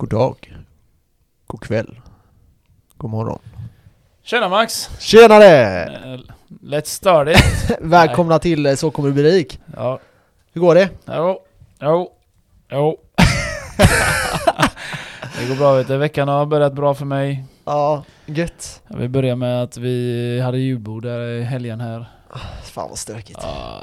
God 0.00 0.10
dag. 0.10 0.56
God 1.46 1.60
kväll. 1.60 2.00
God 2.96 3.10
morgon. 3.10 3.38
Tjena 4.22 4.48
Max! 4.48 4.90
Tjenare! 5.00 5.84
Eh, 5.84 6.20
Let's 6.62 6.84
start 6.84 7.28
it! 7.28 7.76
Välkomna 7.80 8.38
till 8.38 8.66
eh, 8.66 8.74
Så 8.74 8.90
kommer 8.90 9.08
du 9.08 9.14
bli 9.14 9.22
rik. 9.22 9.60
Ja, 9.76 10.00
Hur 10.52 10.60
går 10.60 10.74
det? 10.74 10.88
jo, 11.06 11.38
jo, 11.80 12.12
jo. 12.70 12.96
det 15.38 15.48
går 15.48 15.56
bra 15.56 15.74
vet 15.74 15.88
du. 15.88 15.96
Veckan 15.96 16.28
har 16.28 16.46
börjat 16.46 16.72
bra 16.72 16.94
för 16.94 17.04
mig. 17.04 17.44
Ja, 17.64 18.04
gött. 18.26 18.82
Vi 18.88 19.08
börjar 19.08 19.36
med 19.36 19.62
att 19.62 19.76
vi 19.76 20.40
hade 20.40 20.58
julbord 20.58 21.02
där 21.02 21.20
i 21.20 21.42
helgen 21.42 21.80
här. 21.80 22.06
Fan 22.62 22.88
vad 22.88 22.98
stökigt. 22.98 23.38
Ja, 23.42 23.82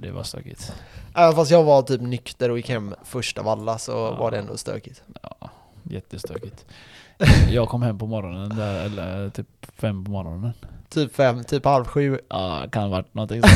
det 0.00 0.10
var 0.10 0.22
stökigt. 0.22 0.72
Även 1.14 1.34
fast 1.34 1.50
jag 1.50 1.64
var 1.64 1.82
typ 1.82 2.00
nykter 2.00 2.50
och 2.50 2.56
gick 2.56 2.68
hem 2.68 2.94
först 3.04 3.38
av 3.38 3.48
alla 3.48 3.78
så 3.78 3.92
Ja. 3.92 4.14
var 4.16 4.30
det 4.30 4.38
ändå 4.38 4.56
stökigt. 4.56 5.02
Ja, 5.22 5.50
jättestökigt. 5.82 6.66
Jag 7.50 7.68
kom 7.68 7.82
hem 7.82 7.98
på 7.98 8.06
morgonen 8.06 8.56
där, 8.56 8.84
eller 8.84 9.30
typ 9.30 9.46
fem 9.76 10.04
på 10.04 10.10
morgonen. 10.10 10.52
Typ 10.88 11.14
fem, 11.14 11.44
typ 11.44 11.64
halv 11.64 11.84
sju. 11.84 12.18
Ja, 12.28 12.64
kan 12.72 12.82
ha 12.82 12.88
varit 12.90 13.14
någonting 13.14 13.42
sånt. 13.42 13.54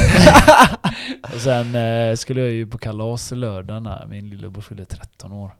Och 1.34 1.40
sen 1.40 1.74
eh, 1.74 2.14
skulle 2.16 2.40
jag 2.40 2.50
ju 2.50 2.66
på 2.66 2.78
kalas 2.78 3.30
lördagen 3.30 3.84
där, 3.84 4.06
min 4.08 4.30
lillebror 4.30 4.62
fyllde 4.62 4.84
13 4.84 5.32
år. 5.32 5.50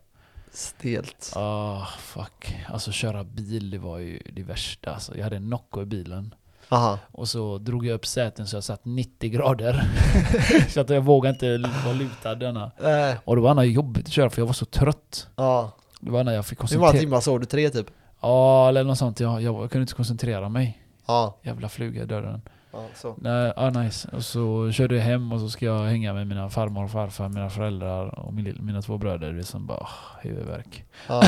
Stelt. 0.52 1.33
Ah, 1.37 1.87
fuck. 1.99 2.57
Alltså 2.69 2.93
köra 2.93 3.24
bil, 3.24 3.71
det 3.71 3.79
var 3.79 3.99
ju 3.99 4.23
det 4.33 4.43
värsta. 4.43 4.91
Alltså, 4.95 5.16
jag 5.16 5.24
hade 5.24 5.37
en 5.37 5.51
Nocco 5.51 5.83
i 5.83 5.85
bilen. 5.85 6.35
Aha. 6.69 6.99
Och 7.13 7.29
så 7.29 7.59
drog 7.59 7.87
jag 7.87 7.95
upp 7.95 8.07
säten 8.07 8.47
så 8.47 8.57
jag 8.57 8.65
satt 8.65 8.85
90 8.85 9.31
grader. 9.31 9.85
så 10.69 10.81
att 10.81 10.91
jag 10.91 11.01
vågade 11.01 11.33
inte 11.35 11.71
vara 11.85 11.95
lutad 11.95 12.35
denna. 12.35 12.71
Äh, 13.11 13.17
Och 13.25 13.37
det 13.37 13.43
var 13.43 13.55
när 13.55 13.63
jobbigt 13.63 14.07
att 14.07 14.13
köra 14.13 14.31
för 14.31 14.41
jag 14.43 14.47
var 14.47 14.53
så 14.53 14.65
trött. 14.65 15.29
ja. 15.37 15.73
Det 16.01 16.11
var 16.11 16.25
när 16.25 16.33
jag 16.35 16.47
fick 16.47 16.59
Hur 16.59 16.79
många 16.79 16.87
koncentrera 16.87 17.01
timmar 17.01 17.21
sov 17.21 17.41
du? 17.41 17.47
Tre 17.47 17.71
typ? 17.71 17.87
Ja, 18.21 18.69
eller 18.69 18.85
något 18.85 18.99
sånt. 18.99 19.21
Jag, 19.21 19.43
jag 19.43 19.71
kunde 19.71 19.83
inte 19.83 19.95
koncentrera 19.95 20.49
mig. 20.49 20.83
Ja. 21.07 21.37
Jävla 21.43 21.69
fluga 21.69 22.02
i 22.02 22.07
dörren. 22.07 22.43
ja 22.73 22.85
så. 22.95 23.15
Nej, 23.19 23.53
ah, 23.57 23.71
nice. 23.71 24.09
Och 24.13 24.25
så 24.25 24.73
körde 24.73 24.97
jag 24.97 25.03
hem 25.03 25.32
och 25.32 25.41
så 25.41 25.49
ska 25.51 25.65
jag 25.66 25.79
hänga 25.85 26.13
med 26.15 26.27
mina 26.27 26.51
farmor 26.51 26.85
och 26.85 26.91
farfar, 26.91 27.29
mina 27.29 27.51
föräldrar 27.51 28.19
och 28.19 28.35
min, 28.35 28.57
mina 28.60 28.82
två 28.82 28.99
bröder. 28.99 29.32
Det 29.32 29.38
är 29.41 29.43
som 29.43 29.66
bara, 29.66 29.79
oh, 29.79 29.88
huvudvärk. 30.23 30.85
Ja. 31.09 31.23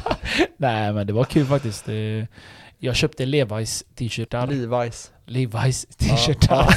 Nej 0.56 0.92
men 0.92 1.06
det 1.06 1.12
var 1.12 1.24
kul 1.24 1.46
faktiskt. 1.46 1.86
Det, 1.86 2.26
jag 2.78 2.96
köpte 2.96 3.24
Levi's 3.24 3.84
t-shirtar. 3.94 4.46
Levi's. 4.46 5.10
Levi's 5.26 5.86
t-shirtar. 5.98 6.68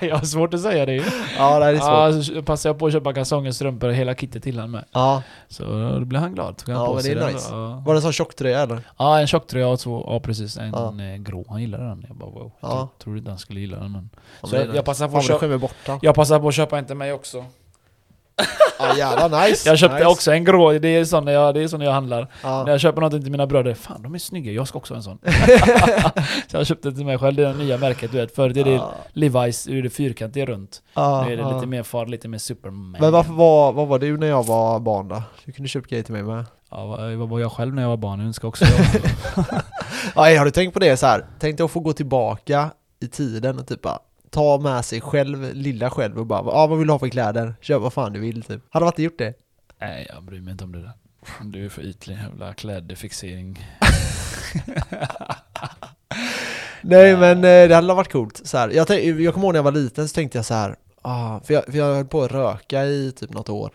jag 0.04 0.16
har 0.16 0.24
svårt 0.24 0.54
att 0.54 0.60
säga 0.60 0.86
det 0.86 0.92
ju. 0.92 1.02
Ja, 1.38 1.58
det 1.58 1.66
är 1.66 1.76
svårt. 1.76 2.28
Ja, 2.30 2.34
så 2.36 2.42
passade 2.42 2.68
jag 2.72 2.78
på 2.78 2.86
att 2.86 2.92
köpa 2.92 3.12
kalsonger, 3.14 3.52
strumpor 3.52 3.88
och 3.88 3.94
hela 3.94 4.14
kittet 4.14 4.42
till 4.42 4.54
honom 4.56 4.70
med. 4.70 4.84
Ja. 4.92 5.22
Så 5.48 5.64
då 5.98 6.04
blev 6.04 6.20
han 6.20 6.34
glad. 6.34 6.56
Tog 6.56 6.74
han 6.74 6.82
Ja, 6.84 6.88
på 6.88 6.94
men 6.94 7.02
det 7.02 7.10
är 7.12 7.32
nice. 7.32 7.50
då. 7.50 7.56
Ja. 7.56 7.82
Var 7.86 7.94
det 7.94 7.98
en 7.98 8.02
sån 8.02 8.12
tjocktröja 8.12 8.62
eller? 8.62 8.80
ja, 8.98 9.20
en 9.20 9.26
tjocktröja 9.26 9.68
och 9.68 9.78
två, 9.80 10.04
ja 10.06 10.20
precis. 10.20 10.56
En 10.56 10.68
Ja. 10.72 10.88
eh, 11.12 11.16
grå. 11.16 11.44
Han 11.48 11.60
gillade 11.60 11.84
den. 11.84 12.04
Jag 12.08 12.16
bara 12.16 12.30
wow. 12.30 12.52
Ja. 12.60 12.88
Trodde 13.02 13.18
inte 13.18 13.30
han 13.30 13.38
skulle 13.38 13.60
gilla 13.60 13.76
den 13.78 13.92
men. 13.92 14.10
Ja, 14.42 14.48
Så 14.48 14.56
jag, 14.56 14.62
nice. 14.66 14.76
jag 14.76 14.84
passar 14.84 15.08
på 15.08 15.16
att 15.16 15.24
köpa. 15.26 15.68
Jag 16.02 16.14
passar 16.14 16.40
på 16.40 16.48
att 16.48 16.54
köpa 16.54 16.78
en 16.78 16.84
till 16.86 16.96
mig 16.96 17.12
också. 17.12 17.44
Ja 18.78 18.96
jävlar 18.96 19.48
nice. 19.48 19.68
Jag 19.68 19.78
köpte 19.78 19.96
nice. 19.96 20.06
också 20.06 20.32
en 20.32 20.44
grå, 20.44 20.72
det 20.72 20.88
är 20.88 21.04
sån 21.04 21.26
jag, 21.26 21.54
det 21.54 21.62
är 21.62 21.68
sån 21.68 21.80
jag 21.80 21.92
handlar. 21.92 22.28
Ja. 22.42 22.64
När 22.64 22.70
jag 22.70 22.80
köper 22.80 23.00
någonting 23.00 23.22
till 23.22 23.30
mina 23.30 23.46
bröder, 23.46 23.74
fan 23.74 24.02
de 24.02 24.14
är 24.14 24.18
snygga, 24.18 24.52
jag 24.52 24.68
ska 24.68 24.78
också 24.78 24.94
ha 24.94 24.96
en 24.96 25.02
sån. 25.02 25.18
så 26.50 26.56
jag 26.56 26.66
köpte 26.66 26.92
till 26.92 27.06
mig 27.06 27.18
själv, 27.18 27.36
det 27.36 27.42
är 27.42 27.46
det 27.46 27.58
nya 27.58 27.78
märket 27.78 28.12
du 28.12 28.18
vet. 28.18 28.34
Förut 28.34 28.56
är 28.56 28.64
det 28.64 28.70
Ja. 28.70 28.94
Levi's, 29.12 29.70
nu 29.70 29.78
är 29.78 29.82
det 29.82 29.90
fyrkantigt 29.90 30.48
runt. 30.48 30.82
Ja, 30.94 31.24
nu 31.26 31.32
är 31.32 31.36
det 31.36 31.42
ja. 31.42 31.54
lite 31.54 31.66
mer 31.66 31.82
far, 31.82 32.06
lite 32.06 32.28
mer 32.28 32.38
superman. 32.38 32.96
Men 33.00 33.12
varför 33.12 33.32
var, 33.32 33.72
vad 33.72 33.88
var 33.88 33.98
du 33.98 34.16
när 34.16 34.26
jag 34.26 34.46
var 34.46 34.80
barn 34.80 35.08
då? 35.08 35.22
Du 35.44 35.52
kunde 35.52 35.68
köpa 35.68 35.86
grejer 35.88 36.04
till 36.04 36.14
mig 36.14 36.22
med. 36.22 36.44
Ja, 36.70 36.86
vad 37.16 37.28
var 37.28 37.40
jag 37.40 37.52
själv 37.52 37.74
när 37.74 37.82
jag 37.82 37.88
var 37.88 37.96
barn? 37.96 38.18
Jag 38.18 38.26
önskar 38.26 38.48
också 38.48 38.64
jag. 38.64 39.44
Ja, 40.14 40.38
har 40.38 40.44
du 40.44 40.50
tänkt 40.50 40.72
på 40.72 40.78
det 40.78 40.96
så 40.96 41.06
här? 41.06 41.26
Tänk 41.38 41.56
dig 41.56 41.64
att 41.64 41.70
få 41.70 41.80
gå 41.80 41.92
tillbaka 41.92 42.70
i 43.00 43.08
tiden 43.08 43.58
och 43.58 43.66
typ 43.66 43.82
bara 43.82 43.98
ta 44.34 44.58
med 44.58 44.84
sig 44.84 45.00
själv, 45.00 45.54
lilla 45.54 45.90
själv 45.90 46.18
och 46.18 46.26
bara 46.26 46.42
ja 46.46 46.66
vad 46.66 46.78
vill 46.78 46.86
du 46.86 46.92
ha 46.92 46.98
för 46.98 47.08
kläder? 47.08 47.54
Köp 47.60 47.82
vad 47.82 47.92
fan 47.92 48.12
du 48.12 48.20
vill 48.20 48.42
typ. 48.42 48.62
Hade 48.70 48.84
varit 48.84 48.98
gjort 48.98 49.18
det? 49.18 49.34
Nej, 49.80 50.06
jag 50.14 50.22
bryr 50.22 50.40
mig 50.40 50.52
inte 50.52 50.64
om 50.64 50.72
det 50.72 50.82
där. 50.82 50.92
Du 51.42 51.64
är 51.64 51.68
för 51.68 51.82
ytlig, 51.82 52.16
jävla 52.16 52.54
klädfixering. 52.54 53.58
Nej 56.80 57.16
men 57.16 57.36
eh, 57.36 57.68
det 57.68 57.74
hade 57.74 57.94
varit 57.94 58.12
coolt 58.12 58.40
så 58.44 58.58
här. 58.58 58.68
Jag, 58.68 58.90
jag 59.20 59.34
kommer 59.34 59.46
ihåg 59.46 59.52
när 59.54 59.58
jag 59.58 59.62
var 59.62 59.72
liten 59.72 60.08
så 60.08 60.14
tänkte 60.14 60.38
jag 60.38 60.44
så 60.44 60.54
här. 60.54 60.76
Ah, 61.02 61.40
för, 61.40 61.54
jag, 61.54 61.64
för 61.64 61.72
jag 61.78 61.94
höll 61.94 62.04
på 62.04 62.22
att 62.22 62.32
röka 62.32 62.84
i 62.84 63.12
typ 63.16 63.30
något 63.30 63.48
år. 63.48 63.70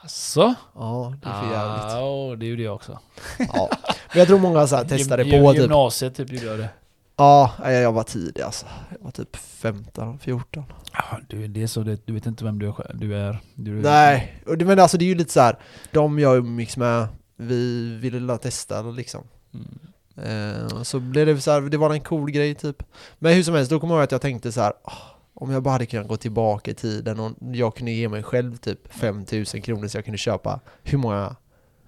Asså? 0.00 0.54
Ja, 0.74 1.14
det 1.22 1.28
är 1.28 1.40
för 1.40 1.52
jävligt. 1.52 1.84
Ah, 1.84 2.00
oh, 2.00 2.36
det 2.36 2.46
gjorde 2.46 2.62
jag 2.62 2.74
också. 2.74 2.98
Ja. 3.38 3.68
Men 4.12 4.18
jag 4.18 4.28
tror 4.28 4.38
många 4.38 4.66
så 4.66 4.76
här 4.76 4.84
testade 4.84 5.22
Gym- 5.24 5.44
på 5.44 5.52
typ. 5.52 5.60
Gymnasiet 5.60 6.16
typ 6.16 6.32
gjorde 6.32 6.46
jag 6.46 6.58
det. 6.58 6.68
Ja, 7.16 7.70
jag 7.70 7.92
var 7.92 8.02
tidig 8.02 8.42
alltså. 8.42 8.66
Jag 8.90 9.04
var 9.04 9.10
typ 9.10 9.36
15, 9.36 10.18
14. 10.18 10.64
Ja, 10.92 11.18
du, 11.28 11.48
det 11.48 11.62
är 11.62 11.66
så, 11.66 11.80
det, 11.82 12.06
du 12.06 12.12
vet 12.12 12.26
inte 12.26 12.44
vem 12.44 12.58
du 12.58 12.68
är. 12.68 12.90
Du 12.94 13.16
är 13.16 13.38
du, 13.54 13.72
Nej, 13.82 14.42
och 14.46 14.58
det, 14.58 14.64
men 14.64 14.78
alltså 14.78 14.98
det 14.98 15.04
är 15.04 15.06
ju 15.08 15.14
lite 15.14 15.32
så 15.32 15.40
här. 15.40 15.58
de 15.92 16.18
jag 16.18 16.36
umgicks 16.36 16.76
med, 16.76 17.06
vi 17.36 17.96
ville 17.96 18.38
testa 18.38 18.82
liksom. 18.82 19.24
Mm. 19.54 19.78
Eh, 20.16 20.82
så 20.82 21.00
blev 21.00 21.26
det 21.26 21.40
så 21.40 21.50
här, 21.50 21.60
det 21.60 21.76
var 21.76 21.90
en 21.94 22.00
cool 22.00 22.30
grej 22.30 22.54
typ. 22.54 22.82
Men 23.18 23.34
hur 23.34 23.42
som 23.42 23.54
helst, 23.54 23.70
då 23.70 23.80
kommer 23.80 23.94
jag 23.94 23.98
ihåg 23.98 24.04
att 24.04 24.12
jag 24.12 24.20
tänkte 24.20 24.52
så 24.52 24.60
här. 24.60 24.72
"Ah, 24.84 24.92
om 25.34 25.50
jag 25.50 25.62
bara 25.62 25.70
hade 25.70 25.86
kunnat 25.86 26.08
gå 26.08 26.16
tillbaka 26.16 26.70
i 26.70 26.74
tiden 26.74 27.20
och 27.20 27.32
jag 27.40 27.76
kunde 27.76 27.92
ge 27.92 28.08
mig 28.08 28.22
själv 28.22 28.56
typ 28.56 28.92
5000 28.92 29.62
kronor 29.62 29.88
så 29.88 29.96
jag 29.98 30.04
kunde 30.04 30.18
köpa 30.18 30.60
hur 30.82 30.98
många 30.98 31.36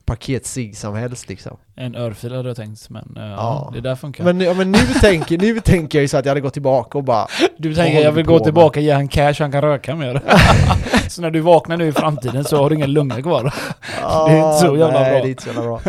paket 0.07 0.47
som 0.75 0.95
helst 0.95 1.29
liksom. 1.29 1.57
En 1.75 1.95
örfil 1.95 2.33
hade 2.35 2.49
jag 2.49 2.57
tänkt, 2.57 2.91
men 2.91 3.15
eh, 3.17 3.23
ja. 3.23 3.37
Ja. 3.37 3.71
det 3.75 3.81
där 3.81 3.95
funkar. 3.95 4.25
Men, 4.25 4.41
ja, 4.41 4.55
men 4.55 4.73
nu, 4.73 4.79
tänker, 5.01 5.39
nu 5.39 5.61
tänker 5.61 5.99
jag 5.99 6.03
ju 6.03 6.09
så 6.09 6.17
att 6.17 6.25
jag 6.25 6.31
hade 6.31 6.41
gått 6.41 6.53
tillbaka 6.53 6.99
och 6.99 7.05
bara 7.05 7.27
du 7.59 7.75
tänker 7.75 8.01
jag 8.01 8.13
vill 8.13 8.27
gå 8.27 8.41
tillbaka 8.41 8.81
ge 8.81 8.93
han 8.93 9.09
cash 9.09 9.35
han 9.39 9.53
kan 9.53 9.63
röka 9.63 9.95
mer. 9.97 10.23
så 11.09 11.23
när 11.23 11.31
du 11.31 11.41
vaknar 11.41 11.77
nu 11.77 11.87
i 11.89 11.93
framtiden 11.93 12.45
så 12.45 12.57
har 12.57 12.71
du 12.71 12.77
inga 12.77 12.87
lungor 12.87 13.23
kvar. 13.23 13.55
Ah, 14.03 14.29
Det 14.29 14.33
är 14.35 14.47
inte 14.47 14.59
så 14.67 14.77
jävla 14.77 15.01
nej, 15.01 15.11
bra. 15.13 15.23
det 15.23 15.29
är 15.29 15.31
inte 15.31 15.43
så 15.43 15.49
jävla 15.49 15.63
bra. 15.63 15.81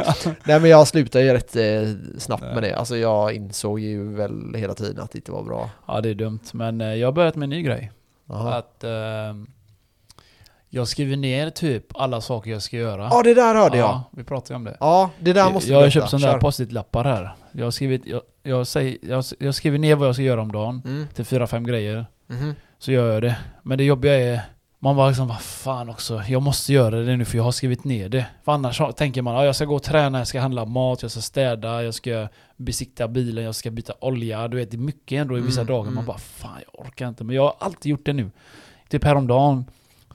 nej 0.44 0.60
men 0.60 0.70
jag 0.70 0.88
slutade 0.88 1.26
ju 1.26 1.34
rätt 1.34 1.56
eh, 1.56 2.18
snabbt 2.18 2.44
Nej. 2.44 2.54
med 2.54 2.64
det. 2.64 2.74
Alltså 2.76 2.98
jag 2.98 3.34
insåg 3.34 3.80
ju 3.80 4.16
väl 4.16 4.56
hela 4.56 4.74
tiden 4.74 5.04
att 5.04 5.12
det 5.12 5.18
inte 5.18 5.32
var 5.32 5.44
bra. 5.44 5.70
Ja 5.88 6.02
det 6.02 6.10
är 6.10 6.16
dumt, 6.16 6.40
men 6.52 6.82
eh, 6.82 6.94
jag 6.94 7.08
har 7.08 7.12
börjat 7.12 7.36
med 7.36 7.44
en 7.44 7.50
ny 7.50 7.62
grej. 7.62 7.92
Jaha. 8.30 8.56
Att 8.56 8.84
ehm, 8.84 9.48
jag 10.78 10.88
skriver 10.88 11.18
ner 11.18 11.50
typ 11.50 11.86
alla 11.96 12.22
saker 12.22 12.52
jag 12.52 12.62
ska 12.62 12.78
göra. 12.78 13.08
Ja 13.12 13.22
det 13.24 13.34
där 13.34 13.56
hörde 13.56 13.78
jag. 13.78 13.88
Ja, 13.90 14.04
vi 14.12 14.24
pratade 14.24 14.54
ju 14.54 14.56
om 14.56 14.64
det. 14.64 14.78
Ja 14.80 15.10
det 15.20 15.34
där 15.34 15.52
måste 15.52 15.72
jag 15.72 15.82
har 15.82 15.90
köpt 15.90 16.10
sådana 16.10 16.32
där 16.34 16.40
post-it-lappar 16.40 17.04
här. 17.04 17.36
Jag 17.52 17.64
har 17.66 17.72
skrivit, 17.72 18.02
jag, 18.06 18.22
jag, 18.44 18.68
säger, 18.68 18.98
jag, 19.02 19.24
jag 19.40 19.56
skriver 19.56 19.78
ner 19.80 19.96
vad 19.96 20.08
jag 20.08 20.16
ska 20.16 20.24
göra 20.24 20.42
om 20.42 20.52
dagen. 20.52 20.82
Mm. 20.86 21.08
Till 21.14 21.26
fyra, 21.26 21.48
fem 21.48 21.64
grejer. 21.64 22.06
Mhm. 22.28 22.56
Så 22.80 22.92
gör 22.92 23.14
jag 23.14 23.22
det. 23.22 23.36
Men 23.64 23.78
det 23.78 23.84
jobbiga 23.84 24.14
är, 24.20 24.42
man 24.80 24.96
bara 24.96 25.08
liksom, 25.08 25.28
vad 25.28 25.42
fan 25.42 25.90
också, 25.90 26.22
jag 26.28 26.42
måste 26.42 26.74
göra 26.74 26.96
det 27.00 27.16
nu 27.18 27.26
för 27.26 27.38
jag 27.38 27.44
har 27.44 27.52
skrivit 27.52 27.84
ner 27.84 28.10
det. 28.10 28.26
För 28.46 28.52
annars 28.52 28.80
har- 28.80 28.92
tänker 28.92 29.22
man, 29.22 29.34
ja, 29.36 29.46
jag 29.46 29.56
ska 29.56 29.66
gå 29.66 29.76
och 29.76 29.84
träna, 29.84 30.18
jag 30.18 30.28
ska 30.28 30.40
handla 30.42 30.66
mat, 30.66 31.02
jag 31.02 31.12
ska 31.12 31.22
städa, 31.22 31.84
jag 31.84 31.94
ska 31.94 32.28
besikta 32.56 33.08
bilen, 33.08 33.44
jag 33.44 33.56
ska 33.56 33.72
byta 33.72 33.94
olja. 34.00 34.48
Du 34.48 34.58
vet, 34.58 34.72
det 34.72 34.78
är 34.78 34.80
mycket 34.80 35.22
ändå 35.22 35.38
i 35.38 35.42
vissa 35.42 35.62
Mm, 35.62 35.74
dagar. 35.74 35.84
Man 35.84 35.94
mm. 35.94 36.06
bara, 36.06 36.18
fan 36.18 36.62
jag 36.72 36.86
orkar 36.86 37.08
inte. 37.08 37.24
Men 37.24 37.36
jag 37.36 37.44
har 37.44 37.56
alltid 37.60 37.90
gjort 37.90 38.06
det 38.06 38.14
nu. 38.14 38.32
Typ 38.90 39.04
häromdagen, 39.04 39.66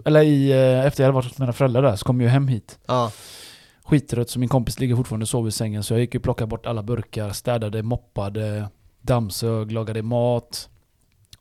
eller 0.05 0.23
i, 0.23 0.51
eh, 0.53 0.87
efter 0.87 1.03
jag 1.03 1.09
hade 1.09 1.15
varit 1.15 1.29
hos 1.29 1.39
mina 1.39 1.53
föräldrar 1.53 1.83
där, 1.83 1.97
så 1.97 2.05
kom 2.05 2.21
jag 2.21 2.31
hem 2.31 2.49
hit. 2.49 2.79
Ja. 2.87 3.13
Skittrött, 3.85 4.31
så 4.31 4.39
min 4.39 4.49
kompis 4.49 4.81
ligger 4.81 4.97
fortfarande 4.97 5.25
och 5.25 5.29
sover 5.29 5.49
i 5.49 5.53
sängen. 5.53 5.83
Så 5.83 5.95
jag 5.95 6.01
gick 6.01 6.15
och 6.15 6.23
plockade 6.23 6.47
bort 6.49 6.67
alla 6.67 6.83
burkar, 6.83 7.31
städade, 7.31 7.83
moppade, 7.83 8.69
dammsög, 9.01 9.73
lagade 9.73 10.03
mat. 10.03 10.69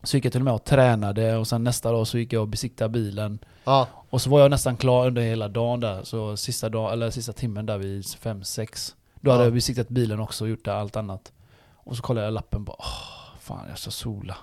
Så 0.04 0.18
gick 0.18 0.26
jag 0.26 0.32
till 0.32 0.42
och 0.42 0.46
med 0.46 0.54
och 0.54 0.64
tränade 0.64 1.38
och 1.38 1.48
sen 1.48 1.64
nästa 1.64 1.92
dag 1.92 2.08
så 2.08 2.18
gick 2.18 2.34
jag 2.34 2.42
och 2.42 2.48
besiktade 2.48 2.90
bilen. 2.90 3.40
Ja. 3.64 3.88
Och 4.10 4.22
så 4.22 4.30
var 4.30 4.40
jag 4.40 4.52
nästan 4.52 4.78
klar 4.78 5.08
under 5.08 5.22
hela 5.22 5.48
dagen 5.48 5.80
där. 5.80 6.04
Så 6.04 6.38
sista, 6.38 6.70
dag, 6.70 6.94
eller 6.94 7.10
sista 7.10 7.34
timmen 7.34 7.66
där 7.66 7.78
vid 7.78 8.02
5-6. 8.04 8.94
Då 9.22 9.32
hade 9.32 9.44
Ja. 9.44 9.46
jag 9.48 9.54
besiktat 9.54 9.90
bilen 9.90 10.20
också 10.20 10.44
och 10.44 10.50
gjort 10.50 10.68
allt 10.68 10.96
annat. 10.96 11.32
Och 11.74 11.96
så 11.98 12.04
kollade 12.04 12.28
jag 12.28 12.34
lappen 12.34 12.64
bara 12.64 12.76
åh, 12.80 13.38
fan 13.40 13.66
jag 13.70 13.80
ska 13.80 13.92
sola. 13.92 14.38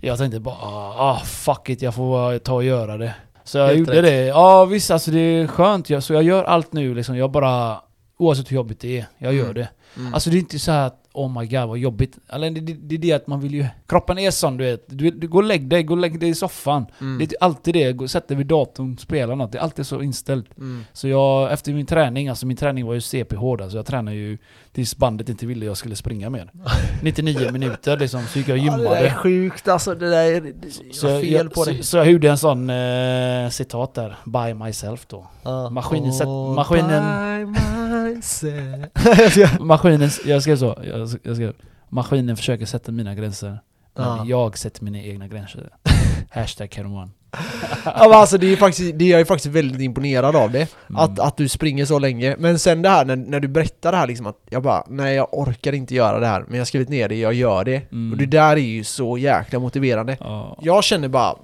Jag 0.00 0.18
tänkte 0.18 0.40
bara 0.40 0.54
ah 0.54 1.20
fuck 1.24 1.68
it, 1.68 1.82
jag 1.82 1.94
får 1.94 2.38
ta 2.38 2.54
och 2.54 2.64
göra 2.64 2.96
det. 2.96 3.14
Så 3.44 3.58
jag 3.58 3.66
Helt 3.66 3.78
gjorde 3.78 3.92
rätt. 3.92 4.02
det. 4.04 4.26
Ja 4.26 4.64
visst 4.64 4.90
alltså 4.90 5.10
det 5.10 5.18
är 5.20 5.46
skönt. 5.46 5.90
Jag, 5.90 6.02
så 6.02 6.12
jag 6.12 6.22
gör 6.22 6.44
allt 6.44 6.72
nu 6.72 6.94
liksom. 6.94 7.16
Jag 7.16 7.30
bara, 7.30 7.80
oavsett 8.18 8.50
hur 8.50 8.56
jobbigt 8.56 8.80
det 8.80 8.98
är, 8.98 9.06
jag 9.18 9.34
gör 9.34 9.42
Mm. 9.44 9.54
det. 9.54 9.68
Mm. 9.96 10.14
Alltså 10.14 10.30
det 10.30 10.36
är 10.36 10.38
inte 10.40 10.58
så 10.58 10.72
här 10.72 10.86
att 10.86 11.01
oh 11.14 11.40
my 11.40 11.46
god 11.46 11.68
vad 11.68 11.78
jobbigt. 11.78 12.18
Eller 12.28 12.50
det, 12.50 12.60
det, 12.60 12.72
det 12.72 12.94
är 12.94 12.98
det 12.98 13.12
att 13.12 13.26
man 13.26 13.40
vill 13.40 13.54
ju... 13.54 13.66
Kroppen 13.88 14.18
är 14.18 14.30
sån 14.30 14.56
du 14.56 14.64
vet. 14.64 14.84
Du, 14.88 15.10
du, 15.10 15.28
gå 15.28 15.38
och 15.38 15.44
lägg 15.44 15.68
dig, 15.68 15.82
gå 15.82 15.94
och 15.94 16.00
lägg 16.00 16.20
dig 16.20 16.28
i 16.28 16.34
soffan. 16.34 16.86
Mm. 17.00 17.18
Det 17.18 17.24
är 17.24 17.36
alltid 17.40 17.74
det. 17.74 17.92
Gå, 17.92 18.08
sätt 18.08 18.28
dig 18.28 18.36
vid 18.36 18.46
datorn, 18.46 18.98
spela 18.98 19.34
något. 19.34 19.52
Det 19.52 19.58
är 19.58 19.62
alltid 19.62 19.86
så 19.86 20.02
inställt. 20.02 20.58
Mm. 20.58 20.84
Så 20.92 21.08
jag, 21.08 21.52
efter 21.52 21.72
min 21.72 21.86
träning, 21.86 22.28
alltså 22.28 22.46
min 22.46 22.56
träning 22.56 22.86
var 22.86 22.94
ju 22.94 23.00
CP-hård. 23.00 23.60
Alltså 23.60 23.78
jag 23.78 23.86
tränade 23.86 24.16
ju 24.16 24.38
tills 24.72 24.96
bandet 24.96 25.28
inte 25.28 25.46
ville 25.46 25.66
jag 25.66 25.76
skulle 25.76 25.96
springa 25.96 26.30
mer. 26.30 26.50
99 27.02 27.52
minuter 27.52 27.96
liksom, 27.98 28.22
så 28.26 28.38
gick 28.38 28.48
jag 28.48 28.58
och 28.58 28.64
Ja, 28.66 28.76
det 28.76 28.82
där 28.84 28.90
är 28.90 28.96
gymmade. 29.02 29.14
sjukt 29.14 29.68
alltså, 29.68 29.94
det 29.94 30.10
där 30.10 30.24
är, 30.32 30.40
det 30.40 30.94
Så 30.94 31.06
fel 31.20 31.32
jag, 31.32 31.52
på 31.54 31.64
så, 31.64 31.70
det. 31.70 31.82
så 31.82 31.96
jag 31.96 32.10
gjorde 32.10 32.30
en 32.30 32.38
sån 32.38 32.70
eh, 32.70 33.48
citat 33.50 33.94
där, 33.94 34.16
by 34.24 34.54
myself 34.54 35.06
då. 35.06 35.26
Ja. 35.42 35.70
maskinen 35.70 36.12
sätt- 36.12 36.26
All 36.26 36.54
maskinen- 36.54 37.56
gränser. 38.10 39.60
Maskinen, 39.64 40.10
jag 40.24 40.42
skrev 40.42 40.56
så, 40.56 40.82
jag, 40.84 41.08
jag 41.22 41.36
skrev 41.36 41.54
Maskinen 41.88 42.36
försöker 42.36 42.66
sätta 42.66 42.92
mina 42.92 43.14
gränser 43.14 43.58
Men 43.94 44.04
Ja. 44.04 44.24
jag 44.26 44.58
sätter 44.58 44.84
mina 44.84 44.98
egna 44.98 45.28
gränser 45.28 45.70
Hashtag 46.30 46.70
Caron 46.70 47.10
ja, 47.84 48.14
alltså 48.14 48.38
det 48.38 48.52
är 48.52 48.56
faktiskt, 48.56 48.98
det 48.98 49.04
är 49.04 49.10
jag 49.10 49.20
är 49.20 49.24
faktiskt 49.24 49.54
väldigt 49.54 49.80
imponerad 49.80 50.36
av 50.36 50.50
det. 50.50 50.68
Mm. 50.88 51.00
Att, 51.00 51.18
att 51.18 51.36
du 51.36 51.48
springer 51.48 51.84
så 51.84 51.98
länge. 51.98 52.36
Men 52.38 52.58
sen 52.58 52.82
det 52.82 52.88
här 52.88 53.04
när, 53.04 53.16
när 53.16 53.40
du 53.40 53.48
berättar 53.48 53.92
det 53.92 53.98
här 53.98 54.06
liksom 54.06 54.26
att 54.26 54.38
jag 54.50 54.62
bara, 54.62 54.84
nej 54.88 55.14
jag 55.14 55.28
orkar 55.32 55.72
inte 55.72 55.94
göra 55.94 56.20
det 56.20 56.26
här. 56.26 56.40
Men 56.40 56.54
jag 56.54 56.60
har 56.60 56.64
skrivit 56.64 56.88
ner 56.88 57.08
det, 57.08 57.14
jag 57.14 57.34
gör 57.34 57.64
det. 57.64 57.92
Mm. 57.92 58.12
Och 58.12 58.18
det 58.18 58.26
där 58.26 58.52
är 58.52 58.56
ju 58.56 58.84
så 58.84 59.18
jäkla 59.18 59.58
motiverande. 59.58 60.16
Ja. 60.20 60.58
Jag 60.62 60.84
känner 60.84 61.08
bara 61.08 61.36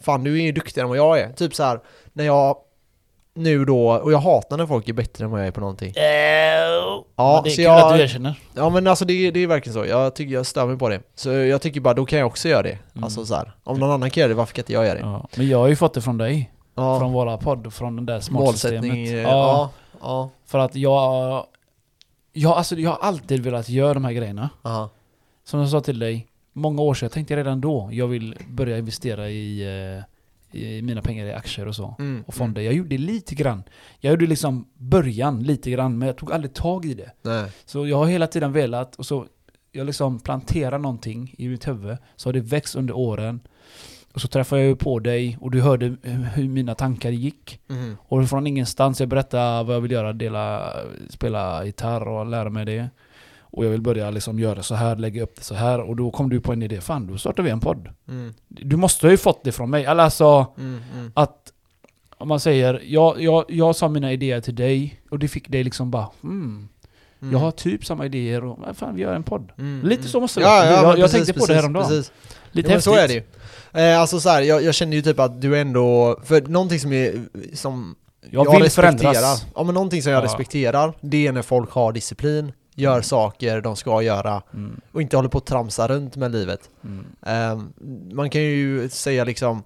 Fan 0.00 0.24
du 0.24 0.38
är 0.40 0.42
ju 0.42 0.52
duktigare 0.52 0.84
än 0.84 0.88
vad 0.88 0.98
jag 0.98 1.20
är. 1.20 1.32
Typ 1.32 1.54
så 1.54 1.62
här 1.62 1.80
när 2.12 2.24
jag 2.24 2.56
nu 3.34 3.64
då, 3.64 3.88
och 3.92 4.12
jag 4.12 4.18
hatar 4.18 4.56
när 4.56 4.66
folk 4.66 4.88
är 4.88 4.92
bättre 4.92 5.24
än 5.24 5.30
vad 5.30 5.40
jag 5.40 5.46
är 5.46 5.50
på 5.50 5.60
någonting. 5.60 5.92
Ja, 5.96 7.04
Ja, 7.16 7.40
det 7.44 7.48
är 7.48 7.50
så 7.50 7.56
kul 7.56 7.64
jag- 7.64 7.92
att 7.92 7.96
du 7.98 8.02
erkänner 8.02 8.34
Ja 8.54 8.70
men 8.70 8.86
alltså 8.86 9.04
det, 9.04 9.30
det 9.30 9.40
är 9.40 9.46
verkligen 9.46 9.74
så. 9.74 9.86
Jag 9.86 10.14
tycker 10.14 10.34
jag 10.34 10.46
stör 10.46 10.66
mig 10.66 10.78
på 10.78 10.88
det. 10.88 11.00
Så 11.14 11.30
jag 11.30 11.62
tycker 11.62 11.80
bara 11.80 11.94
då 11.94 12.04
kan 12.06 12.18
jag 12.18 12.26
också 12.26 12.48
göra 12.48 12.62
det. 12.62 12.78
Mm. 12.94 13.04
Alltså 13.04 13.26
så 13.26 13.34
här. 13.34 13.52
Om 13.64 13.78
någon 13.78 13.90
annan 13.90 14.10
kan 14.10 14.20
göra 14.20 14.28
det, 14.28 14.34
varför 14.34 14.54
kan 14.54 14.62
inte 14.62 14.72
jag 14.72 14.84
göra 14.86 14.94
det? 14.94 15.00
ja. 15.00 15.28
Men 15.36 15.48
jag 15.48 15.58
har 15.58 15.68
ju 15.68 15.76
fått 15.76 15.94
det 15.94 16.00
från 16.00 16.18
dig 16.18 16.50
Ja. 16.74 16.98
Från 16.98 17.12
våra 17.12 17.36
podd, 17.38 17.72
från 17.74 17.96
den 17.96 18.06
där 18.06 18.20
smartsystemet 18.20 18.82
Målsättning. 18.84 19.06
eh, 19.06 19.22
ja, 19.22 19.28
Ja. 19.28 19.70
Ja. 20.00 20.30
För 20.46 20.58
att 20.58 20.74
jag 20.74 21.46
jag, 22.32 22.52
alltså, 22.52 22.76
jag 22.76 22.90
har 22.90 22.98
alltid 23.08 23.40
velat 23.44 23.68
göra 23.68 23.94
de 23.94 24.04
här 24.04 24.12
grejerna 24.12 24.50
Ja. 24.62 24.90
Som 25.44 25.60
jag 25.60 25.68
sa 25.68 25.80
till 25.80 25.98
dig 25.98 26.26
Många 26.54 26.82
år 26.82 26.94
sedan, 26.94 27.06
jag 27.06 27.12
tänkte 27.12 27.36
redan 27.36 27.60
då 27.60 27.88
Jag 27.92 28.06
vill 28.06 28.36
börja 28.48 28.78
investera 28.78 29.28
i, 29.28 29.60
eh, 29.62 29.68
i 29.98 30.02
mina 30.82 31.02
pengar 31.02 31.26
i 31.26 31.32
aktier 31.32 31.68
och 31.68 31.76
så 31.76 31.94
Mm. 31.98 32.24
och 32.26 32.34
fonder. 32.34 32.62
Jag 32.62 32.74
gjorde 32.74 32.98
lite 32.98 33.34
grann. 33.34 33.62
Jag 34.00 34.10
gjorde 34.10 34.26
liksom 34.26 34.68
början 34.76 35.42
lite 35.42 35.70
grann, 35.70 35.98
men 35.98 36.06
jag 36.06 36.16
tog 36.16 36.32
aldrig 36.32 36.54
tag 36.54 36.84
i 36.84 36.94
det. 36.94 37.10
Nej. 37.22 37.50
Så 37.64 37.86
jag 37.86 37.96
har 37.96 38.06
hela 38.06 38.26
tiden 38.26 38.52
velat, 38.52 38.96
och 38.96 39.06
så 39.06 39.26
jag 39.72 39.86
liksom 39.86 40.20
planterar 40.20 40.78
någonting 40.78 41.34
i 41.38 41.48
mitt 41.48 41.68
huvud, 41.68 41.96
så 42.16 42.28
har 42.28 42.32
det 42.32 42.40
växt 42.40 42.74
under 42.74 42.96
åren. 42.96 43.40
Och 44.14 44.20
så 44.20 44.28
träffade 44.28 44.60
jag 44.60 44.68
ju 44.68 44.76
på 44.76 44.98
dig 44.98 45.38
och 45.40 45.50
du 45.50 45.60
hörde 45.60 45.96
hur 46.34 46.48
mina 46.48 46.74
tankar 46.74 47.10
gick. 47.10 47.60
Mm. 47.70 47.96
Och 48.00 48.28
från 48.28 48.46
ingenstans, 48.46 49.00
jag 49.00 49.08
berättade 49.08 49.64
vad 49.64 49.76
jag 49.76 49.80
vill 49.80 49.90
göra, 49.90 50.12
dela, 50.12 50.72
spela 51.08 51.64
gitarr 51.64 52.08
och 52.08 52.26
lära 52.26 52.50
mig 52.50 52.64
det. 52.64 52.88
Och 53.52 53.64
jag 53.64 53.70
vill 53.70 53.80
börja 53.80 54.10
liksom 54.10 54.38
göra 54.38 54.62
så 54.62 54.74
här, 54.74 54.96
lägga 54.96 55.22
upp 55.22 55.36
det 55.36 55.42
så 55.44 55.54
här. 55.54 55.80
Och 55.80 55.96
då 55.96 56.10
kom 56.10 56.28
du 56.30 56.40
på 56.40 56.52
en 56.52 56.62
idé, 56.62 56.80
fan 56.80 57.06
då 57.06 57.18
startar 57.18 57.42
vi 57.42 57.50
en 57.50 57.60
podd. 57.60 57.88
Mm. 58.08 58.34
Du 58.48 58.76
måste 58.76 59.06
ha 59.06 59.10
ju 59.10 59.16
fått 59.16 59.44
det 59.44 59.52
från 59.52 59.70
mig. 59.70 59.84
Eller 59.84 60.02
alltså, 60.04 60.46
Mm. 60.58 60.80
Mm. 60.94 61.12
att 61.14 61.36
om 62.18 62.28
man 62.28 62.40
säger, 62.40 62.82
jag, 62.84 63.20
jag, 63.22 63.44
jag 63.48 63.76
sa 63.76 63.88
mina 63.88 64.12
idéer 64.12 64.40
till 64.40 64.54
dig 64.54 65.00
och 65.10 65.18
det 65.18 65.28
fick 65.28 65.48
dig 65.48 65.64
liksom 65.64 65.90
bara 65.90 66.08
hmm, 66.22 66.68
Mm. 67.22 67.32
jag 67.32 67.38
har 67.40 67.50
typ 67.50 67.84
samma 67.86 68.06
idéer 68.06 68.44
och 68.44 68.76
fan 68.76 68.94
vi 68.94 69.02
gör 69.02 69.14
en 69.14 69.22
podd. 69.22 69.52
Mm. 69.58 69.80
Lite 69.88 70.00
Mm. 70.00 70.08
så 70.08 70.20
måste 70.20 70.40
det 70.40 70.44
Ja, 70.46 70.50
vara. 70.50 70.64
ja, 70.66 70.72
jag, 70.72 70.84
jag 70.84 70.94
precis, 71.10 71.12
tänkte 71.26 71.32
på 71.40 71.46
det 71.46 71.54
häromdagen. 71.54 71.88
Precis. 71.88 72.12
Lite 72.52 72.68
jo, 72.68 72.72
häftigt. 72.74 72.84
så 72.84 72.94
är 72.94 73.08
det 73.08 73.14
ju. 73.14 73.22
Eh, 73.72 74.00
alltså 74.00 74.20
så 74.20 74.28
här, 74.28 74.42
jag, 74.42 74.62
jag 74.64 74.74
känner 74.74 74.96
ju 74.96 75.02
typ 75.02 75.18
att 75.20 75.40
du 75.40 75.58
ändå, 75.60 76.18
för 76.24 76.40
någonting 76.40 76.80
som 76.80 76.92
är, 76.92 77.14
som 77.54 77.94
Jag, 78.30 78.52
vill 78.52 78.62
respekterar, 78.62 78.96
förändras. 78.98 79.46
Ja 79.54 79.62
men 79.64 79.74
någonting 79.74 80.02
som 80.02 80.12
jag 80.12 80.20
Ja. 80.20 80.24
respekterar, 80.24 80.92
det 81.00 81.26
är 81.26 81.32
när 81.32 81.42
folk 81.42 81.70
har 81.70 81.92
disciplin, 81.92 82.52
gör 82.74 83.00
saker 83.02 83.60
de 83.60 83.76
ska 83.76 84.02
göra 84.02 84.42
Mm, 84.54 84.80
och 84.92 85.02
inte 85.02 85.16
håller 85.16 85.28
på 85.28 85.38
att 85.38 85.46
tramsa 85.46 85.88
runt 85.88 86.16
med 86.16 86.32
livet. 86.32 86.70
mm, 86.84 87.04
Ehm, 87.22 87.72
man 88.12 88.30
kan 88.30 88.42
ju 88.42 88.88
säga 88.88 89.24
liksom, 89.24 89.62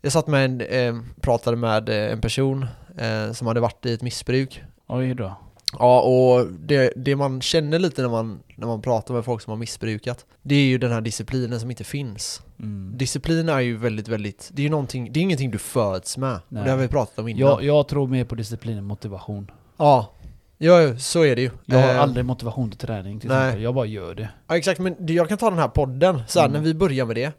jag 0.00 0.12
satt 0.12 0.26
med 0.26 0.44
en, 0.44 0.60
eh, 0.60 1.02
pratade 1.20 1.56
med 1.56 1.88
eh, 1.88 2.12
en 2.12 2.20
person 2.20 2.66
eh, 2.98 3.32
som 3.32 3.46
hade 3.46 3.60
varit 3.60 3.86
i 3.86 3.92
ett 3.94 4.02
missbruk. 4.02 4.62
Oj 4.86 5.14
då. 5.14 5.34
Ja, 5.78 6.00
och 6.00 6.46
det, 6.46 6.92
det 6.96 7.16
man 7.16 7.40
känner 7.40 7.78
lite 7.78 8.02
när 8.02 8.08
man, 8.08 8.38
när 8.56 8.66
man 8.66 8.82
pratar 8.82 9.14
med 9.14 9.24
folk 9.24 9.42
som 9.42 9.50
har 9.50 9.58
missbrukat, 9.58 10.26
det 10.42 10.54
är 10.54 10.64
ju 10.64 10.78
den 10.78 10.92
här 10.92 11.00
disciplinen 11.00 11.60
som 11.60 11.70
inte 11.70 11.84
finns. 11.84 12.42
Mm. 12.58 12.92
Disciplin 12.96 13.48
är 13.48 13.60
ju 13.60 13.76
väldigt, 13.76 14.08
väldigt, 14.08 14.50
det 14.52 14.62
är 14.62 14.64
ju 14.64 14.70
någonting, 14.70 15.12
det 15.12 15.20
är 15.20 15.22
ingenting 15.22 15.50
du 15.50 15.58
föds 15.58 16.16
med. 16.16 16.38
Nej. 16.48 16.60
Och 16.60 16.64
det 16.64 16.70
har 16.70 16.78
vi 16.78 16.88
pratat 16.88 17.18
om 17.18 17.28
innan. 17.28 17.40
Jag, 17.40 17.62
jag 17.62 17.88
tror 17.88 18.06
mer 18.06 18.24
på 18.24 18.34
disciplin 18.34 18.78
än 18.78 18.84
motivation. 18.84 19.50
Ja, 19.76 20.12
ja 20.62 20.98
så 20.98 21.24
är 21.24 21.36
det 21.36 21.42
ju. 21.42 21.50
Jag 21.66 21.78
har 21.78 21.94
Eh, 21.94 22.00
aldrig 22.02 22.24
motivation 22.24 22.70
till 22.70 22.78
träning 22.78 23.20
till 23.20 23.28
nej. 23.28 23.38
exempel. 23.38 23.62
Jag 23.62 23.74
bara 23.74 23.86
gör 23.86 24.14
det. 24.14 24.28
Ja 24.48 24.56
exakt, 24.56 24.80
men 24.80 24.96
jag 25.06 25.28
kan 25.28 25.38
ta 25.38 25.50
den 25.50 25.58
här 25.58 25.68
podden, 25.68 26.22
så 26.28 26.40
här, 26.40 26.46
Mm. 26.48 26.60
när 26.60 26.68
vi 26.68 26.74
börjar 26.74 27.04
med 27.06 27.16
det, 27.16 27.32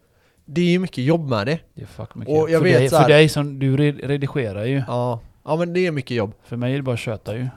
det 0.45 0.61
är 0.61 0.65
ju 0.71 0.79
mycket 0.79 1.03
jobb 1.03 1.29
med 1.29 1.47
det. 1.47 1.59
Det 1.75 1.81
är 1.81 1.85
fuck 1.85 2.15
mycket. 2.15 2.33
Och 2.41 2.49
jag 2.49 2.59
för, 2.61 2.63
vet 2.69 2.77
dig, 2.79 2.89
här- 2.89 3.01
för 3.01 3.09
dig 3.09 3.29
som, 3.29 3.59
du 3.59 3.77
re- 3.77 4.07
redigerar 4.07 4.65
ju. 4.65 4.83
Ja, 4.87 5.19
ja 5.45 5.55
men 5.55 5.73
det 5.73 5.87
är 5.87 5.91
mycket 5.91 6.17
jobb. 6.17 6.33
För 6.43 6.55
mig 6.57 6.73
är 6.73 6.77
det 6.77 6.83
bara 6.83 6.93
att 6.93 6.99
köta 6.99 7.35
ju. 7.35 7.47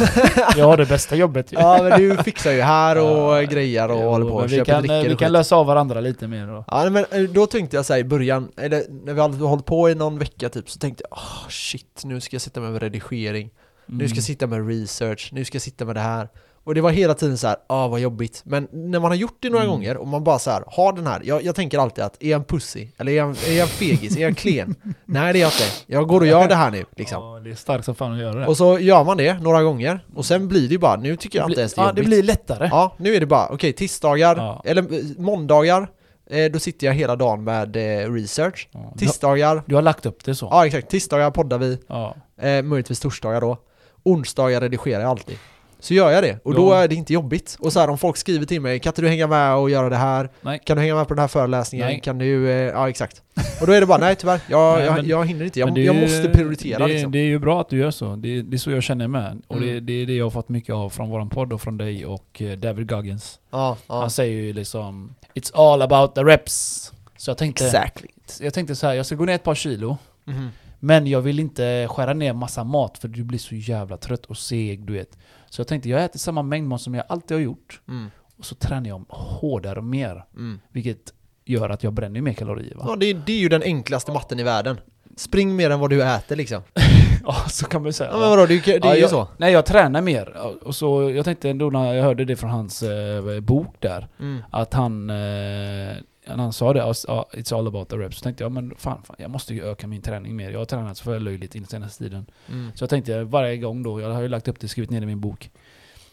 jag 0.56 0.64
har 0.66 0.76
det 0.76 0.86
bästa 0.86 1.16
jobbet 1.16 1.52
ju. 1.52 1.56
Ja 1.58 1.78
men 1.82 2.00
du 2.00 2.16
fixar 2.16 2.52
ju 2.52 2.60
här 2.60 2.96
och 2.98 3.36
Ja, 3.36 3.42
grejer 3.42 3.90
och 3.90 4.00
Jo, 4.02 4.08
håller 4.08 4.26
på 4.26 4.34
och 4.36 4.44
vi 4.52 4.56
köper 4.56 4.64
kan, 4.72 4.82
drickor 4.82 5.08
vi 5.08 5.14
och 5.14 5.18
kan 5.18 5.32
lösa 5.32 5.56
av 5.56 5.66
varandra 5.66 6.00
lite 6.00 6.28
mer 6.28 6.46
då. 6.46 6.64
Ja 6.68 6.90
men 6.90 7.04
eh, 7.10 7.20
då 7.22 7.46
tänkte 7.46 7.76
jag 7.76 7.84
säga 7.86 7.98
i 7.98 8.04
början, 8.04 8.48
eller 8.56 8.82
när 9.04 9.14
vi 9.14 9.20
hade 9.20 9.36
hållit 9.36 9.64
på 9.66 9.90
i 9.90 9.94
någon 9.94 10.18
vecka 10.18 10.48
typ, 10.48 10.70
så 10.70 10.78
tänkte 10.78 11.04
jag 11.10 11.18
oh, 11.18 11.48
shit, 11.48 12.00
nu 12.04 12.20
ska 12.20 12.34
jag 12.34 12.42
sitta 12.42 12.60
med 12.60 12.82
redigering, 12.82 13.50
nu 13.92 14.08
ska 14.08 14.16
jag 14.16 14.24
sitta 14.24 14.46
med 14.46 14.68
research, 14.68 15.28
nu 15.32 15.44
ska 15.44 15.56
jag 15.56 15.62
sitta 15.62 15.84
med 15.84 15.96
det 15.96 16.00
här. 16.00 16.28
Och 16.64 16.74
det 16.74 16.80
var 16.80 16.90
hela 16.90 17.14
tiden 17.14 17.38
så 17.38 17.46
här, 17.46 17.56
ah 17.66 17.88
vad 17.88 18.00
jobbigt. 18.00 18.42
Men 18.44 18.68
när 18.72 19.00
man 19.00 19.10
har 19.10 19.16
gjort 19.16 19.36
det 19.40 19.50
några 19.50 19.64
Mm. 19.64 19.74
gånger 19.76 19.96
och 19.96 20.08
man 20.08 20.24
bara 20.24 20.38
så 20.38 20.50
här, 20.50 20.64
har 20.66 20.92
den 20.92 21.06
här, 21.06 21.20
jag, 21.24 21.42
jag 21.44 21.54
tänker 21.54 21.78
alltid 21.78 22.04
att 22.04 22.22
är 22.22 22.28
jag 22.30 22.38
en 22.38 22.44
pussy? 22.44 22.88
Eller 22.98 23.12
är 23.12 23.16
jag, 23.16 23.28
är 23.48 23.52
jag 23.52 23.62
en 23.62 23.68
fegis? 23.68 24.16
är 24.16 24.20
jag 24.20 24.28
en 24.28 24.34
klen? 24.34 24.74
Nej 25.04 25.32
det 25.32 25.38
är 25.38 25.40
jag 25.40 25.48
inte. 25.48 25.64
Jag 25.86 26.08
går 26.08 26.20
och 26.20 26.26
gör 26.26 26.48
det 26.48 26.54
här 26.54 26.70
nu 26.70 26.84
liksom. 26.96 27.22
Ja, 27.22 27.40
det 27.44 27.50
är 27.50 27.54
starkt 27.54 27.84
som 27.84 27.94
fan 27.94 28.12
att 28.12 28.18
göra 28.20 28.34
det. 28.40 28.46
Och 28.46 28.56
så 28.56 28.78
gör 28.78 29.04
man 29.04 29.16
det 29.16 29.34
några 29.42 29.62
gånger, 29.62 30.04
och 30.14 30.24
sen 30.24 30.48
blir 30.48 30.60
det 30.68 30.72
ju 30.72 30.78
bara, 30.78 30.96
nu 30.96 31.16
tycker 31.16 31.38
jag 31.38 31.50
inte 31.50 31.60
ens 31.60 31.74
det 31.74 31.80
är 31.80 31.82
ja, 31.84 31.88
jobbigt. 31.88 32.04
det 32.04 32.08
blir 32.08 32.22
lättare. 32.22 32.68
Ja, 32.70 32.94
nu 32.98 33.14
är 33.14 33.20
det 33.20 33.26
bara, 33.26 33.48
okej 33.48 33.72
tisdagar, 33.72 34.36
Ja. 34.36 34.62
eller 34.64 34.82
eh, 34.82 35.00
måndagar, 35.18 35.90
eh, 36.30 36.52
då 36.52 36.58
sitter 36.58 36.86
jag 36.86 36.94
hela 36.94 37.16
dagen 37.16 37.44
med 37.44 37.76
eh, 37.76 38.12
research. 38.12 38.68
Ja, 38.72 38.94
Tisdagar, 38.98 39.62
du 39.66 39.74
har 39.74 39.82
lagt 39.82 40.06
upp 40.06 40.24
det 40.24 40.34
så. 40.34 40.48
ja 40.50 40.66
exakt, 40.66 40.90
tisdagar 40.90 41.30
poddar 41.30 41.58
vi, 41.58 41.78
Ja. 41.88 42.16
eh, 42.40 42.62
möjligtvis 42.62 43.00
torsdagar 43.00 43.40
då. 43.40 43.56
Onsdagar 44.02 44.60
redigerar 44.60 45.00
jag 45.00 45.10
alltid. 45.10 45.36
Så 45.82 45.94
gör 45.94 46.10
jag 46.10 46.22
det, 46.22 46.38
och 46.44 46.54
då 46.54 46.70
Ja. 46.72 46.76
är 46.82 46.88
det 46.88 46.94
inte 46.94 47.12
jobbigt. 47.12 47.56
Och 47.60 47.72
så 47.72 47.80
här 47.80 47.90
om 47.90 47.98
folk 47.98 48.16
skriver 48.16 48.46
till 48.46 48.60
mig, 48.60 48.80
kan 48.80 48.90
inte 48.90 49.02
du 49.02 49.08
hänga 49.08 49.26
med 49.26 49.54
och 49.54 49.70
göra 49.70 49.88
det 49.88 49.96
här? 49.96 50.30
Nej. 50.40 50.60
Kan 50.66 50.76
du 50.76 50.80
hänga 50.82 50.94
med 50.94 51.08
på 51.08 51.14
den 51.14 51.20
här 51.20 51.28
föreläsningen? 51.28 51.86
Nej. 51.86 52.00
Kan 52.00 52.18
du, 52.18 52.50
eh, 52.50 52.54
ja 52.56 52.88
exakt. 52.88 53.22
Och 53.60 53.66
då 53.66 53.72
är 53.72 53.80
det 53.80 53.86
bara, 53.86 53.98
nej 53.98 54.16
tyvärr, 54.16 54.40
jag, 54.48 54.76
Nej, 54.76 54.86
jag, 54.86 54.94
men- 54.94 55.06
jag 55.08 55.26
hinner 55.26 55.44
inte, 55.44 55.60
jag, 55.60 55.74
det 55.74 55.80
jag 55.82 55.94
ju- 55.94 56.00
måste 56.00 56.28
prioritera 56.28 56.86
det, 56.86 56.92
liksom. 56.92 57.12
Det 57.12 57.18
är 57.18 57.24
ju 57.24 57.38
bra 57.38 57.60
att 57.60 57.68
du 57.68 57.78
gör 57.78 57.90
så. 57.90 58.16
Det, 58.16 58.42
det 58.42 58.56
är 58.56 58.58
så 58.58 58.70
jag 58.70 58.82
känner 58.82 59.08
med. 59.08 59.42
Och 59.46 59.60
det, 59.60 59.70
Mm. 59.70 59.86
det 59.86 59.92
är 59.92 60.06
det 60.06 60.12
jag 60.16 60.24
har 60.24 60.30
fått 60.30 60.48
mycket 60.48 60.74
av 60.74 60.90
från 60.90 61.10
våran 61.10 61.28
podd 61.28 61.52
och 61.52 61.60
från 61.60 61.76
dig 61.78 62.06
och 62.06 62.42
eh, 62.42 62.58
David 62.58 62.88
Goggins. 62.88 63.38
Ja, 63.50 63.76
ja. 63.86 64.00
Han 64.00 64.10
säger 64.10 64.42
ju 64.42 64.52
liksom 64.52 65.14
It's 65.34 65.50
all 65.72 65.82
about 65.82 66.14
the 66.14 66.20
reps. 66.20 66.92
Så 67.16 67.30
jag 67.30 67.38
tänkte, 67.38 67.64
Exactly. 67.64 68.08
jag 68.40 68.54
tänkte 68.54 68.76
så 68.76 68.86
här, 68.86 68.94
jag 68.94 69.06
ska 69.06 69.14
gå 69.14 69.24
ner 69.24 69.34
ett 69.34 69.42
par 69.44 69.54
kilo. 69.54 69.96
Mhm. 70.24 70.48
Men 70.80 71.06
jag 71.06 71.20
vill 71.20 71.38
inte 71.40 71.86
skära 71.90 72.12
ner 72.14 72.32
massa 72.32 72.64
mat 72.64 72.98
för 72.98 73.08
du 73.08 73.24
blir 73.24 73.38
så 73.38 73.54
jävla 73.54 73.96
trött 73.96 74.26
och 74.26 74.36
seg, 74.36 74.86
du 74.86 74.92
vet. 74.92 75.18
Så 75.50 75.60
jag 75.60 75.66
tänkte, 75.68 75.88
jag 75.88 76.04
äter 76.04 76.18
samma 76.18 76.42
mängd 76.42 76.68
mat 76.68 76.80
som 76.80 76.94
jag 76.94 77.04
alltid 77.08 77.36
har 77.36 77.42
gjort. 77.42 77.80
Mm. 77.88 78.10
Och 78.38 78.44
så 78.44 78.54
tränar 78.54 78.88
jag 78.88 79.04
hårdare 79.08 79.78
och 79.78 79.84
mer. 79.84 80.24
Mm. 80.36 80.60
Vilket 80.72 81.14
gör 81.44 81.70
att 81.70 81.82
jag 81.82 81.92
bränner 81.92 82.20
mer 82.20 82.32
kalorier 82.32 82.74
va? 82.76 82.84
Ja, 82.88 82.96
det, 82.96 83.06
är- 83.06 83.22
det 83.26 83.32
är 83.32 83.38
ju 83.38 83.48
den 83.48 83.62
enklaste 83.62 84.12
matten 84.12 84.40
i 84.40 84.42
världen. 84.42 84.80
Spring 85.16 85.56
mer 85.56 85.70
än 85.70 85.80
vad 85.80 85.90
du 85.90 86.02
äter 86.02 86.36
liksom. 86.36 86.62
Ja, 87.24 87.34
så 87.48 87.66
kan 87.66 87.82
man 87.82 87.88
ju 87.88 87.92
säga. 87.92 88.10
Ja, 88.12 88.18
men 88.18 88.28
vadå, 88.30 88.46
det, 88.46 88.60
det 88.64 88.74
är 88.76 88.80
Ja, 88.84 88.94
ju 88.94 89.00
jag, 89.00 89.10
så. 89.10 89.28
Nej, 89.38 89.52
jag 89.52 89.66
tränar 89.66 90.00
mer. 90.02 90.36
Och 90.62 90.74
så, 90.74 91.10
jag 91.10 91.24
tänkte 91.24 91.50
ändå 91.50 91.70
när 91.70 91.94
jag 91.94 92.04
hörde 92.04 92.24
det 92.24 92.36
från 92.36 92.50
hans 92.50 92.82
eh, 92.82 93.40
bok 93.40 93.74
där, 93.78 94.08
Mm. 94.20 94.42
att 94.50 94.74
han, 94.74 95.10
eh, 95.10 95.96
när 96.36 96.42
han 96.44 96.52
sa 96.52 96.72
det, 96.72 96.80
"It's- 96.82 97.54
all 97.58 97.66
about 97.66 97.88
the 97.88 97.96
reps, 97.96 98.16
så 98.16 98.22
tänkte 98.22 98.44
jag 98.44 98.52
men 98.52 98.74
fan, 98.76 99.02
fan 99.04 99.16
jag 99.18 99.30
måste 99.30 99.54
ju 99.54 99.64
öka 99.64 99.86
min 99.86 100.02
träning 100.02 100.36
mer. 100.36 100.50
Jag 100.50 100.58
har 100.58 100.64
tränat 100.66 100.96
så 100.96 101.04
för 101.04 101.20
löjligt 101.20 101.52
den 101.52 101.66
senaste 101.66 102.04
tiden. 102.04 102.26
Mm. 102.48 102.70
Så 102.74 102.82
jag 102.82 102.90
tänkte 102.90 103.24
varje 103.24 103.56
gång 103.56 103.82
då, 103.82 104.00
jag 104.00 104.10
har 104.10 104.22
ju 104.22 104.28
lagt 104.28 104.48
upp 104.48 104.60
det, 104.60 104.68
skrivit 104.68 104.90
ner 104.90 105.02
i 105.02 105.06
min 105.06 105.20
bok. 105.20 105.50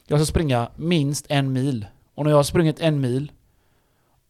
Jag 0.07 0.19
ska 0.19 0.25
springa 0.25 0.69
minst 0.75 1.25
en 1.29 1.53
mil. 1.53 1.85
Och 2.15 2.23
när 2.23 2.31
jag 2.31 2.37
har 2.37 2.43
sprungit 2.43 2.79
en 2.79 3.01
mil, 3.01 3.31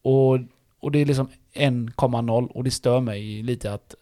och, 0.01 0.39
och 0.79 0.91
det 0.91 1.00
är 1.00 1.06
liksom 1.06 1.29
1,0 1.53 2.48
och 2.51 2.63
det 2.63 2.72
stör 2.72 3.00
mig 3.01 3.44
lite 3.44 3.74
att 3.74 3.96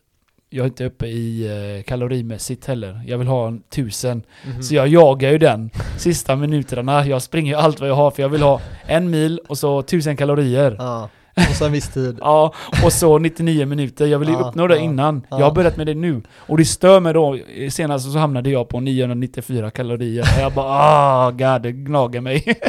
jag 0.49 0.63
är 0.63 0.67
inte 0.67 0.85
uppe 0.85 1.07
i 1.07 1.47
eh, 1.77 1.83
kalorimässigt 1.83 2.65
heller. 2.65 3.01
Jag 3.07 3.17
vill 3.17 3.27
ha 3.27 3.47
en 3.47 3.61
tusen. 3.69 4.23
Mhm. 4.47 4.63
Så 4.63 4.75
jag 4.75 4.87
jagar 4.87 5.31
ju 5.31 5.37
den 5.37 5.69
sista 5.97 6.35
minuterna. 6.35 7.05
Jag 7.07 7.21
springer 7.21 7.51
ju 7.51 7.57
allt 7.57 7.79
vad 7.79 7.89
jag 7.89 7.95
har 7.95 8.11
för 8.11 8.21
jag 8.21 8.29
vill 8.29 8.41
ha 8.41 8.61
en 8.85 9.09
mil 9.09 9.39
och 9.47 9.57
så 9.57 9.81
tusen 9.81 10.17
kalorier. 10.17 10.75
Ja, 10.79 11.09
och 11.49 11.55
så 11.55 11.65
en 11.65 11.71
viss 11.71 11.89
tid. 11.89 12.17
Ja, 12.21 12.53
och 12.83 12.93
så 12.93 13.17
99 13.17 13.65
minuter. 13.65 14.05
Jag 14.05 14.19
vill 14.19 14.29
ju 14.29 14.33
Ja, 14.35 14.39
uppnå 14.49 14.67
det 14.67 14.75
ja, 14.75 14.81
innan. 14.81 15.25
ja. 15.29 15.39
Jag 15.39 15.45
har 15.45 15.53
börjat 15.55 15.77
med 15.77 15.87
det 15.87 15.93
nu. 15.93 16.21
Och 16.37 16.57
det 16.57 16.65
stör 16.65 16.99
mig 16.99 17.13
då. 17.13 17.37
Senast 17.69 18.11
så 18.11 18.17
hamnade 18.19 18.49
jag 18.49 18.69
på 18.69 18.79
994 18.79 19.71
kalorier. 19.71 20.25
Jag 20.39 20.53
bara 20.53 20.65
ah, 20.67 21.31
god, 21.31 21.61
det 21.61 21.71
gnager 21.71 22.21
mig. 22.21 22.43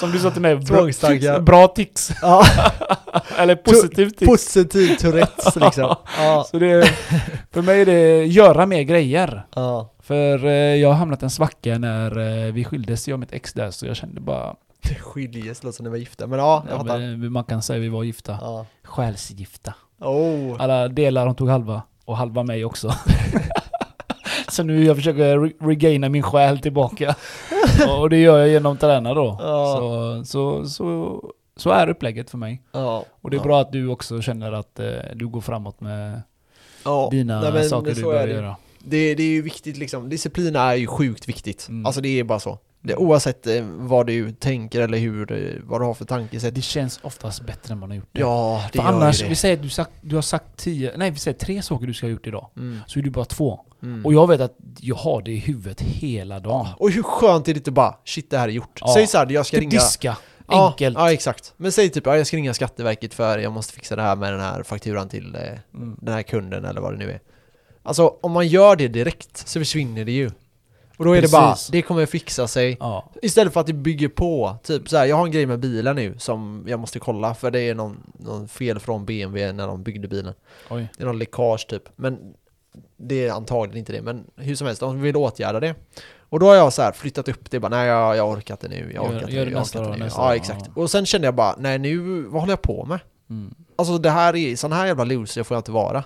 Som 0.00 0.10
du 0.12 0.18
sa 0.18 0.30
till 0.30 0.42
mig, 0.42 0.56
bra, 0.56 0.76
Tvångstankar. 0.76 1.40
bra 1.40 1.68
tics. 1.68 2.10
Ja, 2.22 2.44
Eller 3.38 3.54
positiv 3.54 4.10
tics. 4.10 4.30
positiv 4.30 4.96
Tourettes 4.96 5.56
liksom. 5.56 5.94
Ja, 6.18 6.46
Så 6.50 6.58
det, 6.58 6.90
för 7.52 7.62
mig 7.62 7.80
är 7.80 7.86
det 7.86 8.24
göra 8.24 8.66
mer 8.66 8.82
grejer. 8.82 9.46
ja. 9.54 9.94
För 10.02 10.44
eh, 10.46 10.52
jag 10.52 10.88
har 10.88 10.94
hamnat 10.94 11.22
en 11.22 11.30
svacka 11.30 11.78
när 11.78 12.18
eh, 12.46 12.52
vi 12.52 12.64
skildes, 12.64 13.08
jag 13.08 13.14
och 13.14 13.20
mitt 13.20 13.32
ex 13.32 13.52
där, 13.52 13.70
så 13.70 13.86
jag 13.86 13.96
kände 13.96 14.20
bara... 14.20 14.54
Skiljes, 15.00 15.62
låter 15.62 15.76
som 15.76 15.84
ni 15.84 15.90
var 15.90 15.96
gifta. 15.96 16.26
Men 16.26 16.38
ja, 16.38 16.64
jag 16.68 16.74
Ja, 16.74 16.78
fattar. 16.78 16.98
men, 16.98 17.32
man 17.32 17.44
kan 17.44 17.62
säga 17.62 17.78
vi 17.80 17.88
var 17.88 18.04
gifta. 18.04 18.38
Ja. 18.40 18.66
Själsgifta. 18.82 19.74
Oh. 20.00 20.56
Alla 20.58 20.88
delar, 20.88 21.26
hon 21.26 21.34
tog 21.34 21.48
halva. 21.48 21.82
Och 22.04 22.16
halva 22.16 22.42
mig 22.42 22.64
också. 22.64 22.94
så 24.48 24.62
nu 24.62 24.84
jag 24.84 24.96
försöker 24.96 25.38
re- 25.38 25.66
regaina 25.68 26.08
min 26.08 26.22
själ 26.22 26.58
tillbaka. 26.58 27.14
och 27.98 28.10
det 28.10 28.16
gör 28.18 28.38
jag 28.38 28.48
genom 28.48 28.72
att 28.72 28.80
träna 28.80 29.14
då. 29.14 29.36
Ja. 29.40 29.76
Så, 29.76 30.24
så, 30.24 30.68
så, 30.68 31.22
så 31.56 31.70
är 31.70 31.88
upplägget 31.88 32.30
för 32.30 32.38
mig. 32.38 32.62
Ja. 32.72 33.04
Och 33.20 33.30
det 33.30 33.36
är 33.36 33.40
bra 33.42 33.60
att 33.60 33.72
du 33.72 33.88
också 33.88 34.20
känner 34.22 34.52
att 34.52 34.78
eh, 34.78 34.86
du 35.14 35.28
går 35.28 35.40
framåt 35.40 35.80
med 35.80 36.22
Ja. 36.84 37.08
dina 37.10 37.50
Nej, 37.50 37.68
saker 37.68 37.94
du 37.94 38.02
börjar 38.02 38.26
det. 38.26 38.32
göra. 38.32 38.56
Det, 38.78 39.14
det 39.14 39.22
är 39.22 39.28
ju 39.30 39.42
viktigt 39.42 39.76
liksom. 39.76 40.08
Disciplin 40.08 40.56
är 40.56 40.74
ju 40.74 40.86
sjukt 40.86 41.28
viktigt. 41.28 41.66
Mm. 41.68 41.86
Alltså 41.86 42.00
det 42.00 42.08
är 42.20 42.24
bara 42.24 42.40
så. 42.40 42.58
Det, 42.80 42.96
oavsett 42.96 43.46
eh, 43.46 43.62
vad 43.64 44.06
du 44.06 44.32
tänker 44.32 44.80
eller 44.80 44.98
hur, 44.98 45.32
eh, 45.32 45.60
vad 45.64 45.80
du 45.80 45.84
har 45.84 45.94
för 45.94 46.04
tankesätt. 46.04 46.54
Det 46.54 46.60
känns 46.62 47.00
oftast 47.02 47.46
bättre 47.46 47.72
än 47.72 47.78
man 47.78 47.90
har 47.90 47.96
gjort 47.96 48.08
det. 48.12 48.20
Ja, 48.20 48.62
det 48.72 48.78
För 48.78 48.84
gör 48.88 48.92
annars, 48.94 49.20
det. 49.22 49.28
vi 49.28 49.34
säger 49.34 49.56
att 49.56 49.62
du, 49.62 49.68
sagt, 49.68 49.90
du 50.00 50.14
har 50.14 50.22
sagt 50.22 50.44
tio, 50.56 50.92
nej 50.96 51.10
vi 51.10 51.18
säger 51.18 51.38
tre 51.38 51.62
saker 51.62 51.86
du 51.86 51.94
ska 51.94 52.06
ha 52.06 52.10
gjort 52.10 52.26
idag. 52.26 52.50
Mm. 52.56 52.78
Så 52.86 52.98
är 52.98 53.02
du 53.02 53.10
bara 53.10 53.24
två. 53.24 53.60
Mm. 53.82 54.06
Och 54.06 54.12
jag 54.14 54.26
vet 54.28 54.40
att 54.40 54.56
jag 54.80 54.96
har 54.96 55.22
det 55.22 55.30
i 55.32 55.38
huvudet 55.38 55.80
hela 55.80 56.40
dagen. 56.40 56.66
Och 56.78 56.90
hur 56.90 57.02
skönt 57.02 57.48
är 57.48 57.54
det 57.54 57.58
inte 57.58 57.70
bara, 57.70 57.94
shit 58.04 58.30
det 58.30 58.38
här 58.38 58.48
är 58.48 58.52
gjort. 58.52 58.78
Ja. 58.80 58.94
Säg 58.94 59.06
såhär, 59.06 59.26
jag 59.30 59.46
ska 59.46 59.56
Typ 59.56 59.60
ringa... 59.60 59.70
diska. 59.70 60.16
Ja, 60.50 60.68
Enkelt. 60.70 60.96
Ja, 60.98 61.12
exakt. 61.12 61.54
Men 61.56 61.72
säg 61.72 61.88
typ, 61.90 62.06
ja, 62.06 62.16
jag 62.16 62.26
ska 62.26 62.36
ringa 62.36 62.54
Skatteverket 62.54 63.14
för 63.14 63.38
jag 63.38 63.52
måste 63.52 63.72
fixa 63.72 63.96
det 63.96 64.02
här 64.02 64.16
med 64.16 64.32
den 64.32 64.40
här 64.40 64.62
fakturan 64.62 65.08
till 65.08 65.34
eh, 65.34 65.40
Mm. 65.74 65.96
den 66.00 66.14
här 66.14 66.22
kunden 66.22 66.64
eller 66.64 66.80
vad 66.80 66.92
det 66.92 66.98
nu 66.98 67.10
är. 67.10 67.20
Alltså 67.82 68.14
om 68.22 68.32
man 68.32 68.48
gör 68.48 68.76
det 68.76 68.88
direkt 68.88 69.48
så 69.48 69.60
försvinner 69.60 70.04
det 70.04 70.12
ju. 70.12 70.30
Och 70.98 71.04
då 71.04 71.12
är 71.12 71.22
det 71.22 71.30
bara, 71.32 71.50
Precis. 71.52 71.68
det 71.68 71.82
kommer 71.82 72.06
fixa 72.06 72.48
sig. 72.48 72.76
Ja. 72.80 73.10
Istället 73.22 73.52
för 73.52 73.60
att 73.60 73.66
det 73.66 73.72
bygger 73.72 74.08
på, 74.08 74.56
typ 74.62 74.88
så 74.88 74.96
här, 74.96 75.06
jag 75.06 75.16
har 75.16 75.24
en 75.26 75.30
grej 75.32 75.46
med 75.46 75.58
bilen 75.60 75.96
nu 75.96 76.14
som 76.18 76.64
jag 76.68 76.80
måste 76.80 76.98
kolla 76.98 77.34
för 77.34 77.50
det 77.50 77.60
är 77.60 77.74
någon, 77.74 78.12
någon 78.18 78.48
fel 78.48 78.78
från 78.78 79.04
BMW 79.06 79.52
när 79.52 79.66
de 79.66 79.82
byggde 79.82 80.08
bilen. 80.08 80.34
Oj. 80.70 80.88
Det 80.96 81.02
är 81.02 81.06
någon 81.06 81.18
läckage 81.18 81.66
typ, 81.68 81.82
men 81.96 82.18
det 82.96 83.26
är 83.28 83.32
antagligen 83.32 83.78
inte 83.78 83.92
det, 83.92 84.02
men 84.02 84.24
hur 84.36 84.54
som 84.54 84.66
helst, 84.66 84.80
de 84.80 85.00
vill 85.00 85.16
åtgärda 85.16 85.60
det. 85.60 85.74
Och 86.30 86.40
då 86.40 86.46
har 86.46 86.54
jag 86.54 86.72
så 86.72 86.82
här 86.82 86.92
flyttat 86.92 87.28
upp 87.28 87.50
det, 87.50 87.60
bara 87.60 87.68
nej 87.68 87.86
jag, 87.86 88.16
jag 88.16 88.28
orkar 88.30 88.54
inte 88.54 88.68
nu, 88.68 88.92
jag 88.94 89.04
Gör- 89.04 89.10
orkar 89.10 89.20
inte 89.22 89.32
gör 89.36 89.46
nu, 89.46 89.52
jag 89.52 89.62
orkar 89.62 89.84
inte 89.92 90.04
nu. 90.04 90.10
Ja 90.16 90.34
exakt. 90.36 90.64
ja. 90.74 90.82
Och 90.82 90.90
sen 90.90 91.06
kände 91.06 91.26
jag 91.26 91.34
bara, 91.34 91.54
nej 91.58 91.78
nu, 91.78 92.22
vad 92.22 92.42
håller 92.42 92.52
jag 92.52 92.62
på 92.62 92.84
med? 92.84 92.98
Mm. 93.30 93.54
Alltså 93.76 93.98
det 93.98 94.10
här 94.10 94.36
är, 94.36 94.56
sån 94.56 94.72
här 94.72 94.86
jävla 94.86 95.04
loser 95.04 95.42
får 95.42 95.54
jag 95.54 95.60
inte 95.60 95.70
vara. 95.70 96.04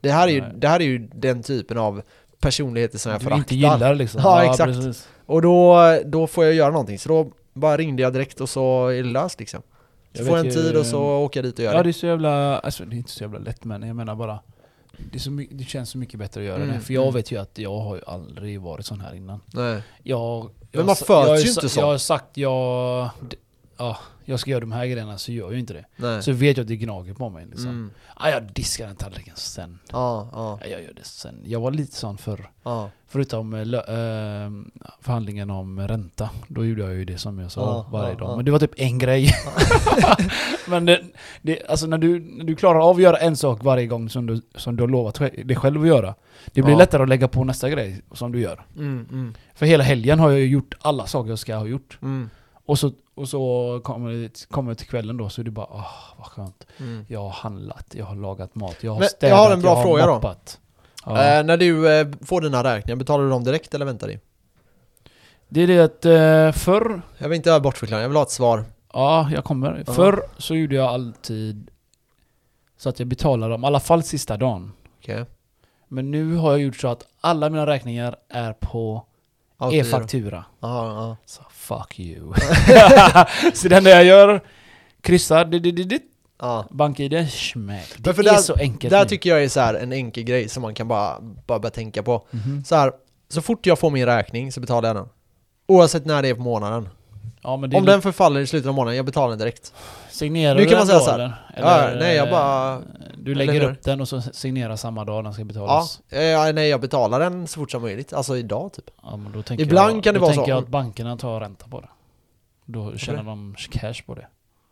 Det 0.00 0.10
här 0.10 0.28
är 0.28 0.32
ju, 0.32 0.40
Nej. 0.40 0.52
det 0.56 0.68
här 0.68 0.80
är 0.80 0.84
ju 0.84 0.98
den 0.98 1.42
typen 1.42 1.78
av 1.78 2.02
personligheter 2.40 2.98
som 2.98 3.12
jag 3.12 3.20
föraktar. 3.22 3.38
inte 3.38 3.54
gillar 3.54 3.94
liksom. 3.94 4.20
Ja, 4.24 4.44
exakt. 4.50 4.72
precis. 4.72 5.08
Och 5.26 5.42
då, 5.42 5.76
då 6.04 6.26
får 6.26 6.44
jag 6.44 6.54
göra 6.54 6.70
någonting, 6.70 6.98
så 6.98 7.08
då 7.08 7.32
bara 7.54 7.76
ringde 7.76 8.02
jag 8.02 8.12
direkt 8.12 8.40
och 8.40 8.48
så 8.48 8.86
är 8.88 9.02
det 9.02 9.08
löst 9.08 9.40
liksom. 9.40 9.62
Så 10.12 10.18
Jag 10.22 10.26
får 10.26 10.36
jag 10.36 10.46
en 10.46 10.52
ju- 10.52 10.62
tid 10.62 10.76
och 10.76 10.86
så 10.86 11.02
åker 11.02 11.40
jag 11.40 11.44
dit 11.44 11.58
och 11.58 11.64
gör 11.64 11.72
Ja 11.72 11.76
det. 11.78 11.82
det 11.82 11.90
är 11.90 11.92
så 11.92 12.06
jävla, 12.06 12.58
alltså 12.58 12.84
det 12.84 12.96
är 12.96 12.98
inte 12.98 13.10
så 13.10 13.24
jävla 13.24 13.38
lätt 13.38 13.64
men 13.64 13.82
jag 13.82 13.96
menar 13.96 14.14
bara 14.14 14.38
det, 15.12 15.18
så 15.18 15.30
det 15.50 15.64
känns 15.64 15.90
så 15.90 15.98
mycket 15.98 16.18
bättre 16.18 16.40
att 16.40 16.46
göra 16.46 16.62
Mm, 16.62 16.74
det. 16.74 16.80
För 16.80 16.94
jag 16.94 17.02
mm. 17.02 17.14
vet 17.14 17.32
ju 17.32 17.40
att 17.40 17.58
jag 17.58 17.78
har 17.80 17.96
ju 17.96 18.02
aldrig 18.06 18.60
varit 18.60 18.86
sån 18.86 19.00
här 19.00 19.14
innan. 19.14 19.40
Nej. 19.46 19.82
Jag, 20.02 20.44
Men 20.44 20.50
jag, 20.72 20.86
man 20.86 20.96
sa- 20.96 21.04
föds 21.24 21.44
ju 21.44 21.48
inte 21.48 21.68
så. 21.68 21.80
Jag 21.80 21.86
har 21.86 21.98
sagt 21.98 22.36
jag, 22.36 23.08
ja, 23.78 23.98
jag 24.24 24.40
ska 24.40 24.50
göra 24.50 24.60
de 24.60 24.72
här 24.72 24.86
grejerna 24.86 25.18
så 25.18 25.32
gör 25.32 25.44
jag 25.44 25.52
ju 25.52 25.58
inte 25.58 25.72
det. 25.72 25.84
Nej. 25.96 26.22
Så 26.22 26.32
vet 26.32 26.56
jag 26.56 26.64
att 26.64 26.68
det 26.68 26.76
gnager 26.76 27.14
på 27.14 27.28
mig 27.28 27.46
liksom. 27.46 27.68
Mm. 27.68 27.90
Ah, 28.16 28.30
jag 28.30 28.42
diskar 28.52 28.86
den 28.86 28.96
tallriken 28.96 29.36
sen. 29.36 29.78
Ja, 29.92 30.28
Ja, 30.32 30.58
jag 30.70 30.82
gör 30.82 30.92
det 30.96 31.04
sen. 31.04 31.40
Jag 31.44 31.60
var 31.60 31.70
lite 31.70 31.96
sån 31.96 32.18
förr. 32.18 32.50
Förutom 33.10 33.54
eh, 33.54 33.60
förhandlingen 35.00 35.50
om 35.50 35.80
ränta. 35.88 36.30
Då 36.48 36.64
gjorde 36.64 36.82
jag 36.82 36.94
ju 36.94 37.04
det 37.04 37.18
som 37.18 37.38
jag 37.38 37.52
sa 37.52 37.86
varje 37.92 38.14
dag. 38.14 38.36
Men 38.36 38.44
det 38.44 38.50
var 38.50 38.58
typ 38.58 38.74
en 38.76 38.98
grej. 38.98 39.30
Men 40.68 40.84
det, 40.86 41.00
det, 41.42 41.66
alltså 41.68 41.86
när 41.86 41.98
du, 41.98 42.20
när 42.20 42.44
du 42.44 42.56
klarar 42.56 42.80
av 42.90 42.96
att 42.96 43.02
göra 43.02 43.16
en 43.16 43.36
sak 43.36 43.64
varje 43.64 43.86
gång 43.86 44.08
som 44.10 44.26
du, 44.26 44.40
som 44.54 44.76
du 44.76 44.82
har 44.82 44.88
lovat 44.88 45.14
dig 45.44 45.56
själv 45.56 45.82
att 45.82 45.88
göra. 45.88 46.14
Det 46.52 46.62
blir 46.62 46.76
lättare 46.76 47.02
att 47.02 47.08
lägga 47.08 47.28
på 47.28 47.44
nästa 47.44 47.70
grej 47.70 48.02
som 48.12 48.32
du 48.32 48.40
gör. 48.40 48.64
Mm, 48.76 49.06
mm, 49.10 49.34
För 49.54 49.66
hela 49.66 49.84
helgen 49.84 50.18
har 50.18 50.30
jag 50.30 50.40
gjort 50.46 50.74
alla 50.80 51.06
saker 51.06 51.30
jag 51.30 51.38
ska 51.38 51.56
ha 51.56 51.66
gjort. 51.66 51.98
mm, 52.02 52.30
Och 52.68 52.78
så, 52.78 52.92
och 53.14 53.28
så 53.28 53.80
kommer, 53.84 54.10
det, 54.12 54.48
kommer 54.48 54.70
det 54.70 54.74
till 54.74 54.86
kvällen 54.88 55.16
då 55.16 55.28
så 55.28 55.40
är 55.40 55.44
det 55.44 55.50
bara 55.50 55.66
åh 55.70 55.90
vad 56.18 56.26
skönt. 56.26 56.66
mm. 56.78 57.04
Jag 57.08 57.20
har 57.22 57.30
handlat, 57.30 57.86
jag 57.94 58.04
har 58.04 58.16
lagat 58.16 58.54
mat, 58.54 58.76
jag 58.80 58.90
har 58.92 58.96
Men 58.98 59.02
jag 59.02 59.10
städat, 59.10 59.38
har 59.38 59.50
en 59.52 59.60
bra 59.60 59.70
jag 59.70 59.76
har 59.76 59.82
fråga 59.82 60.06
då. 60.06 60.14
moppat. 60.14 60.60
Ja. 61.04 61.10
Eh, 61.38 61.44
när 61.44 61.56
du 61.56 61.92
eh, 62.00 62.08
får 62.24 62.40
dina 62.40 62.64
räkningar, 62.64 62.96
betalar 62.96 63.24
du 63.24 63.30
dem 63.30 63.44
direkt 63.44 63.74
eller 63.74 63.86
väntar 63.86 64.08
du? 64.08 64.20
Det 65.48 65.60
är 65.60 65.66
det 65.66 65.80
att 65.80 66.04
eh, 66.04 66.60
förr 66.62 67.02
Jag 67.18 67.28
vill 67.28 67.36
inte 67.36 67.50
ha 67.50 67.60
bortförklaring, 67.60 68.02
jag 68.02 68.08
vill 68.08 68.16
ha 68.16 68.22
ett 68.22 68.30
svar. 68.30 68.64
Ja, 68.92 69.28
jag 69.32 69.44
kommer. 69.44 69.84
Ja. 69.86 69.92
Förr 69.92 70.22
så 70.38 70.54
gjorde 70.54 70.74
jag 70.74 70.86
alltid 70.86 71.70
så 72.76 72.88
att 72.88 72.98
jag 72.98 73.08
betalade 73.08 73.52
dem, 73.52 73.64
i 73.64 73.66
alla 73.66 73.80
fall 73.80 74.02
sista 74.02 74.36
dagen. 74.36 74.72
Okej. 74.98 75.24
Men 75.88 76.10
nu 76.10 76.34
har 76.36 76.50
jag 76.50 76.60
gjort 76.60 76.76
så 76.76 76.88
att 76.88 77.06
alla 77.20 77.50
mina 77.50 77.66
räkningar 77.66 78.16
är 78.28 78.52
på. 78.52 79.04
E-faktura. 79.72 80.44
Ja, 80.60 80.86
ja. 80.86 81.16
Så 81.26 81.42
fuck 81.50 81.98
you. 82.00 82.34
så 83.54 83.68
det 83.68 83.76
enda 83.76 83.90
jag 83.90 84.04
gör, 84.04 84.40
kryssar, 85.00 85.44
dit, 85.44 86.02
ja. 86.40 86.66
bank-id, 86.70 87.28
smäck. 87.30 87.94
Det 87.98 88.10
är 88.18 88.22
där- 88.22 88.36
så 88.36 88.54
enkelt 88.54 88.90
Där 88.90 89.02
nu. 89.02 89.08
tycker 89.08 89.30
jag 89.30 89.44
är 89.44 89.48
så 89.48 89.60
en 89.60 89.92
enkel 89.92 90.22
grej 90.24 90.48
som 90.48 90.62
man 90.62 90.74
kan 90.74 90.88
bara, 90.88 91.20
bara 91.20 91.58
börja 91.58 91.70
tänka 91.70 92.02
på. 92.02 92.26
Mhm. 92.30 92.64
Så 92.64 92.74
här, 92.76 92.92
så 93.28 93.42
fort 93.42 93.66
jag 93.66 93.78
får 93.78 93.90
min 93.90 94.06
räkning 94.06 94.52
så 94.52 94.60
betalar 94.60 94.88
jag 94.88 94.96
den. 94.96 95.08
Oavsett 95.66 96.06
när 96.06 96.22
det 96.22 96.28
är 96.28 96.34
på 96.34 96.42
månaden. 96.42 96.88
Ja, 97.42 97.56
det 97.56 97.76
Om 97.76 97.84
den 97.84 98.02
förfaller 98.02 98.40
i 98.40 98.46
slutet 98.46 98.68
av 98.68 98.74
månaden, 98.74 98.96
jag 98.96 99.06
betalar 99.06 99.28
den 99.28 99.38
direkt. 99.38 99.72
Signerar 100.18 100.54
Nu 100.54 100.60
du 100.62 100.68
kan 100.68 100.78
man 100.78 100.86
den 100.86 100.86
säga 100.86 100.98
då, 100.98 101.04
så 101.04 101.10
här. 101.10 101.18
eller? 101.18 101.90
Ja, 101.92 101.98
nej, 102.00 102.16
jag 102.16 102.26
eh, 102.26 102.30
bara- 102.32 102.82
Du 103.16 103.32
eller 103.32 103.46
lägger 103.46 103.60
hur? 103.60 103.70
upp 103.72 103.82
den 103.82 104.00
och 104.00 104.08
så 104.08 104.20
signerar 104.20 104.76
samma 104.76 105.04
dag 105.04 105.24
den 105.24 105.32
ska 105.32 105.40
Ja, 105.42 105.46
betalas. 105.46 106.00
eh, 106.08 106.52
nej 106.54 106.68
jag 106.68 106.80
betalar 106.80 107.20
den 107.20 107.46
så 107.46 107.60
fort 107.60 107.70
som 107.70 107.82
möjligt. 107.82 108.12
Alltså 108.12 108.36
idag 108.36 108.72
typ. 108.72 108.90
Ja, 109.02 109.20
då 109.34 109.42
tänker 109.42 109.64
Ibland 109.64 109.96
jag, 109.96 110.04
kan 110.04 110.14
det 110.14 110.20
då 110.20 110.24
vara 110.26 110.32
tänker 110.34 110.44
så. 110.44 110.50
jag 110.50 110.62
att 110.62 110.68
bankerna 110.68 111.16
tar 111.16 111.40
ränta 111.40 111.66
på 111.68 111.80
det. 111.80 111.88
Då 112.64 112.96
tjänar 112.96 113.22
de 113.22 113.54
cash 113.70 114.02
på 114.06 114.14
det. 114.14 114.26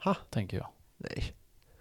Ha? 0.05 0.15
Tänker 0.31 0.57
jag. 0.57 0.67
Nej, 0.97 1.25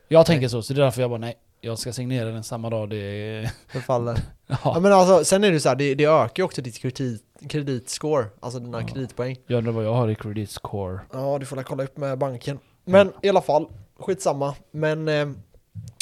Jag 0.07 0.25
tänker 0.25 0.47
så, 0.47 0.61
så 0.61 0.73
det 0.73 0.79
är 0.79 0.83
därför 0.83 1.01
jag 1.01 1.09
bara 1.09 1.19
nej. 1.19 1.35
Jag 1.61 1.79
ska 1.79 1.93
signera 1.93 2.29
den 2.29 2.43
samma 2.43 2.69
dag 2.69 2.89
det 2.89 3.51
förfaller. 3.67 4.17
Ja 4.47 4.57
Ja, 4.63 4.79
men 4.79 4.93
alltså, 4.93 5.25
sen 5.25 5.43
är 5.43 5.51
det 5.51 5.59
så 5.59 5.69
här, 5.69 5.75
det, 5.75 5.95
det 5.95 6.05
ökar 6.05 6.41
ju 6.41 6.45
också 6.45 6.61
ditt 6.61 6.77
kredit, 6.79 7.23
kreditscore, 7.49 8.25
alltså 8.39 8.59
dina 8.59 8.81
Ja. 8.81 8.87
kreditpoäng. 8.87 9.37
jag 9.47 9.57
undrar 9.57 9.71
vad 9.73 9.85
jag 9.85 9.93
har 9.93 10.09
i 10.09 10.15
credit 10.15 10.49
score. 10.49 10.99
Ja, 11.13 11.37
du 11.39 11.45
får 11.45 11.55
väl 11.55 11.65
kolla 11.65 11.83
upp 11.83 11.97
med 11.97 12.17
banken. 12.17 12.59
Men 12.85 13.13
i 13.21 13.29
alla 13.29 13.41
fall, 13.41 13.67
skitsamma. 13.99 14.55
Men 14.71 15.07
eh, 15.07 15.27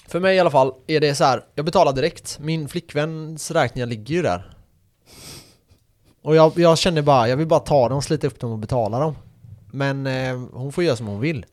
för 0.07 0.19
mig 0.19 0.35
i 0.35 0.39
alla 0.39 0.51
fall 0.51 0.73
är 0.87 0.99
det 0.99 1.15
så 1.15 1.23
här, 1.23 1.45
jag 1.55 1.65
betalar 1.65 1.93
direkt. 1.93 2.39
Min 2.39 2.67
flickväns 2.67 3.51
räkningar 3.51 3.85
ligger 3.85 4.15
ju 4.15 4.21
där. 4.21 4.57
Och 6.21 6.35
jag, 6.35 6.51
jag 6.55 6.77
känner 6.77 7.01
bara, 7.01 7.27
jag 7.27 7.37
vill 7.37 7.47
bara 7.47 7.59
ta 7.59 7.89
dem, 7.89 8.01
slita 8.01 8.27
upp 8.27 8.39
dem 8.39 8.51
och 8.51 8.59
betala 8.59 8.99
dem. 8.99 9.15
Men 9.71 10.07
eh, 10.07 10.41
hon 10.53 10.71
får 10.71 10.83
göra 10.83 10.95
som 10.95 11.07
hon 11.07 11.19
vill. 11.19 11.45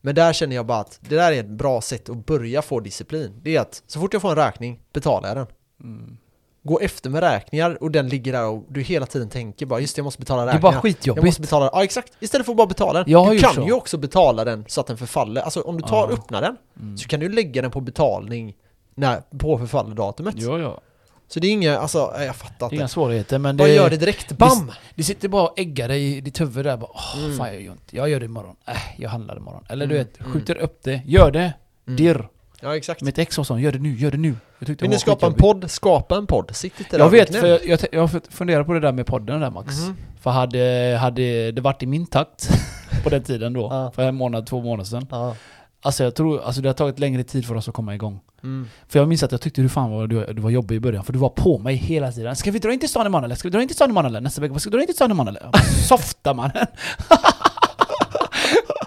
Men 0.00 0.14
där 0.14 0.32
känner 0.32 0.56
jag 0.56 0.66
bara 0.66 0.78
att 0.78 0.98
det 1.00 1.16
där 1.16 1.32
är 1.32 1.40
ett 1.40 1.48
bra 1.48 1.80
sätt 1.80 2.08
att 2.08 2.26
börja 2.26 2.62
få 2.62 2.80
disciplin. 2.80 3.40
Det 3.42 3.56
är 3.56 3.60
att 3.60 3.82
så 3.86 4.00
fort 4.00 4.12
jag 4.12 4.22
får 4.22 4.30
en 4.30 4.36
räkning 4.36 4.80
betalar 4.92 5.28
jag 5.28 5.36
den. 5.36 5.46
Mm. 5.80 6.16
Gå 6.62 6.80
efter 6.80 7.10
med 7.10 7.20
räkningar 7.22 7.82
och 7.82 7.90
den 7.90 8.08
ligger 8.08 8.32
där 8.32 8.46
och 8.46 8.64
du 8.68 8.80
hela 8.82 9.06
tiden 9.06 9.28
tänker 9.28 9.66
bara 9.66 9.80
just 9.80 9.96
det, 9.96 10.00
jag 10.00 10.04
måste 10.04 10.20
betala 10.20 10.42
Det 10.44 10.50
är 10.50 10.52
räkningar. 10.52 10.62
bara 10.62 10.74
Jag 10.74 10.82
skitjobbigt. 10.82 11.24
måste 11.24 11.40
betala 11.40 11.70
Ja 11.72 11.84
exakt, 11.84 12.12
istället 12.20 12.44
för 12.46 12.52
att 12.52 12.56
bara 12.56 12.66
betala 12.66 12.98
den. 13.02 13.10
Jag 13.12 13.30
du 13.30 13.38
kan 13.38 13.54
så. 13.54 13.62
ju 13.66 13.72
också 13.72 13.98
betala 13.98 14.44
den 14.44 14.64
så 14.68 14.80
att 14.80 14.86
den 14.86 14.96
förfaller. 14.96 15.40
Alltså 15.42 15.60
om 15.60 15.76
du 15.76 15.82
tar 15.82 16.08
Ja. 16.10 16.14
öppnar 16.16 16.42
den 16.42 16.56
Mm. 16.80 16.96
så 16.98 17.08
kan 17.08 17.20
du 17.20 17.28
lägga 17.28 17.62
den 17.62 17.70
på 17.70 17.80
betalning 17.80 18.54
när, 18.94 19.22
på 19.38 19.58
förfalldatumet. 19.58 20.34
Ja, 20.38 20.58
ja. 20.58 20.80
Så 21.28 21.40
det 21.40 21.46
är 21.46 21.50
inga, 21.52 21.78
alltså 21.78 22.14
jag 22.18 22.36
fattar 22.36 22.56
Det 22.58 22.64
är 22.64 22.66
inte. 22.66 22.74
inga 22.76 22.88
svårigheter 22.88 23.38
men 23.38 23.56
Bara 23.56 23.68
det, 23.68 23.74
gör 23.74 23.90
det 23.90 23.96
direkt, 23.96 24.32
BAM! 24.32 24.72
det 24.94 25.02
sitter 25.02 25.28
bara 25.28 25.42
och 25.48 25.58
äggar 25.58 25.88
dig 25.88 26.16
i 26.16 26.20
ditt 26.20 26.40
huvud 26.40 26.64
där 26.66 26.76
bara 26.76 26.90
Åh 26.94 27.24
Mm. 27.24 27.36
fan 27.38 27.46
jag 27.46 27.62
gör 27.62 27.72
inte, 27.72 27.96
jag 27.96 28.08
gör 28.08 28.20
det 28.20 28.26
imorgon. 28.26 28.56
Äh, 28.66 28.74
jag 28.98 29.10
handlar 29.10 29.36
imorgon. 29.36 29.64
Eller 29.68 29.86
du 29.86 29.94
Mm, 29.94 30.06
vet, 30.06 30.20
mm. 30.20 30.32
skjuter 30.32 30.56
upp 30.58 30.78
det. 30.82 31.02
Gör 31.06 31.30
det! 31.30 31.52
Mm. 31.86 31.96
Dirr. 31.96 32.28
Ja 32.60 32.76
exakt. 32.76 33.02
Mitt 33.02 33.18
ex 33.18 33.36
var 33.36 33.44
sån, 33.44 33.60
gör 33.60 33.72
det 33.72 33.78
nu, 33.78 33.94
gör 33.94 34.10
det 34.10 34.16
nu. 34.16 34.34
Jag 34.58 34.66
tyckte 34.66 34.84
Vill 34.84 34.90
det 34.90 34.96
ni 34.96 35.00
skapa 35.00 35.26
en 35.26 35.34
podd? 35.34 35.70
Skapa 35.70 36.16
en 36.16 36.26
podd. 36.26 36.56
Sitt 36.56 36.80
inte 36.80 36.96
där 36.96 37.04
Jag 37.04 37.10
vet, 37.10 37.36
för 37.36 37.46
jag, 37.46 37.66
jag, 37.66 37.80
jag 37.92 38.00
har 38.00 38.30
funderat 38.30 38.66
på 38.66 38.72
det 38.72 38.80
där 38.80 38.92
med 38.92 39.06
podden 39.06 39.40
där 39.40 39.50
Max. 39.50 39.80
Mhm. 39.80 39.96
För 40.20 40.30
hade, 40.30 40.98
hade 41.00 41.52
det 41.52 41.60
varit 41.60 41.82
i 41.82 41.86
min 41.86 42.06
takt 42.06 42.50
på 43.04 43.10
den 43.10 43.22
tiden 43.22 43.52
då, 43.52 43.92
för 43.94 44.02
en 44.02 44.14
månad, 44.14 44.46
två 44.46 44.60
månader 44.62 44.84
sedan. 44.84 45.36
Alltså 45.82 46.04
jag 46.04 46.14
tror, 46.14 46.40
alltså 46.42 46.60
det 46.60 46.68
har 46.68 46.74
tagit 46.74 46.98
längre 46.98 47.24
tid 47.24 47.46
för 47.46 47.54
oss 47.54 47.68
att 47.68 47.74
komma 47.74 47.94
igång. 47.94 48.20
Mm. 48.42 48.68
För 48.88 48.98
jag 48.98 49.08
minns 49.08 49.22
att 49.22 49.32
jag 49.32 49.40
tyckte 49.40 49.62
du 49.62 49.68
fan 49.68 49.90
var, 49.90 50.06
du, 50.06 50.26
du 50.32 50.42
var 50.42 50.50
jobbig 50.50 50.76
i 50.76 50.80
början, 50.80 51.04
för 51.04 51.12
du 51.12 51.18
var 51.18 51.28
på 51.28 51.58
mig 51.58 51.74
hela 51.74 52.12
tiden. 52.12 52.36
Ska 52.36 52.50
vi 52.50 52.58
dra 52.58 52.72
in 52.72 52.80
till 52.80 52.88
stan 52.88 53.06
imorgon 53.06 53.24
eller? 53.24 53.34
Ska 53.34 53.48
vi 53.48 53.52
dra 53.52 53.62
in 53.62 53.68
till 53.68 53.76
stan 53.76 53.90
imorgon 53.90 54.10
eller? 54.10 54.20
Nästa 54.20 54.40
vecka, 54.40 54.58
ska 54.58 54.70
vi 54.70 54.76
dra 54.76 54.80
in 54.80 54.86
till 54.86 54.94
stan 54.96 55.10
imorgon 55.10 55.36
eller? 55.36 55.52
Softa 55.88 56.34
mannen! 56.34 56.66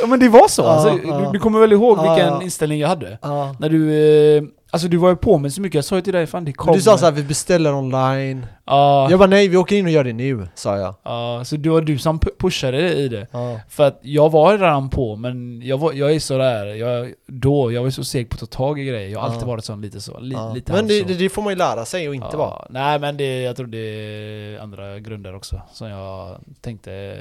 Ja, 0.00 0.06
Men 0.06 0.20
det 0.20 0.28
var 0.28 0.48
så, 0.48 0.62
Ja, 0.62 0.68
alltså, 0.68 1.08
ja. 1.08 1.18
du, 1.20 1.32
du 1.32 1.38
kommer 1.38 1.60
väl 1.60 1.72
ihåg 1.72 1.98
vilken 2.02 2.42
inställning 2.42 2.78
jag 2.80 2.88
hade? 2.88 3.18
När 3.58 3.68
du, 3.68 3.92
eh, 4.36 4.42
alltså 4.70 4.88
du 4.88 4.96
var 4.96 5.08
ju 5.08 5.16
på 5.16 5.38
mig 5.38 5.50
så 5.50 5.60
mycket, 5.60 5.74
jag 5.74 5.84
sa 5.84 5.96
ju 5.96 6.02
till 6.02 6.12
dig 6.12 6.26
fan 6.26 6.44
det 6.44 6.52
kommer... 6.52 6.74
Du 6.74 6.80
sa 6.80 6.98
såhär, 6.98 7.12
vi 7.12 7.22
beställer 7.22 7.74
online. 7.74 8.46
Ja, 8.64 9.10
Jag 9.10 9.18
bara 9.18 9.28
nej, 9.28 9.48
vi 9.48 9.56
åker 9.56 9.76
in 9.76 9.84
och 9.86 9.90
gör 9.92 10.04
det 10.04 10.12
nu, 10.12 10.48
sa 10.54 10.76
jag. 10.78 10.94
ja, 11.04 11.42
så 11.44 11.56
det 11.56 11.68
var 11.70 11.80
du 11.80 11.98
som 11.98 12.20
pu- 12.20 12.38
pushade 12.40 12.92
i 12.94 13.08
det. 13.08 13.26
Ja. 13.32 13.60
För 13.68 13.86
att 13.86 13.98
jag 14.02 14.30
var 14.30 14.52
redan 14.58 14.90
på, 14.90 15.16
men 15.16 15.62
jag, 15.62 15.78
var, 15.78 15.92
jag 15.92 16.14
är 16.14 16.20
sådär, 16.20 16.66
jag, 16.66 17.12
då, 17.26 17.72
jag 17.72 17.82
var 17.82 17.90
så 17.90 18.04
seg 18.04 18.28
på 18.30 18.34
att 18.34 18.40
ta 18.40 18.46
tag 18.46 18.80
i 18.80 18.84
grejer. 18.84 19.08
Jag 19.08 19.20
har 19.20 19.28
alltid 19.28 19.46
varit 19.48 19.64
sån 19.64 19.80
lite 19.80 20.00
så. 20.00 20.20
Li, 20.20 20.36
lite 20.54 20.72
Men 20.72 20.86
det, 20.86 21.02
det, 21.02 21.14
det 21.14 21.28
får 21.28 21.42
man 21.42 21.52
ju 21.52 21.56
lära 21.58 21.84
sig 21.84 22.08
och 22.08 22.14
inte 22.14 22.36
vara. 22.36 22.66
Nej 22.70 22.98
men 22.98 23.16
det, 23.16 23.42
jag 23.42 23.56
tror 23.56 23.66
det 23.66 23.78
är 23.78 24.58
andra 24.62 24.98
grunder 24.98 25.36
också. 25.36 25.60
Som 25.72 25.88
jag 25.88 26.36
tänkte 26.60 27.16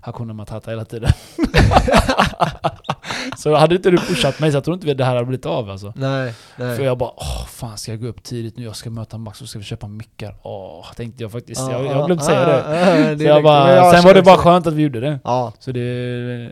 Hakuna 0.00 0.32
Matata 0.32 0.70
hela 0.70 0.84
tiden. 0.84 1.10
så 3.36 3.54
hade 3.54 3.74
inte 3.74 3.90
du 3.90 3.96
pushat 3.96 4.40
mig 4.40 4.50
så 4.50 4.56
jag 4.56 4.64
tror 4.64 4.74
inte 4.74 4.94
det 4.94 5.04
här 5.04 5.14
hade 5.14 5.26
blivit 5.26 5.46
av 5.46 5.70
alltså. 5.70 5.92
Nej, 5.96 6.34
nej. 6.56 6.76
För 6.76 6.84
jag 6.84 6.98
bara 6.98 7.10
åh 7.16 7.46
fan 7.46 7.78
ska 7.78 7.92
jag 7.92 8.00
gå 8.00 8.06
upp 8.06 8.22
tidigt 8.22 8.56
nu? 8.56 8.64
Jag 8.64 8.76
ska 8.76 8.90
möta 8.90 9.18
Max 9.18 9.42
och 9.42 9.48
ska 9.48 9.58
vi 9.58 9.64
köpa 9.64 9.88
mickar? 9.88 10.34
Åh, 10.42 10.86
tänkte 10.96 11.22
jag 11.22 11.32
faktiskt. 11.32 11.60
Ja, 11.60 11.72
jag, 11.72 11.84
ja, 11.84 11.90
jag 11.90 12.06
glömde 12.06 12.24
ja, 12.24 12.26
säga 12.26 12.46
det. 12.46 12.52
ja, 12.52 12.86
ja, 12.86 12.94
det 12.94 13.12
är 13.12 13.16
så 13.16 13.24
jag 13.24 13.42
bara, 13.42 13.76
jag 13.76 13.94
sen 13.94 14.04
var 14.04 14.14
det 14.14 14.22
bara 14.22 14.36
skönt 14.36 14.66
att 14.66 14.74
vi 14.74 14.82
gjorde 14.82 15.00
det. 15.00 15.18
Så 15.58 15.72
det... 15.72 16.50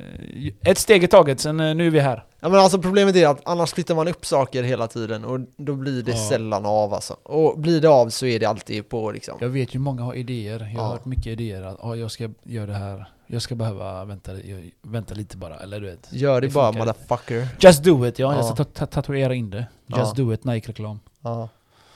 Ett 0.63 0.79
steg 0.79 1.05
i 1.05 1.07
taget, 1.07 1.41
sen 1.41 1.61
eh, 1.61 1.75
nu 1.75 1.87
är 1.87 1.91
vi 1.91 2.01
här. 2.01 2.25
Ja, 2.47 2.51
men 2.51 2.61
alltså 2.61 2.79
problemet 2.79 3.17
är 3.17 3.29
att 3.29 3.41
annars 3.45 3.73
flyttar 3.73 3.95
man 3.95 4.09
upp 4.09 4.27
saker 4.27 4.63
hela 4.63 4.87
tiden 4.89 5.25
och 5.25 5.41
då 5.57 5.75
blir 5.75 6.03
det 6.03 6.11
Ja. 6.13 6.29
sällan 6.29 6.67
av 6.67 6.95
alltså. 6.95 7.17
Och 7.23 7.59
blir 7.59 7.81
det 7.81 7.89
av 7.89 8.09
så 8.09 8.27
är 8.27 8.41
det 8.41 8.47
alltid 8.47 8.89
på 8.89 9.11
liksom. 9.11 9.39
Jag 9.41 9.49
vet 9.49 9.75
ju 9.75 9.79
många 9.79 10.03
har 10.03 10.15
idéer. 10.15 10.61
Jag 10.61 10.81
har 10.81 10.87
Ja. 10.89 10.93
hört 10.93 11.05
mycket 11.05 11.27
idéer 11.27 11.63
att 11.63 11.85
ah, 11.85 11.95
jag 11.95 12.11
ska 12.11 12.31
göra 12.45 12.67
det 12.67 12.73
här. 12.75 13.07
Jag 13.27 13.43
ska 13.43 13.55
behöva 13.55 14.05
vänta, 14.05 14.33
jag, 14.45 14.71
vänta 14.83 15.15
lite 15.15 15.37
bara, 15.37 15.57
eller 15.57 15.81
du 15.81 15.87
vet. 15.87 16.09
Gör 16.13 16.41
det, 16.41 16.47
Det 16.47 16.53
bara 16.55 16.73
motherfucker. 16.73 17.49
Just 17.61 17.83
do 17.85 18.07
it, 18.07 18.19
ja. 18.19 18.33
Jag 18.35 18.39
Ja. 18.45 18.47
ska 18.55 18.65
ta- 18.65 18.65
ta- 18.65 18.87
tatuera 18.87 19.35
in 19.35 19.51
det. 19.51 19.67
Just 19.97 20.17
do 20.17 20.33
it, 20.33 20.45
Nike-reklam. 20.45 21.01
Ja. 21.23 21.49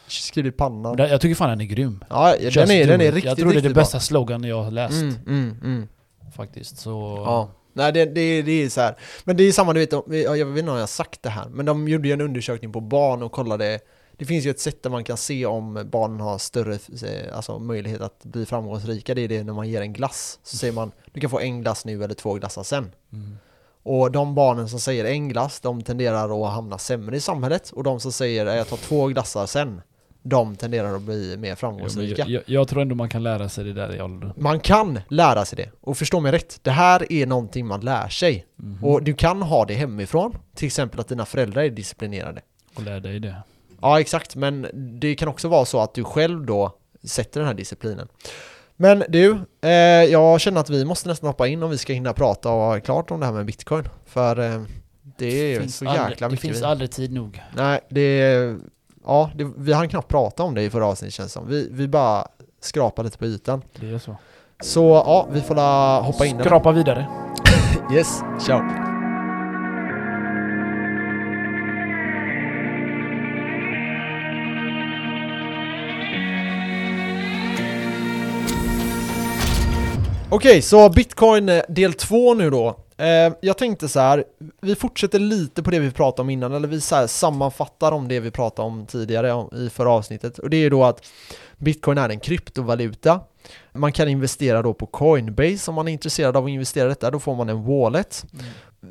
Skriv 0.07 0.47
i 0.47 0.51
pannan. 0.51 0.97
Jag 0.99 1.21
tycker 1.21 1.35
fan 1.35 1.49
den 1.51 1.61
är 1.61 1.65
grym. 1.65 2.05
Ja, 2.11 2.37
Just 2.37 2.57
den 2.57 2.71
är, 2.71 2.87
den 2.87 3.01
är 3.01 3.05
riktigt, 3.13 3.25
Jag 3.25 3.39
tror 3.39 3.53
det 3.53 3.59
är 3.59 3.63
det 3.63 3.71
bästa 3.75 4.01
slogan 4.01 4.45
jag 4.45 4.63
har 4.63 4.71
läst. 4.71 4.93
Mm, 5.03 5.15
mm, 5.27 5.57
mm. 5.65 5.89
Faktiskt. 6.37 6.79
Så... 6.79 7.49
Nej 7.81 7.93
det, 7.93 8.05
det, 8.05 8.43
det 8.43 8.63
är 8.63 8.69
så 8.69 8.81
här. 8.81 8.97
Men 9.25 9.37
det 9.37 9.45
är 9.45 9.53
samma, 9.53 9.73
du 9.73 9.81
vet, 9.81 9.93
jag 9.93 10.47
vet 10.47 10.59
inte 10.59 10.71
om 10.71 10.77
jag 10.77 10.83
har 10.83 10.87
sagt 10.87 11.23
det 11.23 11.31
här, 11.31 11.49
men 11.49 11.67
de 11.67 11.89
gjorde 11.89 12.09
ju 12.09 12.15
en 12.15 12.21
undersökning 12.21 12.73
på 12.73 12.81
barn 12.81 13.23
och 13.23 13.33
kollade 13.33 13.81
det 14.21 14.27
finns 14.27 14.47
ju 14.47 14.51
ett 14.51 14.61
sätt 14.61 14.83
där 14.83 14.91
man 14.91 15.05
kan 15.05 15.17
se 15.17 15.47
om 15.47 15.89
barnen 15.91 16.21
har 16.21 16.39
större 16.39 16.75
eh, 16.75 17.37
alltså, 17.37 17.59
möjlighet 17.59 18.01
att 18.01 18.25
bli 18.25 18.47
framgångsrika, 18.47 19.15
det 19.15 19.21
är 19.21 19.29
det 19.29 19.45
när 19.45 19.53
man 19.53 19.69
ger 19.69 19.81
en 19.81 19.93
glass. 19.93 20.39
Så 20.43 20.57
säger 20.57 20.73
man, 20.73 20.93
du 21.13 21.21
kan 21.21 21.31
få 21.31 21.41
en 21.41 21.61
glass 21.61 21.85
nu 21.85 22.05
eller 22.05 22.15
två 22.15 22.35
glassar 22.35 22.63
sen. 22.63 22.93
Mm. 23.13 23.39
Och 23.83 24.13
de 24.13 24.35
barnen 24.35 24.69
som 24.69 24.81
säger 24.81 25.05
en 25.05 25.29
glass, 25.29 25.61
de 25.61 25.83
tenderar 25.83 26.47
att 26.47 26.53
hamna 26.53 26.79
sämre 26.79 27.17
i 27.17 27.21
samhället. 27.21 27.71
Och 27.71 27.83
de 27.83 28.01
som 28.01 28.13
säger, 28.13 28.47
jag 28.47 28.69
tar 28.69 28.77
två 28.77 29.07
glassar 29.07 29.47
sen, 29.47 29.83
de 30.23 30.57
tenderar 30.57 30.95
att 30.97 31.03
bli 31.03 31.37
mer 31.37 31.55
framgångsrika. 31.55 32.23
jag, 32.23 32.29
jag, 32.31 32.43
jag 32.47 32.69
tror 32.69 32.83
ändå 32.83 32.95
man 32.95 33.09
kan 33.09 33.23
lära 33.23 33.49
sig 33.49 33.65
det 33.65 33.73
där 33.73 33.97
i 33.97 34.01
åldern. 34.03 34.33
Man 34.37 34.61
kan 34.61 35.01
lära 35.09 35.45
sig 35.45 35.57
det. 35.57 35.71
Och 35.81 35.97
förstå 35.99 36.21
mig 36.21 36.33
rätt, 36.33 36.59
det 36.63 36.71
här 36.71 37.13
är 37.13 37.27
någonting 37.27 37.67
man 37.67 37.81
lär 37.81 38.09
sig. 38.09 38.47
Mhm. 38.57 38.85
Och 38.85 39.03
du 39.03 39.15
kan 39.15 39.43
ha 39.43 39.65
det 39.65 39.75
hemifrån, 39.75 40.37
till 40.55 40.67
exempel 40.67 41.01
att 41.01 41.09
dina 41.09 41.25
föräldrar 41.27 41.63
är 41.63 41.71
disciplinerade. 41.71 42.41
Och 42.75 42.83
lär 42.83 43.01
dig 43.01 43.21
det. 43.21 43.37
Ja, 43.81 44.01
exakt, 44.01 44.37
men 44.37 44.67
det 45.01 45.15
kan 45.15 45.29
också 45.29 45.49
vara 45.49 45.65
så 45.65 45.81
att 45.81 45.95
du 45.95 46.05
själv 46.05 46.47
då 46.47 46.73
sätter 47.05 47.41
den 47.41 47.47
här 47.47 47.55
disciplinen. 47.55 48.09
Men 48.77 49.05
du, 49.09 49.39
eh, 49.63 49.71
jag 50.05 50.41
känner 50.41 50.61
att 50.61 50.71
vi 50.71 50.85
måste 50.85 51.09
nästan 51.09 51.27
hoppa 51.27 51.47
in 51.47 51.63
om 51.63 51.71
vi 51.71 51.79
ska 51.79 51.93
hinna 51.93 52.13
prata 52.13 52.49
och 52.51 52.55
ha 52.61 52.81
klart 52.81 53.11
om 53.11 53.21
det 53.21 53.27
här 53.27 53.33
med 53.33 53.47
bitcoin. 53.47 53.85
För 54.07 54.39
eh, 54.39 54.63
det 55.19 55.27
är 55.55 55.61
finns 55.61 55.77
så 55.77 55.89
aldrig, 55.89 56.11
jäkla 56.11 56.27
det 56.29 56.31
mycket. 56.33 56.43
finns 56.43 56.61
vi- 56.61 56.65
aldrig 56.65 56.91
tid 56.91 57.13
nog. 57.13 57.43
Nej, 57.57 57.81
det 57.91 58.01
är... 58.01 58.59
Ja, 59.11 59.31
det, 59.35 59.51
vi 59.57 59.73
hann 59.73 59.89
knappt 59.89 60.09
prata 60.09 60.43
om 60.43 60.55
det 60.55 60.63
i 60.63 60.71
förra 60.71 60.87
avsnittet 60.87 61.15
känns 61.15 61.33
som. 61.33 61.49
Vi, 61.49 61.69
vi 61.73 61.89
bara 61.89 62.27
skrapar 62.61 63.05
lite 63.05 63.19
på 63.19 63.25
ytan. 63.25 63.63
Det 63.81 63.91
är 63.91 63.99
så. 63.99 64.17
Så 64.63 64.81
ja, 65.07 65.29
vi 65.33 65.41
får 65.41 65.55
la 65.55 66.01
hoppa 66.01 66.27
in. 66.27 66.39
Skrapa 66.39 66.73
vidare. 66.73 67.07
Yes, 67.93 68.21
ciao. 68.41 68.63
Okej, 80.31 80.63
så 80.63 80.89
bitcoin 80.89 81.49
eh, 81.49 81.63
del 81.69 81.93
två 81.93 82.35
nu 82.35 82.51
då. 82.51 82.77
Eh, 83.01 83.33
jag 83.41 83.59
tänkte 83.59 83.89
så 83.89 84.01
här, 84.01 84.25
vi 84.61 84.75
fortsätter 84.75 85.19
lite 85.19 85.63
på 85.63 85.71
det 85.71 85.79
vi 85.79 85.91
pratade 85.91 86.23
om 86.23 86.31
innan, 86.31 86.55
eller 86.55 86.69
vi 86.69 86.81
så 86.81 86.95
här 86.95 87.07
sammanfattar 87.07 87.93
om 87.93 88.09
det 88.09 88.21
vi 88.21 88.31
pratade 88.31 88.69
om 88.69 88.87
tidigare 88.87 89.47
i 89.57 89.71
förra 89.71 89.91
avsnittet. 89.91 90.39
Och 90.39 90.51
det 90.51 90.57
är 90.57 90.61
ju 90.61 90.71
då 90.71 90.85
att 90.85 91.07
bitcoin 91.59 91.99
är 91.99 92.09
en 92.09 92.21
kryptovaluta. 92.21 93.21
Man 93.73 93.93
kan 93.93 94.09
investera 94.09 94.63
då 94.63 94.75
på 94.75 94.87
Coinbase 94.87 95.71
om 95.71 95.75
man 95.75 95.89
är 95.89 95.93
intresserad 95.93 96.37
av 96.37 96.45
att 96.45 96.51
investera 96.51 96.87
i 96.87 96.89
detta, 96.89 97.11
då 97.11 97.19
får 97.21 97.37
man 97.37 97.49
en 97.49 97.65
wallet. 97.65 98.25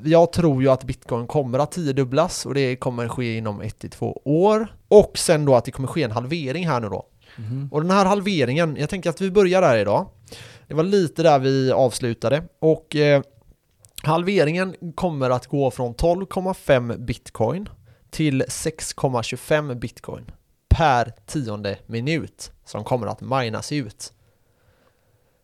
Jag 0.03 0.31
tror 0.31 0.61
ju 0.61 0.69
att 0.69 0.83
bitcoin 0.83 1.27
kommer 1.27 1.59
att 1.59 1.71
tiodubblas 1.71 2.45
och 2.45 2.53
det 2.53 2.75
kommer 2.75 3.07
ske 3.07 3.37
inom 3.37 3.61
1-2 3.61 4.21
år. 4.25 4.67
Och 4.87 5.17
sen 5.17 5.45
då 5.45 5.55
att 5.55 5.65
det 5.65 5.71
kommer 5.71 5.87
ske 5.87 6.03
en 6.03 6.11
halvering 6.11 6.67
här 6.67 6.79
nu 6.79 6.89
då. 6.89 7.05
Mhm. 7.37 7.69
Och 7.71 7.81
den 7.81 7.91
här 7.91 8.05
halveringen, 8.05 8.77
jag 8.79 8.89
tänker 8.89 9.09
att 9.09 9.21
vi 9.21 9.31
börjar 9.31 9.61
där 9.61 9.77
idag. 9.77 10.05
Det 10.67 10.73
var 10.73 10.83
lite 10.83 11.23
där 11.23 11.39
vi 11.39 11.71
avslutade 11.71 12.43
och 12.59 12.95
eh, 12.95 13.21
halveringen 14.03 14.75
kommer 14.95 15.29
att 15.29 15.47
gå 15.47 15.71
från 15.71 15.95
12,5 15.95 16.97
bitcoin 16.97 17.69
till 18.09 18.43
6,25 18.43 19.75
bitcoin 19.75 20.31
per 20.69 21.13
tionde 21.25 21.77
minut 21.85 22.51
som 22.65 22.83
kommer 22.83 23.07
att 23.07 23.21
minas 23.21 23.71
ut. 23.71 24.13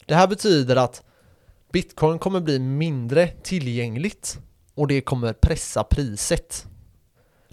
Det 0.06 0.16
här 0.16 0.28
betyder 0.28 0.76
att 0.76 1.04
bitcoin 1.72 2.20
kommer 2.20 2.40
bli 2.42 2.60
mindre 2.60 3.28
tillgängligt 3.28 4.40
och 4.76 4.88
det 4.88 5.02
kommer 5.02 5.34
pressa 5.34 5.84
priset. 5.84 6.66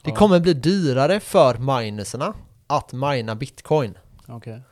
Det 0.03 0.11
Ja. 0.11 0.17
kommer 0.17 0.41
bli 0.41 0.55
dyrare 0.55 1.21
för 1.21 1.59
minerserna 1.59 2.35
att 2.67 2.93
mina 2.93 3.35
bitcoin. 3.35 3.99
Okej. 4.29 4.63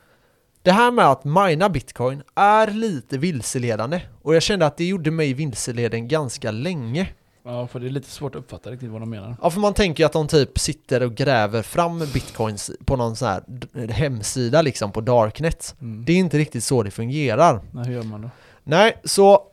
Det 0.63 0.71
här 0.71 0.91
med 0.91 1.05
att 1.05 1.23
mina 1.23 1.69
bitcoin 1.69 2.23
är 2.35 2.67
lite 2.67 3.17
vilseledande 3.17 4.01
och 4.21 4.35
jag 4.35 4.43
kände 4.43 4.65
att 4.65 4.77
det 4.77 4.85
gjorde 4.85 5.11
mig 5.11 5.33
vilseleden 5.33 6.07
ganska 6.07 6.51
länge. 6.51 7.09
Ja, 7.43 7.67
för 7.67 7.79
det 7.79 7.87
är 7.87 7.89
lite 7.89 8.09
svårt 8.09 8.35
att 8.35 8.39
uppfatta 8.39 8.71
riktigt 8.71 8.89
vad 8.89 9.01
de 9.01 9.09
menar. 9.09 9.35
Ja, 9.41 9.49
för 9.49 9.59
man 9.59 9.73
tänker 9.73 10.03
ju 10.03 10.05
att 10.05 10.13
de 10.13 10.27
typ 10.27 10.59
sitter 10.59 11.03
och 11.03 11.15
gräver 11.15 11.61
fram 11.61 11.99
bitcoins 11.99 12.71
på 12.85 12.95
någon 12.95 13.15
sån 13.15 13.27
här 13.27 13.43
hemsida 13.91 14.61
liksom 14.61 14.91
på 14.91 15.01
Darknet. 15.01 15.75
Mm. 15.81 16.05
Det 16.05 16.13
är 16.13 16.17
inte 16.17 16.37
riktigt 16.37 16.63
så 16.63 16.83
det 16.83 16.91
fungerar. 16.91 17.61
Nej, 17.71 17.85
hur 17.85 17.93
gör 17.93 18.03
man 18.03 18.21
då? 18.21 18.29
Nej, 18.63 18.97
så 19.03 19.43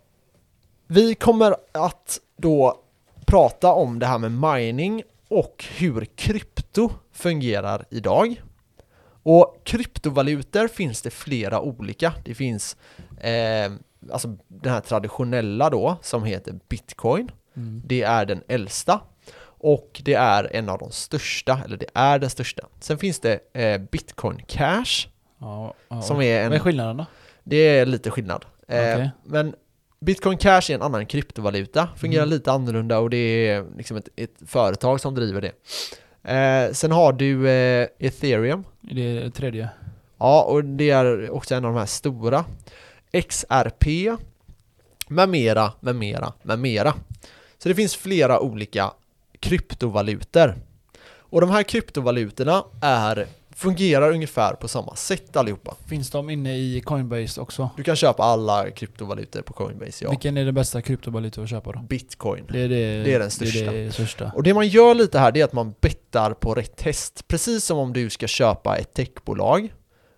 vi 0.87 1.15
kommer 1.15 1.57
att 1.73 2.21
då 2.37 2.81
prata 3.27 3.73
om 3.73 3.99
det 3.99 4.07
här 4.07 4.19
med 4.19 4.33
mining 4.33 5.03
och 5.29 5.65
hur 5.77 6.05
krypto 6.05 6.91
fungerar 7.13 7.85
idag. 7.91 8.43
Och 9.31 9.61
kryptovalutor 9.65 10.69
finns 10.69 11.03
det 11.03 11.11
flera 11.11 11.61
olika. 11.61 12.13
Det 12.25 12.35
finns 12.35 12.77
eh, 13.21 13.73
alltså 14.13 14.37
den 14.49 14.73
här 14.73 14.81
traditionella 14.81 15.71
då 15.71 15.97
som 16.03 16.25
heter 16.25 16.55
bitcoin. 16.69 17.31
Mm. 17.57 17.83
Det 17.87 18.03
är 18.03 18.27
den 18.27 18.43
äldsta 18.49 19.01
och 19.61 20.01
det 20.05 20.15
är 20.15 20.57
en 20.57 20.69
av 20.69 20.79
de 20.79 20.91
största, 20.91 21.61
eller 21.65 21.77
det 21.77 21.87
är 21.95 22.19
den 22.19 22.31
största. 22.31 22.63
Sen 22.81 22.99
finns 22.99 23.21
det 23.21 23.41
eh, 23.53 23.81
bitcoin 23.81 24.43
cash 24.47 25.09
Ja, 25.41 25.75
ja. 25.89 26.03
som 26.03 26.21
är 26.23 26.43
Vad 26.43 26.53
är 26.53 26.57
en, 26.57 26.61
skillnaden 26.61 26.97
då? 26.97 27.07
det 27.45 27.57
är 27.57 27.87
lite 27.87 28.11
skillnad. 28.11 28.45
Eh, 28.69 28.79
Okej. 28.95 29.11
Men 29.25 29.55
Bitcoin 30.01 30.39
Cash 30.39 30.71
är 30.71 30.75
en 30.75 30.83
annan 30.83 31.07
kryptovaluta, 31.07 31.89
fungerar 31.97 32.23
Mm. 32.23 32.35
lite 32.35 32.53
annorlunda 32.53 32.99
och 32.99 33.11
det 33.11 33.17
är 33.49 33.65
liksom 33.77 33.97
ett, 33.97 34.09
ett 34.17 34.35
företag 34.47 35.01
som 35.01 35.15
driver 35.15 35.41
det. 35.41 35.53
Eh, 36.29 36.73
sen 36.73 36.93
har 36.93 37.13
du 37.13 37.49
eh, 37.49 37.89
ethereum, 37.99 38.65
Är 38.91 38.95
det 38.95 39.21
det 39.21 39.31
tredje? 39.31 39.69
ja 40.19 40.43
och 40.43 40.65
det 40.65 40.91
är 40.91 41.31
också 41.31 41.55
en 41.55 41.65
av 41.65 41.73
de 41.73 41.79
här 41.79 41.87
stora. 41.87 42.45
XRP, 43.29 43.87
med 45.09 45.29
mera, 45.29 45.73
med 45.81 45.97
mera, 45.97 46.33
med 46.43 46.59
mera. 46.59 46.95
Så 47.59 47.69
det 47.69 47.75
finns 47.75 47.97
flera 47.97 48.41
olika 48.41 48.93
kryptovalutor. 49.41 50.55
Och 51.31 51.41
de 51.41 51.51
här 51.51 51.63
kryptovalutorna 51.63 52.65
är, 52.83 53.27
fungerar 53.59 54.13
ungefär 54.13 54.55
på 54.55 54.69
samma 54.69 54.97
sätt 54.97 55.37
allihopa. 55.37 55.77
Finns 55.87 56.11
de 56.11 56.31
inne 56.31 56.57
i 56.57 56.81
Coinbase 56.81 57.41
också? 57.41 57.71
Du 57.77 57.83
kan 57.83 57.97
köpa 57.97 58.23
alla 58.23 58.71
kryptovalutor 58.71 59.43
på 59.43 59.53
Coinbase, 59.53 60.05
ja. 60.05 60.11
Vilken 60.11 60.37
är 60.37 60.45
den 60.45 60.55
bästa 60.55 60.83
kryptovaluta 60.83 61.43
att 61.43 61.51
köpa 61.51 61.73
då? 61.73 61.81
Bitcoin. 61.81 62.45
Det 62.53 62.61
är, 62.61 62.69
det, 62.69 63.03
Det 63.03 63.15
är 63.15 63.19
den 63.19 63.31
största. 63.31 63.71
Det 63.71 63.79
är 63.79 63.91
största. 63.91 64.33
Och 64.35 64.43
det 64.43 64.55
man 64.55 64.69
gör 64.69 64.95
lite 64.95 65.19
här 65.19 65.33
det 65.33 65.41
är 65.41 65.45
att 65.45 65.53
man 65.53 65.75
bettar 65.81 66.31
på 66.31 66.55
rätt 66.55 66.83
häst. 66.83 67.29
Precis 67.29 67.65
som 67.65 67.79
om 67.79 67.93
du 67.93 68.11
ska 68.11 68.27
köpa 68.27 68.77
ett 68.77 68.95
techbolag 68.95 69.75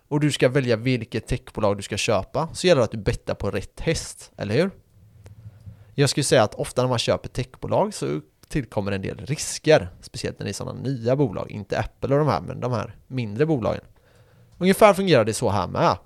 och 0.07 0.19
du 0.19 0.31
ska 0.31 0.49
välja 0.49 0.75
vilket 0.75 1.27
techbolag 1.27 1.77
du 1.77 1.83
ska 1.83 1.97
köpa 1.97 2.49
så 2.53 2.67
gäller 2.67 2.79
det 2.79 2.85
att 2.85 2.91
du 2.91 2.97
bettar 2.97 3.33
på 3.33 3.51
rätt 3.51 3.79
häst, 3.79 4.31
eller 4.37 4.55
hur? 4.55 4.71
Jag 5.95 6.09
skulle 6.09 6.23
säga 6.23 6.43
att 6.43 6.55
ofta 6.55 6.81
när 6.81 6.89
man 6.89 6.99
köper 6.99 7.29
techbolag 7.29 7.93
så 7.93 8.21
tillkommer 8.51 8.91
en 8.91 9.01
del 9.01 9.17
risker, 9.17 9.89
speciellt 10.01 10.39
när 10.39 10.43
det 10.45 10.51
är 10.51 10.53
sådana 10.53 10.81
nya 10.81 11.15
bolag, 11.15 11.51
inte 11.51 11.79
Apple 11.79 12.13
och 12.15 12.19
de 12.19 12.27
här, 12.27 12.41
men 12.41 12.59
de 12.59 12.71
här 12.71 12.95
mindre 13.07 13.45
bolagen. 13.45 13.83
Ungefär 14.57 14.93
fungerar 14.93 15.25
det 15.25 15.33
så 15.33 15.49
här 15.49 15.67
med. 15.67 15.97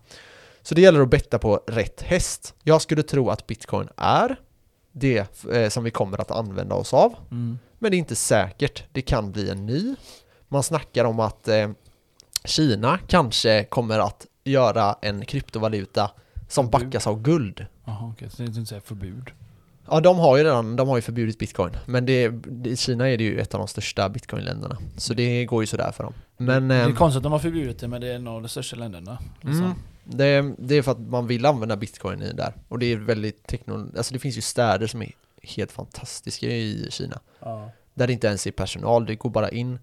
Så 0.62 0.75
det 0.75 0.81
gäller 0.81 1.01
att 1.01 1.10
betta 1.10 1.39
på 1.39 1.63
rätt 1.67 2.01
häst. 2.01 2.55
Jag 2.63 2.81
skulle 2.81 3.03
tro 3.03 3.29
att 3.29 3.47
bitcoin 3.47 3.89
är 3.97 4.36
det 4.91 5.45
eh, 5.51 5.69
som 5.69 5.84
vi 5.84 5.91
kommer 5.91 6.21
att 6.21 6.31
använda 6.31 6.75
oss 6.75 6.93
av. 6.93 7.15
Mm. 7.31 7.60
Men 7.79 7.91
det 7.91 7.97
är 7.97 7.99
inte 7.99 8.15
säkert. 8.15 8.84
Det 8.91 9.01
kan 9.01 9.31
bli 9.31 9.49
en 9.49 9.65
ny. 9.65 9.95
Man 10.47 10.63
snackar 10.63 11.05
om 11.05 11.19
att 11.19 11.47
eh, 11.47 11.69
Kina 12.45 12.99
kanske 13.08 13.63
kommer 13.63 13.99
att 13.99 14.25
göra 14.43 14.95
en 15.01 15.25
kryptovaluta 15.25 16.12
som 16.47 16.71
Förbud. 16.71 16.88
backas 16.88 17.08
av 17.08 17.21
guld. 17.21 17.65
Jaha 17.86 18.12
okej, 18.13 18.29
så 18.29 18.38
det 18.38 18.43
är 18.43 18.47
inte 18.47 18.65
säga 18.65 18.81
förbud. 18.81 19.31
Ja, 19.89 20.00
de 20.00 20.17
har 20.17 20.38
ju 20.38 20.43
redan, 20.43 20.76
de 20.76 20.88
har 20.88 20.95
ju 20.95 21.02
förbjudit 21.02 21.39
bitcoin. 21.39 21.78
Men 21.86 22.06
det, 22.06 22.34
i 22.65 22.78
Kina 22.78 23.10
är 23.10 23.17
det 23.17 23.24
ju 23.24 23.39
ett 23.39 23.54
av 23.54 23.60
de 23.60 23.67
största 23.67 24.10
bitcoinländerna. 24.10 24.78
Så 24.98 25.13
det 25.13 25.45
går 25.45 25.63
ju 25.63 25.67
sådär 25.67 25.91
för 25.91 26.04
dem. 26.04 26.13
Men 26.38 26.67
det 26.67 26.76
är 26.76 26.86
ehm, 26.86 26.95
konstigt 26.95 27.17
att 27.17 27.24
de 27.24 27.32
har 27.32 27.39
förbjudit 27.39 27.80
det 27.80 27.88
men 27.88 28.02
det 28.02 28.08
är 28.08 28.15
en 28.15 28.28
av 28.28 28.41
de 28.41 28.50
största 28.50 28.76
länderna. 28.76 29.17
Liksom. 29.41 29.65
Mm. 29.65 29.78
det, 30.04 30.56
det 30.58 30.76
är 30.76 30.82
för 30.82 30.91
att 30.91 31.00
man 31.00 31.28
vill 31.28 31.45
använda 31.45 31.76
bitcoin 31.76 32.21
i 32.21 32.34
där. 32.34 32.54
Och 32.67 32.80
det 32.80 32.86
är 32.86 32.98
väldigt 32.98 33.48
tekno... 33.48 33.91
Alltså 33.98 34.13
det 34.13 34.19
finns 34.19 34.38
ju 34.38 34.41
städer 34.41 34.88
som 34.88 35.02
är 35.02 35.12
helt 35.43 35.71
fantastiska 35.71 36.48
i 36.48 36.88
Kina. 36.91 37.19
Ja. 37.39 37.69
Där 37.93 38.08
det 38.08 38.13
inte 38.13 38.28
ens 38.28 38.48
är 38.48 38.52
personal, 38.52 39.06
det 39.06 39.15
går 39.15 39.30
bara 39.30 39.50
in. 39.50 39.80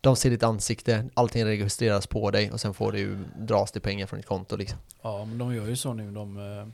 De 0.00 0.16
ser 0.16 0.30
ditt 0.30 0.42
ansikte, 0.42 1.04
allting 1.14 1.44
registreras 1.44 2.06
på 2.06 2.30
dig 2.30 2.52
och 2.52 2.60
sen 2.60 2.74
får 2.74 2.92
du 2.92 3.18
dras 3.38 3.72
det 3.72 3.80
pengar 3.80 4.06
från 4.06 4.18
ditt 4.18 4.26
konto 4.26 4.56
liksom. 4.56 4.78
ja 5.02 5.24
men 5.24 5.38
de 5.38 5.54
gör 5.54 5.66
ju 5.66 5.76
så 5.76 5.92
nu. 5.92 6.10
De, 6.10 6.36
eh, 6.36 6.66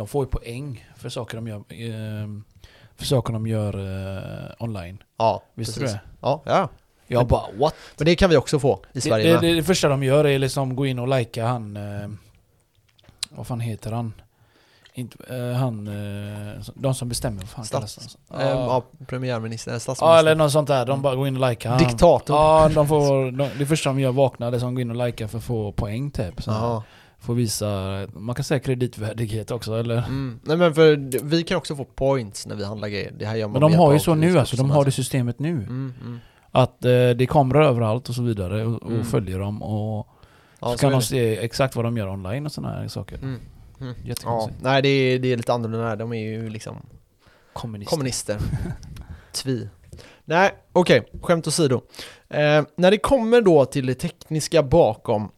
de 0.00 0.08
får 0.08 0.24
ju 0.24 0.30
poäng 0.30 0.88
för 0.96 1.08
saker 1.08 1.36
de 1.36 1.46
gör, 1.48 1.56
eh, 1.56 2.28
för 2.96 3.04
saker 3.04 3.32
de 3.32 3.46
gör 3.46 3.74
eh, 3.78 4.50
online. 4.58 5.02
Ja, 5.18 5.42
Visste 5.54 5.80
du 5.80 5.84
precis. 5.86 6.00
det? 6.00 6.08
Ja, 6.20 6.42
ja. 6.46 6.68
Jag 7.06 7.26
bara 7.26 7.42
what? 7.58 7.74
Men 7.96 8.04
det 8.06 8.16
kan 8.16 8.30
vi 8.30 8.36
också 8.36 8.58
få 8.58 8.80
i 8.92 9.00
Sverige 9.00 9.26
det, 9.26 9.32
med. 9.32 9.42
det, 9.42 9.54
det 9.54 9.62
första 9.62 9.88
de 9.88 10.02
gör 10.02 10.24
är 10.26 10.38
liksom 10.38 10.76
gå 10.76 10.86
in 10.86 10.98
och 10.98 11.08
likea 11.08 11.46
han... 11.46 11.76
Eh, 11.76 12.08
vad 13.30 13.46
fan 13.46 13.60
heter 13.60 13.92
han? 13.92 14.12
Inte, 14.94 15.36
eh, 15.36 15.52
han... 15.52 15.86
Eh, 15.88 16.60
de 16.74 16.94
som 16.94 17.08
bestämmer, 17.08 17.40
vad 17.40 17.48
fan 17.48 17.64
Stats- 17.64 17.70
kallas 17.70 18.18
han? 18.28 18.40
Ehm, 18.40 18.48
Ja. 18.48 18.82
ja, 18.98 19.04
premiärminister, 19.06 19.72
Ja 19.72 19.78
statsminister. 19.80 20.18
eller 20.18 20.34
något 20.34 20.52
sånt 20.52 20.68
där, 20.68 20.86
de 20.86 21.02
bara 21.02 21.14
går 21.14 21.28
in 21.28 21.42
och 21.42 21.48
likar. 21.50 21.78
Diktator. 21.78 22.36
Ja, 22.36 22.68
de 22.74 22.88
får, 22.88 23.30
de, 23.30 23.48
det 23.58 23.66
första 23.66 23.90
de 23.90 24.00
gör 24.00 24.12
vaknar, 24.12 24.50
det 24.50 24.60
som 24.60 24.74
går 24.74 24.82
in 24.82 24.90
och 24.90 25.06
likar 25.06 25.26
för 25.26 25.38
att 25.38 25.44
få 25.44 25.72
poäng 25.72 26.10
typ. 26.10 26.42
Så. 26.42 26.82
Får 27.20 27.34
visa, 27.34 27.66
man 28.12 28.34
kan 28.34 28.44
säga 28.44 28.60
kreditvärdighet 28.60 29.50
också 29.50 29.74
eller? 29.74 29.98
Mm. 29.98 30.40
Nej 30.42 30.56
men 30.56 30.74
för 30.74 30.96
vi 31.24 31.42
kan 31.42 31.56
också 31.56 31.76
få 31.76 31.84
points 31.84 32.46
när 32.46 32.56
vi 32.56 32.64
handlar 32.64 32.88
grejer. 32.88 33.12
Det 33.18 33.26
här 33.26 33.36
gör 33.36 33.48
man 33.48 33.52
Men 33.52 33.70
de 33.70 33.74
har 33.76 33.92
ju 33.92 33.98
så 33.98 34.14
nu 34.14 34.38
alltså, 34.38 34.56
de 34.56 34.70
har 34.70 34.84
det 34.84 34.90
systemet 34.90 35.38
nu. 35.38 35.48
Mm, 35.50 35.94
mm. 36.00 36.18
Att 36.50 36.84
eh, 36.84 36.90
det 36.90 37.24
är 37.24 37.26
kameror 37.26 37.62
överallt 37.64 38.08
och 38.08 38.14
så 38.14 38.22
vidare 38.22 38.66
och, 38.66 38.82
och 38.82 38.90
Mm. 38.90 39.04
följer 39.04 39.38
dem 39.38 39.62
och 39.62 40.06
Ja, 40.60 40.66
så 40.66 40.72
så 40.72 40.78
kan 40.78 40.92
de 40.92 41.02
se 41.02 41.36
exakt 41.38 41.76
vad 41.76 41.84
de 41.84 41.96
gör 41.96 42.08
online 42.08 42.46
och 42.46 42.52
sådana 42.52 42.74
här 42.74 42.88
saker. 42.88 43.16
Mm. 43.18 43.40
Mm. 43.80 43.94
Ja, 44.24 44.50
nej 44.60 44.82
det 44.82 44.88
är, 44.88 45.18
det 45.18 45.32
är 45.32 45.36
lite 45.36 45.52
annorlunda 45.52 45.88
där. 45.88 45.96
De 45.96 46.12
är 46.12 46.22
ju 46.22 46.50
liksom 46.50 46.76
Kommunister. 47.52 47.90
kommunister. 47.96 48.38
Tvi. 49.32 49.68
Nej, 50.24 50.50
okej, 50.72 51.08
skämt 51.22 51.46
åsido. 51.46 51.80
Eh, 52.28 52.62
när 52.76 52.90
det 52.90 52.98
kommer 52.98 53.40
då 53.40 53.64
till 53.64 53.86
det 53.86 53.94
tekniska 53.94 54.62
bakom 54.62 55.30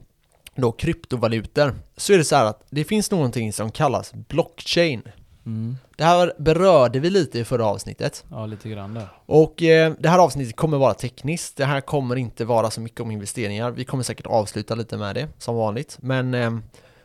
då 0.55 0.73
kryptovalutor 0.73 1.75
så 1.97 2.13
är 2.13 2.19
det 2.19 2.25
så 2.25 2.37
här 2.37 2.45
att 2.45 2.63
det 2.71 2.85
finns 2.85 3.11
någonting 3.11 3.53
som 3.53 3.71
kallas 3.71 4.13
blockchain. 4.15 5.03
Mm. 5.47 5.77
Det 5.97 6.05
här 6.05 6.33
berörde 6.39 7.01
vi 7.01 7.11
lite 7.11 7.39
i 7.39 7.45
förra 7.45 7.67
avsnittet. 7.67 8.25
Ja, 8.31 8.47
lite 8.47 8.69
grann 8.69 8.95
där. 8.95 9.09
Och 9.27 9.63
eh, 9.63 9.93
det 9.99 10.09
här 10.09 10.19
avsnittet 10.19 10.57
kommer 10.57 10.79
vara 10.79 10.95
tekniskt. 10.95 11.57
Det 11.57 11.65
här 11.65 11.81
kommer 11.81 12.17
inte 12.17 12.45
vara 12.45 12.71
så 12.71 12.81
mycket 12.81 13.01
om 13.01 13.11
investeringar. 13.11 13.71
Vi 13.71 13.85
kommer 13.85 14.03
säkert 14.03 14.27
avsluta 14.27 14.75
lite 14.75 14.97
med 14.97 15.15
det, 15.15 15.29
som 15.39 15.57
vanligt. 15.57 15.99
Men 16.01 16.35
eh, 16.35 16.51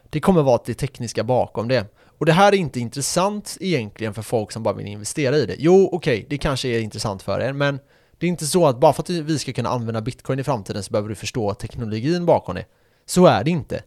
det 0.10 0.20
kommer 0.20 0.42
vara 0.42 0.62
det 0.66 0.74
tekniska 0.74 1.24
bakom 1.24 1.68
det. 1.68 1.86
Och 2.18 2.26
det 2.26 2.34
här 2.34 2.54
är 2.54 2.58
inte 2.58 2.80
intressant 2.80 3.58
egentligen 3.60 4.14
för 4.14 4.22
folk 4.22 4.52
som 4.52 4.64
bara 4.64 4.74
vill 4.74 4.88
investera 4.88 5.38
i 5.38 5.46
det. 5.46 5.56
Jo, 5.58 5.90
okej, 5.92 6.26
det 6.30 6.38
kanske 6.38 6.68
är 6.68 6.80
intressant 6.80 7.22
för 7.22 7.40
er, 7.40 7.54
men 7.54 7.80
det 8.18 8.26
är 8.26 8.30
inte 8.30 8.46
så 8.46 8.68
att 8.68 8.80
bara 8.80 8.94
för 8.94 9.04
att 9.04 9.10
vi 9.10 9.40
ska 9.40 9.54
kunna 9.54 9.70
använda 9.70 10.02
bitcoin 10.02 10.40
i 10.40 10.44
framtiden 10.44 10.84
så 10.84 10.92
behöver 10.92 11.10
du 11.10 11.16
förstå 11.16 11.54
teknologin 11.54 12.26
bakom 12.26 12.56
det. 12.56 12.66
Så 13.10 13.26
är 13.26 13.44
det 13.44 13.52
inte. 13.52 13.84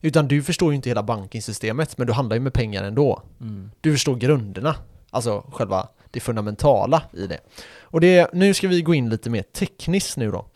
Utan 0.00 0.28
du 0.28 0.42
förstår 0.42 0.70
ju 0.72 0.76
inte 0.76 0.90
hela 0.90 1.02
bankingsystemet, 1.02 1.98
men 1.98 2.06
du 2.06 2.12
handlar 2.12 2.36
ju 2.36 2.40
med 2.40 2.52
pengar 2.52 2.84
ändå. 2.84 3.22
Mm. 3.40 3.70
Du 3.80 3.92
förstår 3.92 4.16
grunderna, 4.16 4.76
alltså 5.10 5.44
själva 5.52 5.88
det 6.10 6.20
fundamentala 6.20 7.02
i 7.12 7.26
det. 7.26 7.38
Och 7.80 8.00
det, 8.00 8.30
nu 8.32 8.54
ska 8.54 8.68
vi 8.68 8.82
gå 8.82 8.94
in 8.94 9.08
lite 9.10 9.30
mer 9.30 9.42
tekniskt 9.42 10.16
nu 10.16 10.30
då. 10.30 10.46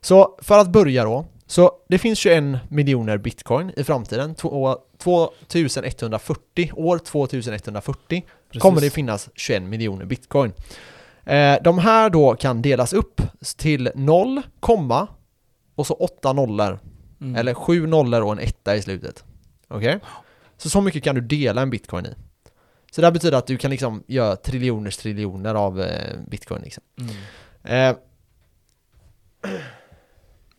Så 0.00 0.38
för 0.42 0.58
att 0.58 0.68
börja 0.68 1.04
då, 1.04 1.26
så 1.46 1.72
det 1.88 1.98
finns 1.98 2.18
21 2.18 2.44
miljoner 2.68 3.18
bitcoin 3.18 3.72
i 3.76 3.84
framtiden, 3.84 4.34
Två- 4.34 4.78
2140, 5.48 6.70
år 6.74 6.98
2140 6.98 8.24
Precis. 8.48 8.62
kommer 8.62 8.80
det 8.80 8.90
finnas 8.90 9.28
21 9.34 9.62
miljoner 9.62 10.04
bitcoin. 10.04 10.52
Eh, 11.24 11.56
de 11.64 11.78
här 11.78 12.10
då 12.10 12.34
kan 12.36 12.62
delas 12.62 12.92
upp 12.92 13.22
till 13.56 13.90
0, 13.94 14.42
komma 14.60 15.08
och 15.74 15.86
så 15.86 15.94
8 15.94 16.32
nollor 16.32 16.78
Mm. 17.20 17.36
eller 17.36 17.54
sju 17.54 17.86
nollor 17.86 18.22
och 18.22 18.32
en 18.32 18.38
etta 18.38 18.76
i 18.76 18.82
slutet. 18.82 19.24
Okej? 19.68 19.98
Så 20.56 20.70
så 20.70 20.80
mycket 20.80 21.04
kan 21.04 21.14
du 21.14 21.20
dela 21.20 21.62
en 21.62 21.70
bitcoin 21.70 22.06
i. 22.06 22.14
Så 22.90 23.00
det 23.00 23.06
här 23.06 23.12
betyder 23.12 23.38
att 23.38 23.46
du 23.46 23.56
kan 23.56 23.70
liksom 23.70 24.02
göra 24.06 24.36
triljoners 24.36 24.96
triljoner 24.96 25.54
av 25.54 25.80
eh, 25.80 26.18
bitcoin 26.28 26.62
liksom. 26.62 26.82
Mm. 27.00 27.90
Eh, 27.90 27.96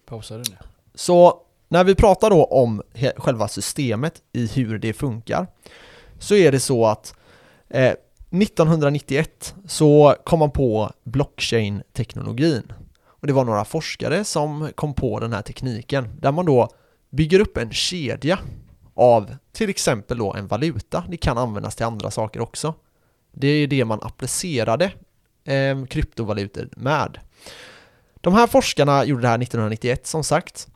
Pausar 0.06 0.38
du 0.38 0.44
nu? 0.52 0.58
så 0.96 1.42
när 1.68 1.84
vi 1.84 1.96
pratar 1.96 2.30
då 2.30 2.46
om 2.46 2.82
själva 3.18 3.48
systemet 3.48 4.22
i 4.34 4.48
hur 4.48 4.80
det 4.80 4.94
funkar 4.94 5.48
så 6.20 6.36
är 6.36 6.52
det 6.52 6.60
så 6.60 6.86
att 6.86 7.14
eh, 7.70 7.94
1991 8.32 9.56
så 9.68 10.16
kom 10.24 10.40
man 10.40 10.52
på 10.52 10.92
blockchain-teknologin. 11.04 12.74
Och 13.28 13.30
det 13.30 13.36
var 13.36 13.46
några 13.46 13.66
forskare 13.66 14.24
som 14.24 14.72
kom 14.76 14.94
på 14.94 15.20
den 15.20 15.34
här 15.34 15.42
tekniken 15.42 16.20
där 16.20 16.32
man 16.32 16.46
då 16.46 16.70
bygger 17.10 17.40
upp 17.40 17.58
en 17.58 17.72
kedja 17.72 18.40
av 18.94 19.36
till 19.52 19.70
exempel 19.70 20.18
då 20.18 20.34
en 20.34 20.48
valuta. 20.48 21.04
Det 21.10 21.18
kan 21.18 21.38
användas 21.38 21.76
till 21.76 21.86
andra 21.86 22.12
saker 22.12 22.40
också. 22.40 22.74
Det 23.32 23.48
är 23.48 23.68
det 23.68 23.86
man 23.86 24.00
applicerade 24.02 24.92
eh, 25.44 25.86
kryptovalutor 25.86 26.70
med. 26.72 27.20
De 28.16 28.34
här 28.34 28.48
forskarna 28.48 29.06
gjorde 29.06 29.22
det 29.22 29.28
här 29.28 29.42
1991 29.42 30.08
som 30.08 30.24
sagt. 30.24 30.68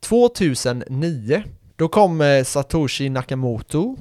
2009 0.00 1.42
då 1.76 1.88
kom 1.88 2.20
eh, 2.20 2.44
Satoshi 2.44 3.08
Nakamoto 3.08 3.96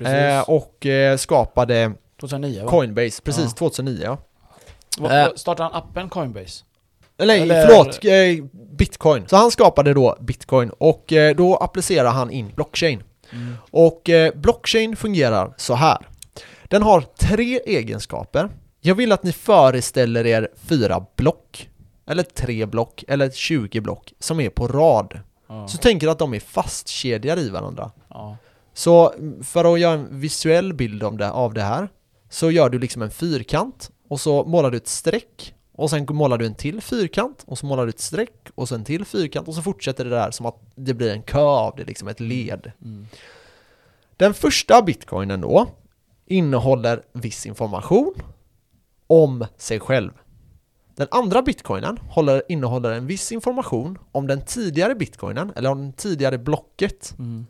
eh, 0.00 0.40
och 0.40 0.86
eh, 0.86 1.16
skapade 1.16 1.92
2009 2.20 2.64
va? 2.64 2.70
Coinbase, 2.70 3.22
precis 3.22 3.44
Ja. 3.44 3.56
2009 3.58 4.00
ja. 4.02 4.18
Eh. 5.10 5.34
Startade 5.34 5.68
han 5.72 5.82
appen 5.82 6.08
Coinbase? 6.08 6.64
Eller, 7.18 7.38
Eller- 7.40 7.66
förlåt, 7.66 8.04
eh, 8.04 8.44
bitcoin. 8.76 9.24
Så 9.28 9.36
han 9.36 9.50
skapade 9.50 9.94
då 9.94 10.16
bitcoin 10.20 10.70
och 10.70 11.12
eh, 11.12 11.36
då 11.36 11.56
applicerar 11.56 12.10
han 12.10 12.30
in 12.30 12.52
blockchain. 12.56 13.02
Mm. 13.32 13.54
Och 13.70 14.10
eh, 14.10 14.34
blockchain 14.34 14.96
fungerar 14.96 15.54
så 15.56 15.74
här. 15.74 15.98
Den 16.68 16.82
har 16.82 17.00
tre 17.00 17.60
egenskaper. 17.66 18.48
Jag 18.80 18.94
vill 18.94 19.12
att 19.12 19.22
ni 19.22 19.32
föreställer 19.32 20.26
er 20.26 20.48
fyra 20.56 21.06
block, 21.16 21.68
eller 22.06 22.22
tre 22.22 22.66
block, 22.66 23.04
eller 23.08 23.30
20 23.30 23.80
block 23.80 24.12
som 24.18 24.40
är 24.40 24.50
på 24.50 24.68
rad. 24.68 25.20
Ja. 25.48 25.68
Så 25.68 25.78
tänk 25.78 26.02
er 26.02 26.08
att 26.08 26.18
de 26.18 26.34
är 26.34 26.40
fastkedjade 26.40 27.40
i 27.40 27.48
varandra. 27.50 27.90
ja. 28.08 28.36
Så 28.76 29.12
mm, 29.12 29.42
för 29.44 29.74
att 29.74 29.80
göra 29.80 29.92
en 29.92 30.20
visuell 30.20 30.72
bild 30.74 31.02
om 31.02 31.18
det, 31.18 31.30
av 31.30 31.54
det 31.54 31.62
här 31.62 31.88
så 32.30 32.50
gör 32.50 32.68
du 32.68 32.78
liksom 32.78 33.02
en 33.02 33.10
fyrkant 33.10 33.90
och 34.08 34.20
så 34.20 34.44
målar 34.44 34.70
du 34.70 34.76
ett 34.76 34.88
streck 34.88 35.53
och 35.76 35.90
sen 35.90 36.06
målar 36.10 36.38
du 36.38 36.46
en 36.46 36.54
till 36.54 36.80
fyrkant 36.80 37.44
och 37.46 37.58
så 37.58 37.66
målar 37.66 37.86
du 37.86 37.90
ett 37.90 38.00
streck 38.00 38.48
och 38.54 38.68
så 38.68 38.74
en 38.74 38.84
till 38.84 39.04
fyrkant 39.04 39.48
och 39.48 39.54
så 39.54 39.62
fortsätter 39.62 40.04
det 40.04 40.10
där 40.10 40.30
som 40.30 40.46
att 40.46 40.60
det 40.74 40.94
blir 40.94 41.12
en 41.12 41.22
kö 41.22 41.40
av 41.40 41.76
det, 41.76 41.84
liksom 41.84 42.08
ett 42.08 42.20
led. 42.20 42.72
Mm. 42.82 43.06
Den 44.16 44.34
första 44.34 44.82
bitcoinen 44.82 45.40
då 45.40 45.66
innehåller 46.26 47.02
viss 47.12 47.46
information 47.46 48.14
om 49.06 49.46
sig 49.56 49.80
själv. 49.80 50.10
Den 50.96 51.08
andra 51.10 51.42
bitcoinen 51.42 51.98
håller, 52.10 52.42
innehåller 52.48 52.90
en 52.92 53.06
viss 53.06 53.32
information 53.32 53.98
om 54.12 54.26
den 54.26 54.40
tidigare 54.44 54.94
bitcoinen 54.94 55.52
eller 55.56 55.70
om 55.70 55.86
det 55.86 55.92
tidigare 55.96 56.38
blocket 56.38 57.14
Mm. 57.18 57.46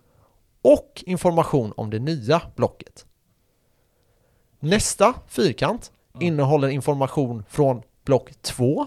och 0.62 1.04
information 1.06 1.72
om 1.76 1.90
det 1.90 1.98
nya 1.98 2.42
blocket. 2.56 3.06
Nästa 4.60 5.14
fyrkant 5.28 5.92
Ja. 6.12 6.20
innehåller 6.20 6.68
information 6.68 7.44
från 7.48 7.82
block 8.04 8.30
2 8.42 8.86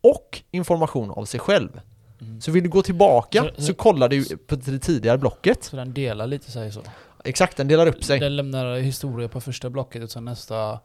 och 0.00 0.42
information 0.50 1.10
om 1.10 1.26
sig 1.26 1.40
själv. 1.40 1.80
Mm. 2.20 2.40
Så 2.40 2.50
vill 2.50 2.62
du 2.62 2.68
gå 2.68 2.82
tillbaka 2.82 3.44
Så- 3.56 3.62
så, 3.62 3.74
kollar 3.74 4.08
du 4.08 4.36
på 4.36 4.56
det 4.56 4.78
tidigare 4.78 5.18
blocket. 5.18 5.64
Så 5.64 5.76
den 5.76 5.94
delar 5.94 6.26
lite 6.26 6.50
sig 6.50 6.72
så? 6.72 6.80
Exakt, 7.24 7.56
den 7.56 7.68
delar 7.68 7.86
upp 7.86 8.04
sig. 8.04 8.20
Den 8.20 8.36
lämnar 8.36 8.76
historia 8.76 9.28
på 9.28 9.40
första 9.40 9.70
blocket 9.70 10.02
och 10.02 10.10
sen 10.10 10.24
nästa 10.24 10.78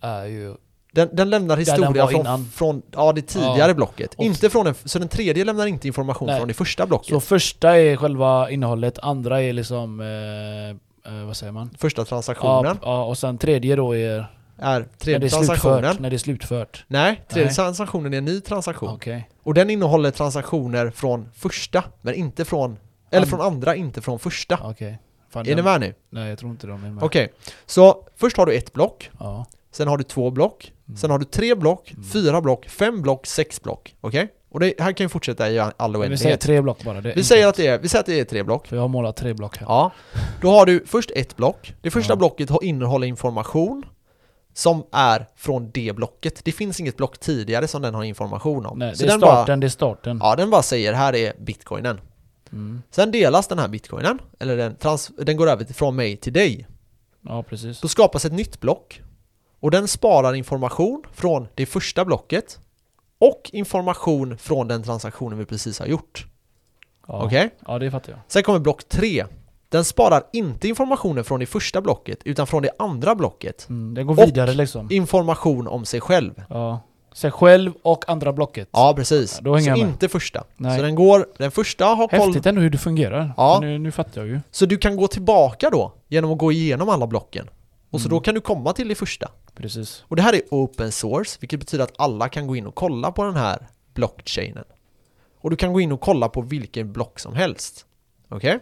är 0.00 0.24
ju 0.24 0.54
Den, 0.92 1.08
den 1.12 1.30
lämnar 1.30 1.56
den 1.56 1.58
historia 1.66 2.04
var 2.06 2.10
från, 2.24 2.44
från 2.44 2.82
ja, 2.92 3.12
det 3.12 3.22
tidigare 3.22 3.68
Ja. 3.70 3.74
blocket. 3.74 4.14
Och- 4.14 4.24
Inte 4.24 4.50
från 4.50 4.64
den, 4.64 4.74
så 4.84 4.98
den 4.98 5.08
tredje 5.08 5.44
lämnar 5.44 5.66
inte 5.66 5.86
information 5.86 6.26
Nej. 6.26 6.38
från 6.38 6.48
det 6.48 6.54
första 6.54 6.86
blocket. 6.86 7.08
Så 7.08 7.20
första 7.20 7.78
är 7.78 7.96
själva 7.96 8.50
innehållet, 8.50 8.98
andra 8.98 9.42
är 9.42 9.52
liksom... 9.52 10.00
Eh, 10.00 11.12
eh, 11.12 11.24
vad 11.26 11.36
säger 11.36 11.52
man? 11.52 11.70
första 11.78 12.00
Ja, 12.00 12.04
transaktionen 12.04 12.78
ja, 12.82 13.04
och 13.04 13.18
sen 13.18 13.38
tredje 13.38 13.76
då 13.76 13.96
är 13.96 14.26
är 14.58 14.78
när 14.80 14.86
tredje 14.98 15.26
är 15.26 15.30
transaktionen. 15.30 15.96
När 16.00 16.10
det 16.10 16.16
är 16.16 16.18
slutfört. 16.18 16.84
Nej, 16.88 17.24
tredje 17.28 17.46
Nej. 17.46 17.54
transaktionen 17.54 18.14
är 18.14 18.18
en 18.18 18.24
ny 18.24 18.40
transaktion. 18.40 18.88
Okej. 18.88 19.28
Och 19.42 19.54
den 19.54 19.70
innehåller 19.70 20.10
transaktioner 20.10 20.90
från 20.90 21.28
första, 21.34 21.84
men 22.02 22.14
inte 22.14 22.44
från... 22.44 22.78
Eller 23.10 23.26
And- 23.26 23.30
från 23.30 23.40
andra, 23.40 23.76
inte 23.76 24.00
från 24.00 24.18
första. 24.18 24.58
Okej. 24.62 24.98
Fan, 25.30 25.48
Är 25.48 25.56
ni 25.56 25.62
med 25.62 25.80
nu? 25.80 25.94
Nej 26.10 26.28
jag 26.28 26.38
tror 26.38 26.50
inte 26.50 26.66
de 26.66 26.84
är 26.84 26.90
med. 26.90 27.04
Okej, 27.04 27.32
så 27.66 28.06
först 28.16 28.36
har 28.36 28.46
du 28.46 28.54
ett 28.54 28.72
block, 28.72 29.10
Ja. 29.20 29.46
sen 29.72 29.88
har 29.88 29.96
du 29.98 30.04
två 30.04 30.30
block, 30.30 30.72
Mm. 30.88 30.96
sen 30.98 31.10
har 31.10 31.18
du 31.18 31.24
tre 31.24 31.54
block, 31.54 31.90
Mm. 31.92 32.04
fyra 32.04 32.40
block, 32.40 32.68
fem 32.68 33.02
block, 33.02 33.26
sex 33.26 33.62
block. 33.62 33.94
Okej? 34.00 34.28
Och 34.50 34.60
det 34.60 34.74
här 34.80 34.92
kan 34.92 35.04
ju 35.04 35.08
fortsätta 35.08 35.50
i 35.50 35.58
all 35.58 35.72
Men 35.78 35.92
vi 35.92 35.92
säger 35.92 36.10
oändlighet. 36.10 36.40
tre 36.40 36.60
block 36.60 36.84
bara. 36.84 37.00
Vi 37.00 37.24
säger 37.24 37.46
att 37.46 37.54
det 37.56 37.66
är, 37.66 37.78
vi 37.78 37.88
säger 37.88 38.00
att 38.00 38.06
det 38.06 38.20
är 38.20 38.24
tre 38.24 38.42
block. 38.42 38.66
För 38.66 38.76
jag 38.76 38.82
har 38.82 38.88
målat 38.88 39.16
tre 39.16 39.34
block 39.34 39.56
här. 39.58 39.66
Ja. 39.66 39.92
Då 40.40 40.50
har 40.50 40.66
du 40.66 40.84
först 40.86 41.10
ett 41.16 41.36
block. 41.36 41.74
Det 41.82 41.90
första 41.90 42.12
Ja. 42.12 42.16
blocket 42.16 42.50
innehåller 42.62 43.06
information 43.06 43.84
som 44.58 44.84
är 44.92 45.26
från 45.36 45.70
det 45.70 45.92
blocket. 45.96 46.44
Det 46.44 46.52
finns 46.52 46.80
inget 46.80 46.96
block 46.96 47.18
tidigare 47.18 47.68
som 47.68 47.82
den 47.82 47.94
har 47.94 48.04
information 48.04 48.66
om. 48.66 48.78
Nej, 48.78 48.96
Så 48.96 49.02
det 49.02 49.08
är 49.08 49.10
den 49.10 49.20
bara, 49.20 49.32
starten, 49.32 49.60
det 49.60 49.66
är 49.66 49.68
starten. 49.68 50.18
ja, 50.22 50.36
den 50.36 50.50
bara 50.50 50.62
säger 50.62 50.92
här 50.92 51.14
är 51.14 51.32
bitcoinen. 51.38 52.00
Mm. 52.52 52.82
Sen 52.90 53.10
delas 53.10 53.46
den 53.48 53.58
här 53.58 53.68
bitcoinen, 53.68 54.18
eller 54.38 54.56
den, 54.56 54.76
trans, 54.76 55.10
den 55.18 55.36
går 55.36 55.46
över 55.48 55.64
från 55.64 55.96
mig 55.96 56.16
till 56.16 56.32
dig. 56.32 56.66
Ja, 57.20 57.42
precis. 57.42 57.80
Då 57.80 57.88
skapas 57.88 58.24
ett 58.24 58.32
nytt 58.32 58.60
block 58.60 59.02
och 59.60 59.70
den 59.70 59.88
sparar 59.88 60.34
information 60.34 61.02
från 61.12 61.48
det 61.54 61.66
första 61.66 62.04
blocket 62.04 62.58
och 63.18 63.50
information 63.52 64.38
från 64.38 64.68
den 64.68 64.82
transaktionen 64.82 65.38
vi 65.38 65.44
precis 65.44 65.78
har 65.78 65.86
gjort. 65.86 66.26
Ja. 67.06 67.24
Okej? 67.24 67.50
Ja, 67.66 67.78
det 67.78 67.90
fattar 67.90 68.12
jag. 68.12 68.20
Sen 68.28 68.42
kommer 68.42 68.58
block 68.58 68.84
3. 68.88 69.24
Den 69.70 69.84
sparar 69.84 70.22
inte 70.32 70.68
informationen 70.68 71.24
från 71.24 71.40
det 71.40 71.46
första 71.46 71.80
blocket 71.80 72.18
utan 72.24 72.46
från 72.46 72.62
det 72.62 72.70
andra 72.78 73.14
blocket. 73.14 73.68
Mm. 73.68 73.94
Det 73.94 74.04
går 74.04 74.12
Och- 74.22 74.28
vidare 74.28 74.52
liksom. 74.54 74.88
Information 74.90 75.68
om 75.68 75.84
sig 75.84 76.00
själv. 76.00 76.42
Ja. 76.48 76.80
Sig 77.12 77.30
själv 77.30 77.72
och 77.82 78.08
andra 78.08 78.32
blocket. 78.32 78.68
Ja, 78.72 78.92
precis. 78.96 79.40
Ja, 79.44 79.60
så 79.60 79.74
inte 79.76 80.08
första. 80.08 80.44
Nej. 80.56 80.76
Så 80.76 80.82
den 80.82 80.94
går, 80.94 81.26
den 81.38 81.50
första 81.50 81.84
har 81.84 82.08
koll. 82.08 82.20
Häftigt 82.20 82.46
ändå 82.46 82.60
hur 82.60 82.70
det 82.70 82.78
fungerar. 82.78 83.34
Ja. 83.36 83.58
Nu, 83.62 83.78
nu 83.78 83.90
fattar 83.92 84.20
jag 84.20 84.28
ju. 84.28 84.40
Så 84.50 84.66
du 84.66 84.76
kan 84.78 84.96
gå 84.96 85.08
tillbaka 85.08 85.70
då 85.70 85.92
genom 86.08 86.32
att 86.32 86.38
gå 86.38 86.52
igenom 86.52 86.88
alla 86.88 87.06
blocken. 87.06 87.48
Och 87.90 88.00
så 88.00 88.08
Mm. 88.08 88.16
då 88.16 88.20
kan 88.20 88.34
du 88.34 88.40
komma 88.40 88.72
till 88.72 88.88
det 88.88 88.94
första. 88.94 89.28
Precis. 89.54 90.04
Och 90.08 90.16
det 90.16 90.22
här 90.22 90.32
är 90.34 90.40
open 90.50 90.92
source, 90.92 91.36
vilket 91.40 91.60
betyder 91.60 91.84
att 91.84 91.92
alla 91.98 92.28
kan 92.28 92.46
gå 92.46 92.56
in 92.56 92.66
och 92.66 92.74
kolla 92.74 93.12
på 93.12 93.24
den 93.24 93.36
här 93.36 93.66
blockchainen. 93.94 94.64
Och 95.40 95.50
du 95.50 95.56
kan 95.56 95.72
gå 95.72 95.80
in 95.80 95.92
och 95.92 96.00
kolla 96.00 96.28
på 96.28 96.40
vilken 96.40 96.92
block 96.92 97.18
som 97.20 97.34
helst. 97.34 97.86
Okej? 98.28 98.58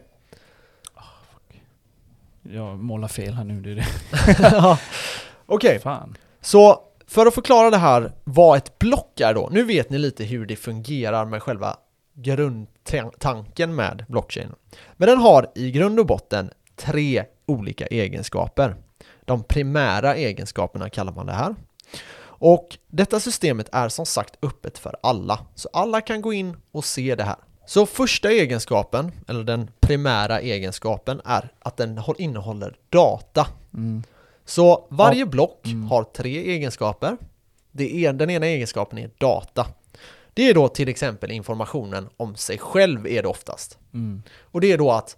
Jag 2.53 2.79
målar 2.79 3.09
fel 3.09 3.35
här 3.35 3.45
nu, 3.45 3.61
det 3.61 3.71
är 3.71 3.75
det. 3.75 4.79
Okej, 5.47 5.79
Fan. 5.79 6.17
så 6.41 6.81
för 7.07 7.27
att 7.27 7.35
förklara 7.35 7.71
det 7.71 7.77
här 7.77 8.13
vad 8.25 8.59
ett 8.59 8.79
block 8.79 9.21
är 9.21 9.35
då. 9.35 9.49
Nu 9.53 9.63
vet 9.63 9.91
ni 9.91 9.99
lite 9.99 10.25
hur 10.25 10.47
det 10.47 10.57
fungerar 10.57 11.25
med 11.25 11.43
själva 11.43 11.77
grundtanken 12.15 13.75
med 13.75 14.05
blockchainen. 14.09 14.55
Men 14.97 15.09
den 15.09 15.19
har 15.19 15.51
i 15.55 15.71
grund 15.71 16.01
och 16.01 16.07
botten 16.07 16.51
tre 16.77 17.25
olika 17.47 17.87
egenskaper. 17.87 18.77
De 19.25 19.45
primära 19.45 20.15
egenskaperna 20.17 20.91
kallar 20.91 21.13
man 21.13 21.27
det 21.27 21.33
här. 21.33 21.55
Och 22.39 22.79
detta 22.87 23.21
systemet 23.21 23.69
är 23.73 23.89
som 23.89 24.07
sagt 24.07 24.45
öppet 24.45 24.79
för 24.79 24.97
alla, 25.03 25.39
så 25.55 25.69
alla 25.73 26.01
kan 26.01 26.21
gå 26.21 26.33
in 26.33 26.57
och 26.73 26.85
se 26.85 27.15
det 27.15 27.25
här. 27.25 27.37
Så 27.67 27.87
första 27.87 28.31
egenskapen, 28.31 29.13
eller 29.29 29.45
den 29.45 29.71
primära 29.81 30.41
egenskapen, 30.41 31.21
är 31.25 31.49
att 31.59 31.77
den 31.77 31.99
håll- 31.99 32.17
innehåller 32.19 32.77
data. 32.91 33.47
Mm. 33.75 34.03
Så 34.45 34.87
varje 34.91 35.27
block 35.27 35.61
Mm. 35.67 35.83
har 35.89 36.05
tre 36.05 36.51
egenskaper. 36.53 37.17
Det 37.73 38.05
är, 38.07 38.13
den 38.13 38.31
ena 38.31 38.47
egenskapen 38.47 38.99
är 38.99 39.11
data. 39.19 39.67
Det 40.35 40.49
är 40.51 40.55
då 40.55 40.69
till 40.69 40.89
exempel 40.89 41.31
informationen 41.31 42.09
om 42.17 42.37
sig 42.37 42.59
själv 42.59 43.07
är 43.07 43.23
det 43.23 43.29
oftast. 43.29 43.79
Mm. 43.95 44.23
Och 44.41 44.61
det 44.61 44.73
är 44.73 44.79
då 44.79 44.93
att 44.93 45.17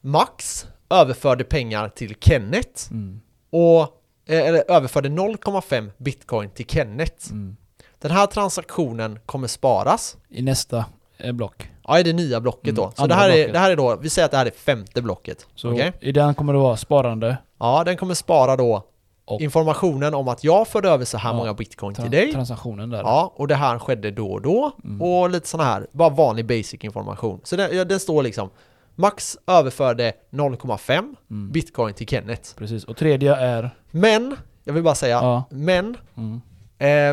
Max 0.00 0.66
överförde 0.90 1.44
pengar 1.44 1.88
till 1.88 2.14
Kenneth 2.20 2.90
Mm. 2.90 3.20
och 3.50 3.80
eh, 4.26 4.38
eller 4.48 4.70
överförde 4.70 5.08
0,5 5.08 5.90
bitcoin 5.96 6.50
till 6.50 6.66
Kenneth. 6.66 7.30
Mm. 7.30 7.56
Den 7.98 8.10
här 8.10 8.26
transaktionen 8.26 9.18
kommer 9.26 9.48
sparas 9.48 10.16
I 10.28 10.42
nästa 10.42 10.84
block. 11.32 11.70
Ja, 11.88 11.98
i 11.98 12.02
det 12.02 12.12
nya 12.12 12.40
blocket 12.40 12.68
Mm, 12.68 12.74
då. 12.74 12.92
Så 12.96 13.06
det 13.06 13.14
här, 13.14 13.28
är, 13.28 13.34
blocket. 13.34 13.52
det 13.52 13.58
här 13.58 13.70
är 13.70 13.76
då, 13.76 13.96
vi 13.96 14.10
säger 14.10 14.24
att 14.26 14.30
det 14.30 14.36
här 14.36 14.46
är 14.46 14.50
femte 14.50 15.02
blocket. 15.02 15.46
Så 15.54 15.72
Okej? 15.72 15.92
i 16.00 16.12
den 16.12 16.34
kommer 16.34 16.52
det 16.52 16.58
vara 16.58 16.76
sparande. 16.76 17.36
Ja, 17.58 17.82
den 17.84 17.96
kommer 17.96 18.14
spara 18.14 18.56
då 18.56 18.86
Och- 19.24 19.40
informationen 19.40 20.14
om 20.14 20.28
att 20.28 20.44
jag 20.44 20.68
förde 20.68 20.88
över 20.88 21.04
så 21.04 21.18
här 21.18 21.30
Ja, 21.30 21.36
många 21.36 21.54
bitcoin 21.54 21.94
till 21.94 22.10
dig. 22.10 22.32
Transaktionen 22.32 22.90
där. 22.90 22.98
Ja, 22.98 23.32
och 23.36 23.48
det 23.48 23.54
här 23.54 23.78
skedde 23.78 24.10
då 24.10 24.32
och 24.32 24.42
då. 24.42 24.72
Mm. 24.84 25.02
Och 25.02 25.30
lite 25.30 25.48
sån 25.48 25.60
här, 25.60 25.86
bara 25.92 26.08
vanlig 26.08 26.46
basic 26.46 26.84
information. 26.84 27.40
Så 27.44 27.56
det, 27.56 27.68
ja, 27.72 27.84
det 27.84 27.98
står 27.98 28.22
liksom 28.22 28.50
Max 28.94 29.36
överförde 29.46 30.12
0,5 30.30 31.16
Mm. 31.30 31.52
bitcoin 31.52 31.94
till 31.94 32.06
Kenneth. 32.08 32.54
Precis. 32.56 32.84
Och 32.84 32.96
tredje 32.96 33.36
är... 33.36 33.70
Men, 33.90 34.36
jag 34.64 34.72
vill 34.72 34.82
bara 34.82 34.94
säga, 34.94 35.16
Ja. 35.22 35.44
men 35.50 35.96
Mm. 36.16 36.40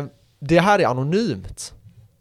eh, 0.06 0.10
det 0.40 0.58
här 0.60 0.78
är 0.78 0.86
anonymt. 0.86 1.74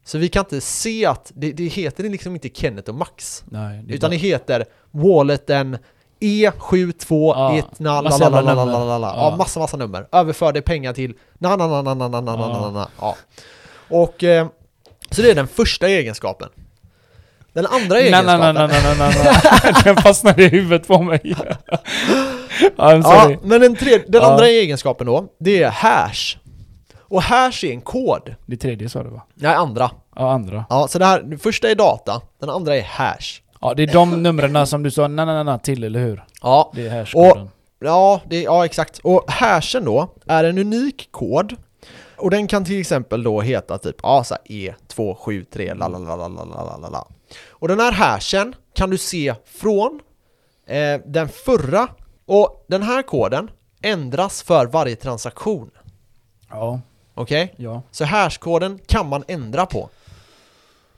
Så 0.10 0.18
vi 0.18 0.30
kan 0.30 0.40
inte 0.40 0.62
se 0.62 1.06
att, 1.06 1.32
det, 1.36 1.52
det 1.52 1.64
heter 1.68 2.04
liksom 2.04 2.34
inte 2.34 2.50
Kenneth 2.54 2.90
och 2.90 2.96
Max. 2.96 3.44
Nej, 3.50 3.82
det 3.88 3.94
Utan 3.94 4.12
det 4.12 4.18
heter 4.18 4.66
walleten 4.92 5.78
E 6.20 6.50
E72 6.50 7.34
Ja, 7.36 7.58
etna 7.58 8.02
massa 8.02 8.24
jävla 8.24 8.42
nummer. 8.42 8.56
lalalala. 8.56 9.08
Ja, 9.08 9.30
Ja. 9.32 9.36
massa 9.38 9.60
massa 9.60 9.78
nummer. 9.78 10.08
Överförde 10.12 10.62
pengar 10.62 10.94
till 10.94 11.14
na 11.38 11.56
na 11.56 11.68
na 11.68 11.82
na 11.82 11.94
na 11.94 12.10
na 12.10 12.22
na 12.22 12.36
na 12.36 12.44
Ja. 12.54 12.62
na 12.62 12.72
na. 12.72 12.90
Ja. 13.02 13.16
Och 13.90 14.24
eh, 14.24 14.48
så 15.12 15.22
det 15.22 15.32
är 15.32 15.36
den 15.36 15.48
första 15.48 15.88
egenskapen. 15.88 16.50
Den 17.54 17.66
andra 17.66 17.96
Nej, 17.96 18.12
nej, 18.12 18.20
egenskapen. 18.20 18.56
nej, 18.56 18.68
nej, 18.68 18.82
nej, 18.84 18.96
nej, 19.00 19.34
nej. 19.64 19.74
Den 19.84 19.98
fastnade 19.98 20.44
i 20.44 20.48
huvudet 20.50 20.88
på 20.88 21.02
mig. 21.04 21.20
I'm 22.78 23.02
Ja, 23.04 23.22
sorry. 23.24 23.38
men 23.44 23.62
den, 23.62 23.76
tredje, 23.76 24.04
den 24.08 24.22
Ja. 24.22 24.32
andra 24.32 24.48
egenskapen 24.48 25.08
då, 25.08 25.26
det 25.40 25.64
är 25.64 25.70
hash. 25.70 26.38
Och 27.10 27.22
här 27.22 27.52
ser 27.52 27.72
en 27.72 27.82
kod. 27.82 28.36
Det 28.46 28.58
tredje 28.58 28.90
sa 28.90 29.04
du 29.04 29.10
va? 29.10 29.22
Nej, 29.34 29.54
andra. 29.54 29.92
Ja, 30.16 30.32
andra. 30.32 30.66
Ja, 30.70 30.88
så 30.88 31.00
det 31.00 31.06
här, 31.06 31.22
den 31.22 31.40
första 31.40 31.70
är 31.70 31.76
data, 31.76 32.22
den 32.40 32.50
andra 32.50 32.76
är 32.76 32.82
hash. 32.84 33.42
Ja, 33.62 33.74
det 33.74 33.84
är 33.84 33.94
de 33.94 34.24
numren 34.24 34.68
som 34.68 34.84
du 34.84 34.92
sa 34.92 35.08
na, 35.08 35.26
na, 35.26 35.44
na, 35.44 35.58
till, 35.58 35.84
eller 35.84 36.00
hur? 36.00 36.24
Ja. 36.42 36.72
Det 36.76 36.88
är 36.88 37.00
hashkoden. 37.00 37.42
Och, 37.42 37.50
ja, 37.80 38.22
det, 38.30 38.42
ja, 38.42 38.66
exakt. 38.66 39.00
Och 39.00 39.32
hashen 39.32 39.86
då 39.86 40.10
är 40.28 40.44
en 40.44 40.58
unik 40.58 41.12
kod. 41.12 41.56
Och 42.18 42.30
den 42.30 42.48
kan 42.48 42.66
till 42.66 42.80
exempel 42.80 43.24
då 43.24 43.42
heta 43.42 43.78
typ 43.78 43.96
ja, 44.04 44.24
så 44.24 44.36
E273 44.46 45.76
lalalalalalala. 45.76 47.08
Och 47.50 47.68
den 47.68 47.80
här 47.80 47.92
hashen 47.92 48.56
kan 48.74 48.90
du 48.90 48.98
se 48.98 49.36
från 49.46 50.00
eh, 50.68 51.02
den 51.06 51.30
förra. 51.30 51.88
Och 52.26 52.66
den 52.68 52.84
här 52.84 53.02
koden 53.02 53.52
ändras 53.82 54.44
för 54.44 54.66
varje 54.66 54.96
transaktion. 54.96 55.72
Ja. 56.50 56.80
Okej? 57.20 57.54
ja. 57.58 57.82
Så 57.92 58.06
hashkoden 58.06 58.80
kan 58.86 59.10
man 59.10 59.24
ändra 59.28 59.66
på. 59.66 59.90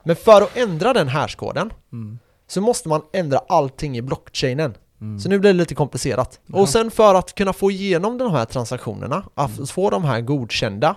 Men 0.04 0.16
för 0.16 0.42
att 0.42 0.58
ändra 0.58 0.94
den 0.94 1.08
hashkoden 1.08 1.74
Mm. 1.92 2.20
så 2.48 2.62
måste 2.62 2.90
man 2.90 3.02
ändra 3.14 3.40
allting 3.50 3.98
i 3.98 4.02
blockchainen. 4.02 4.74
Mm. 5.02 5.20
Så 5.20 5.30
nu 5.30 5.40
blir 5.40 5.54
det 5.54 5.58
lite 5.60 5.76
komplicerat. 5.76 6.40
Ja. 6.46 6.60
Och 6.60 6.70
sen 6.70 6.92
för 6.92 7.16
att 7.16 7.36
kunna 7.36 7.54
få 7.54 7.72
igenom 7.72 8.18
de 8.18 8.32
här 8.32 8.46
transaktionerna, 8.46 9.24
att 9.36 9.52
Mm. 9.58 9.68
få 9.68 9.90
de 9.90 10.04
här 10.04 10.22
godkända, 10.22 10.96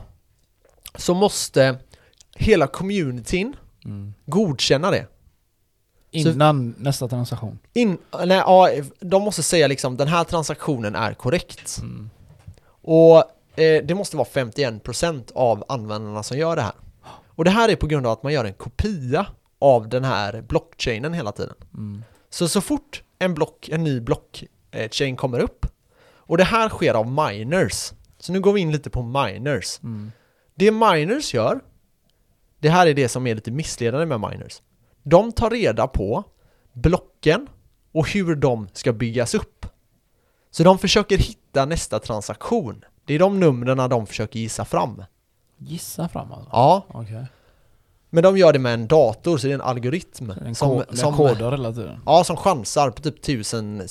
så 0.95 1.15
måste 1.15 1.77
hela 2.37 2.67
communityn 2.67 3.57
Mm. 3.85 4.15
godkänna 4.27 4.91
det. 4.91 5.07
Innan 6.11 6.75
nästa 6.79 7.09
transaktion. 7.09 7.59
In, 7.75 7.99
nej, 8.27 8.37
ja, 8.37 8.69
de 9.01 9.23
måste 9.23 9.43
säga 9.43 9.67
liksom 9.67 9.97
den 9.97 10.09
här 10.09 10.25
transaktionen 10.25 10.95
är 10.95 11.15
korrekt. 11.15 11.79
Mm. 11.83 12.11
Och 12.83 13.25
eh, 13.57 13.85
det 13.85 13.95
måste 13.95 14.17
vara 14.17 14.29
51% 14.29 15.33
av 15.35 15.64
användarna 15.69 16.23
som 16.23 16.38
gör 16.38 16.57
det 16.57 16.62
här. 16.62 16.75
Och 17.27 17.45
det 17.45 17.51
här 17.51 17.69
är 17.69 17.77
på 17.77 17.87
grund 17.87 18.07
av 18.07 18.12
att 18.12 18.23
man 18.23 18.33
gör 18.33 18.45
en 18.45 18.55
kopia 18.55 19.27
av 19.59 19.88
den 19.88 20.05
här 20.05 20.43
blockchainen 20.43 21.12
hela 21.12 21.33
tiden. 21.33 21.55
Mm. 21.75 22.05
Så 22.31 22.49
så 22.49 22.61
fort 22.61 23.03
en, 23.19 23.35
block, 23.35 23.69
en 23.69 23.85
ny 23.85 24.01
blockchain 24.01 25.17
kommer 25.17 25.38
upp 25.38 25.67
och 26.27 26.38
det 26.38 26.45
här 26.45 26.69
sker 26.69 26.95
av 26.95 27.07
miners. 27.07 27.93
Så 28.19 28.33
nu 28.33 28.40
går 28.40 28.53
vi 28.53 28.61
in 28.61 28.73
lite 28.73 28.90
på 28.90 29.03
miners. 29.03 29.81
Mm. 29.83 30.12
Det 30.55 30.71
miners 30.71 31.35
gör, 31.35 31.61
det 32.59 32.69
här 32.69 32.87
är 32.87 32.95
det 32.95 33.09
som 33.09 33.27
är 33.27 33.35
lite 33.35 33.51
missledande 33.51 34.07
med 34.07 34.31
miners. 34.31 34.62
De 35.03 35.33
tar 35.33 35.51
reda 35.51 35.87
på 35.87 36.25
blocken 36.73 37.49
och 37.93 38.09
hur 38.09 38.35
de 38.35 38.69
ska 38.73 38.93
byggas 38.93 39.35
upp. 39.35 39.67
Så 40.51 40.64
de 40.64 40.79
försöker 40.79 41.19
hitta 41.19 41.64
nästa 41.64 41.99
transaktion. 41.99 42.85
Det 43.05 43.14
är 43.14 43.19
de 43.19 43.40
numren 43.40 43.90
de 43.90 44.07
försöker 44.07 44.38
gissa 44.38 44.64
fram. 44.64 45.03
Gissa 45.59 46.09
fram 46.09 46.33
alltså? 46.33 46.49
Ja, 46.53 46.85
Okej. 46.88 47.27
men 48.11 48.23
de 48.23 48.38
gör 48.38 48.53
det 48.53 48.59
med 48.59 48.75
en 48.75 48.87
dator, 48.87 49.38
så 49.38 49.47
det 49.47 49.53
är 49.53 49.55
en 49.55 49.61
algoritm 49.61 50.31
En, 50.31 50.55
som, 50.55 50.83
som, 50.93 51.14
kodar 51.17 51.51
hela 51.51 51.73
tiden? 51.73 52.01
ja, 52.07 52.25
som 52.25 52.37
chansar 52.37 52.90
på 52.90 53.03
typ 53.03 53.23
tusen 53.23 53.83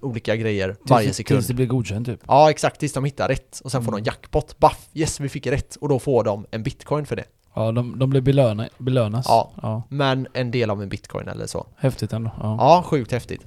olika 0.00 0.36
grejer 0.36 0.76
varje 0.82 1.08
Tills- 1.08 1.16
sekund. 1.16 1.38
Tills 1.40 1.46
det 1.48 1.54
blir 1.54 1.66
godkänt 1.66 2.06
typ? 2.06 2.20
Ja, 2.26 2.50
exakt, 2.50 2.80
tills 2.80 2.92
de 2.92 3.04
hittar 3.04 3.28
rätt. 3.28 3.60
Och 3.64 3.70
sen 3.72 3.82
får 3.84 3.92
Mm. 3.92 4.02
de 4.04 4.08
jackpot. 4.08 4.58
Baff, 4.58 4.88
yes 4.94 5.20
vi 5.20 5.28
fick 5.28 5.46
rätt. 5.46 5.76
Och 5.76 5.88
då 5.88 5.98
får 5.98 6.24
de 6.24 6.46
en 6.50 6.62
bitcoin 6.62 7.06
för 7.06 7.16
det. 7.16 7.24
Ja, 7.54 7.72
de, 7.72 7.98
de 7.98 8.10
blir 8.10 8.20
belöna, 8.20 8.68
belönas? 8.78 9.26
Ja. 9.28 9.50
ja. 9.62 9.82
Men 9.88 10.26
en 10.32 10.50
del 10.50 10.70
av 10.70 10.82
en 10.82 10.88
bitcoin 10.88 11.28
eller 11.28 11.46
så. 11.46 11.66
Häftigt 11.76 12.12
ändå. 12.12 12.30
Ja. 12.40 12.56
Ja, 12.58 12.82
sjukt 12.86 13.12
häftigt. 13.12 13.40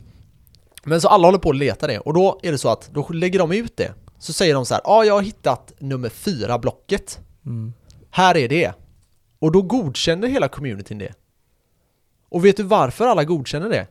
Men 0.83 1.01
så 1.01 1.07
alla 1.07 1.27
håller 1.27 1.39
på 1.39 1.49
att 1.49 1.55
leta 1.55 1.87
det. 1.87 1.99
Och 1.99 2.13
då 2.13 2.39
är 2.43 2.51
det 2.51 2.57
så 2.57 2.69
att 2.69 2.89
då 2.93 3.07
lägger 3.09 3.39
de 3.39 3.51
ut 3.51 3.77
det. 3.77 3.93
Så 4.23 4.33
säger 4.33 4.53
de 4.53 4.65
så 4.65 4.73
här, 4.73 4.81
ja 4.85 5.05
jag 5.05 5.13
har 5.13 5.21
hittat 5.21 5.73
nummer 5.79 6.09
fyra 6.09 6.59
blocket. 6.59 7.19
Mm. 7.45 7.73
Här 8.09 8.37
är 8.37 8.47
det. 8.49 8.73
Och 9.39 9.51
då 9.51 9.61
godkänner 9.61 10.27
hela 10.27 10.47
communityn 10.47 10.97
det. 10.97 11.13
Och 12.29 12.45
vet 12.45 12.57
du 12.57 12.63
varför 12.63 13.07
alla 13.07 13.23
godkänner 13.23 13.69
det? 13.69 13.87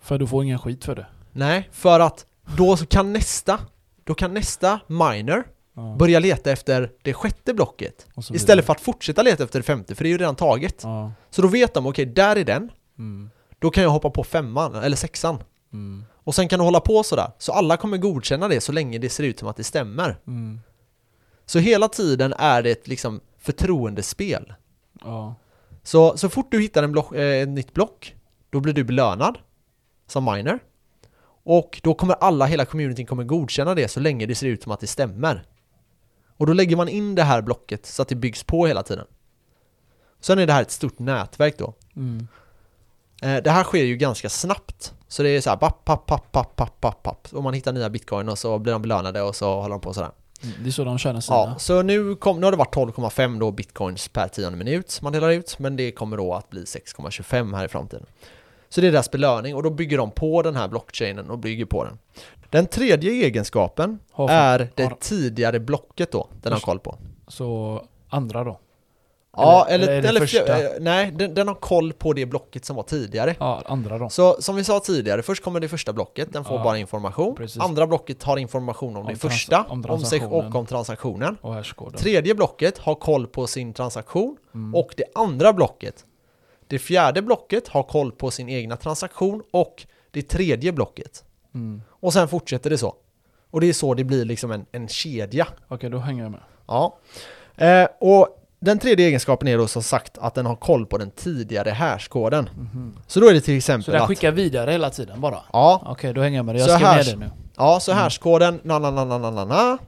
För 0.00 0.18
du 0.18 0.26
får 0.26 0.44
ingen 0.44 0.58
skit 0.58 0.84
för 0.84 0.94
det? 0.94 1.06
Nej, 1.32 1.68
för 1.72 2.00
att 2.00 2.26
då 2.56 2.76
kan 2.76 3.12
nästa, 3.12 3.58
då 4.04 4.14
kan 4.14 4.34
nästa 4.34 4.80
miner 4.86 5.44
Ja. 5.74 5.96
börja 5.98 6.18
leta 6.18 6.50
efter 6.50 6.92
det 7.02 7.14
sjätte 7.14 7.54
blocket. 7.54 8.06
Istället 8.32 8.66
för 8.66 8.72
att 8.72 8.80
fortsätta 8.80 9.22
leta 9.22 9.44
efter 9.44 9.58
det 9.58 9.62
femte, 9.62 9.94
för 9.94 10.04
det 10.04 10.08
är 10.08 10.12
ju 10.12 10.18
redan 10.18 10.36
taget. 10.36 10.80
Ja. 10.82 11.12
Så 11.30 11.42
då 11.42 11.48
vet 11.48 11.74
de, 11.74 11.86
okej, 11.86 12.06
där 12.06 12.36
är 12.36 12.44
den. 12.44 12.70
Mm. 12.98 13.30
Då 13.58 13.70
kan 13.70 13.82
jag 13.82 13.90
hoppa 13.90 14.10
på 14.10 14.24
femman, 14.24 14.74
eller 14.74 14.96
sexan. 14.96 15.42
Mm. 15.72 16.04
Och 16.30 16.34
sen 16.34 16.48
kan 16.48 16.58
du 16.58 16.64
hålla 16.64 16.80
på 16.80 17.02
sådär. 17.02 17.30
Så 17.38 17.52
alla 17.52 17.76
kommer 17.76 17.98
godkänna 17.98 18.48
det 18.48 18.60
så 18.60 18.72
länge 18.72 18.98
det 18.98 19.08
ser 19.08 19.24
ut 19.24 19.38
som 19.38 19.48
att 19.48 19.56
det 19.56 19.64
stämmer. 19.64 20.18
Mm. 20.26 20.60
Så 21.46 21.58
hela 21.58 21.88
tiden 21.88 22.34
är 22.38 22.62
det 22.62 22.70
ett 22.70 22.88
liksom 22.88 23.20
förtroendespel. 23.38 24.54
Ja. 25.00 25.34
Så, 25.82 26.16
så 26.16 26.28
fort 26.28 26.50
du 26.50 26.60
hittar 26.60 26.82
en 26.82 26.92
block, 26.92 27.14
eh, 27.14 27.42
ett 27.42 27.48
nytt 27.48 27.74
block, 27.74 28.14
då 28.50 28.60
blir 28.60 28.72
du 28.72 28.84
belönad 28.84 29.38
som 30.06 30.24
miner. 30.24 30.58
Och 31.44 31.80
då 31.82 31.94
kommer 31.94 32.14
alla, 32.14 32.46
hela 32.46 32.64
communityn 32.64 33.06
kommer 33.06 33.24
godkänna 33.24 33.74
det 33.74 33.88
så 33.88 34.00
länge 34.00 34.26
det 34.26 34.34
ser 34.34 34.46
ut 34.46 34.62
som 34.62 34.72
att 34.72 34.80
det 34.80 34.86
stämmer. 34.86 35.44
Och 36.36 36.46
då 36.46 36.52
lägger 36.52 36.76
man 36.76 36.88
in 36.88 37.14
det 37.14 37.22
här 37.22 37.42
blocket 37.42 37.86
så 37.86 38.02
att 38.02 38.08
det 38.08 38.14
byggs 38.14 38.44
på 38.44 38.66
hela 38.66 38.82
tiden. 38.82 39.06
Sen 40.20 40.38
är 40.38 40.46
det 40.46 40.52
här 40.52 40.62
ett 40.62 40.70
stort 40.70 40.98
nätverk 40.98 41.58
då. 41.58 41.74
Mm. 41.96 42.28
Eh, 43.22 43.42
det 43.42 43.50
här 43.50 43.64
sker 43.64 43.84
ju 43.84 43.96
ganska 43.96 44.28
snabbt. 44.28 44.94
Så 45.10 45.22
det 45.22 45.28
är 45.28 45.40
så 45.40 45.50
här, 45.50 45.56
papp, 45.56 45.84
papp, 45.84 46.06
papp, 46.06 46.32
papp, 46.32 46.56
papp, 46.56 46.80
papp, 46.80 47.02
papp. 47.02 47.28
Och 47.32 47.42
man 47.42 47.54
hittar 47.54 47.72
nya 47.72 47.90
bitcoin 47.90 48.28
och 48.28 48.38
så 48.38 48.58
blir 48.58 48.72
de 48.72 48.82
belönade 48.82 49.22
och 49.22 49.36
så 49.36 49.60
håller 49.60 49.74
de 49.74 49.80
på 49.80 49.94
sådär. 49.94 50.10
Det 50.40 50.68
är 50.68 50.72
så 50.72 50.84
de 50.84 50.98
tjänar 50.98 51.20
sina? 51.20 51.36
Ja, 51.36 51.54
så 51.58 51.82
nu, 51.82 52.14
kom, 52.14 52.40
nu 52.40 52.46
har 52.46 52.50
det 52.50 52.56
varit 52.56 52.74
12,5 52.74 53.40
då 53.40 53.50
bitcoins 53.50 54.08
per 54.08 54.28
tionde 54.28 54.58
minut 54.58 55.02
man 55.02 55.12
delar 55.12 55.30
ut, 55.30 55.58
men 55.58 55.76
det 55.76 55.92
kommer 55.92 56.16
då 56.16 56.34
att 56.34 56.50
bli 56.50 56.64
6,25 56.64 57.56
här 57.56 57.64
i 57.64 57.68
framtiden. 57.68 58.06
Så 58.68 58.80
det 58.80 58.86
är 58.86 58.92
deras 58.92 59.10
belöning 59.10 59.54
och 59.54 59.62
då 59.62 59.70
bygger 59.70 59.98
de 59.98 60.10
på 60.10 60.42
den 60.42 60.56
här 60.56 60.68
blockchainen 60.68 61.30
och 61.30 61.38
bygger 61.38 61.64
på 61.64 61.84
den. 61.84 61.98
Den 62.50 62.66
tredje 62.66 63.12
egenskapen 63.12 63.98
är 64.28 64.68
det 64.74 64.90
tidigare 65.00 65.60
blocket 65.60 66.12
då, 66.12 66.28
den 66.42 66.52
har 66.52 66.60
koll 66.60 66.78
på. 66.78 66.98
Så 67.28 67.82
andra 68.08 68.44
då? 68.44 68.58
Ja, 69.36 69.66
Eller- 69.68 69.88
eller, 69.88 70.08
eller 70.08 70.20
första? 70.20 70.62
eh, 70.62 70.70
nej, 70.80 71.10
den, 71.10 71.34
den 71.34 71.48
har 71.48 71.54
koll 71.54 71.92
på 71.92 72.12
det 72.12 72.26
blocket 72.26 72.64
som 72.64 72.76
var 72.76 72.82
tidigare. 72.82 73.34
Ja, 73.38 73.62
andra 73.66 73.98
då? 73.98 74.08
Så 74.08 74.42
som 74.42 74.56
vi 74.56 74.64
sa 74.64 74.80
tidigare, 74.80 75.22
först 75.22 75.42
kommer 75.44 75.60
det 75.60 75.68
första 75.68 75.92
blocket, 75.92 76.32
den 76.32 76.44
får 76.44 76.56
Ja, 76.56 76.64
bara 76.64 76.78
information. 76.78 77.34
precis. 77.36 77.62
Andra 77.62 77.86
blocket 77.86 78.22
har 78.22 78.36
information 78.36 78.96
om, 78.96 79.02
Om 79.06 79.12
det 79.12 79.18
första, 79.18 79.62
om 79.68 79.84
om 79.88 80.00
sig 80.00 80.24
och 80.26 80.54
om 80.54 80.66
transaktionen. 80.66 81.36
Och? 81.40 81.96
Tredje 81.96 82.34
blocket 82.34 82.78
har 82.78 82.94
koll 82.94 83.26
på 83.26 83.46
sin 83.46 83.72
transaktion 83.72 84.36
Mm. 84.54 84.74
och 84.74 84.94
det 84.96 85.04
andra 85.14 85.52
blocket. 85.52 86.04
Det 86.66 86.78
fjärde 86.78 87.22
blocket 87.22 87.68
har 87.68 87.82
koll 87.82 88.12
på 88.12 88.30
sin 88.30 88.48
egna 88.48 88.76
transaktion 88.76 89.42
och 89.50 89.86
det 90.10 90.22
tredje 90.22 90.72
blocket. 90.72 91.24
Mm. 91.54 91.82
Och 91.90 92.12
sen 92.12 92.28
fortsätter 92.28 92.70
det 92.70 92.78
så. 92.78 92.94
Och 93.50 93.60
det 93.60 93.68
är 93.68 93.72
så 93.72 93.94
det 93.94 94.04
blir 94.04 94.24
liksom 94.24 94.50
en, 94.50 94.66
en 94.72 94.88
kedja. 94.88 95.46
Okej, 95.68 95.90
då 95.90 95.98
hänger 95.98 96.22
jag 96.22 96.32
med. 96.32 96.40
Ja. 96.66 96.98
Eh, 97.56 97.88
och 98.00 98.36
den 98.60 98.78
tredje 98.78 99.06
egenskapen 99.06 99.48
är 99.48 99.58
då 99.58 99.66
som 99.66 99.82
sagt 99.82 100.18
att 100.18 100.34
den 100.34 100.46
har 100.46 100.56
koll 100.56 100.86
på 100.86 100.98
den 100.98 101.10
tidigare 101.10 101.70
härskoden. 101.70 102.48
Så 103.06 103.20
då 103.20 103.28
är 103.28 103.34
det 103.34 103.40
till 103.40 103.54
Så 103.54 103.56
exempel 103.56 103.92
den 103.92 104.02
att... 104.02 104.08
skickar 104.08 104.32
vidare 104.32 104.70
hela 104.70 104.90
tiden 104.90 105.20
bara? 105.20 105.38
Ja, 105.52 105.82
Okej, 105.86 106.12
då 106.14 106.20
hänger 106.22 106.36
jag 106.36 106.46
med 106.46 106.54
det. 106.54 106.58
Jag 106.58 106.68
Så 106.70 106.74
skrev 106.74 106.88
här- 106.88 107.04
ner 107.04 107.12
det 107.12 107.16
nu. 107.18 107.30
Ja, 107.56 107.80
så 107.80 107.92
härskoden, 107.92 108.60
na 108.62 108.78
na 108.78 108.90
na 108.90 109.04
na 109.04 109.18
na 109.18 109.30
na 109.30 109.44
na 109.44 109.78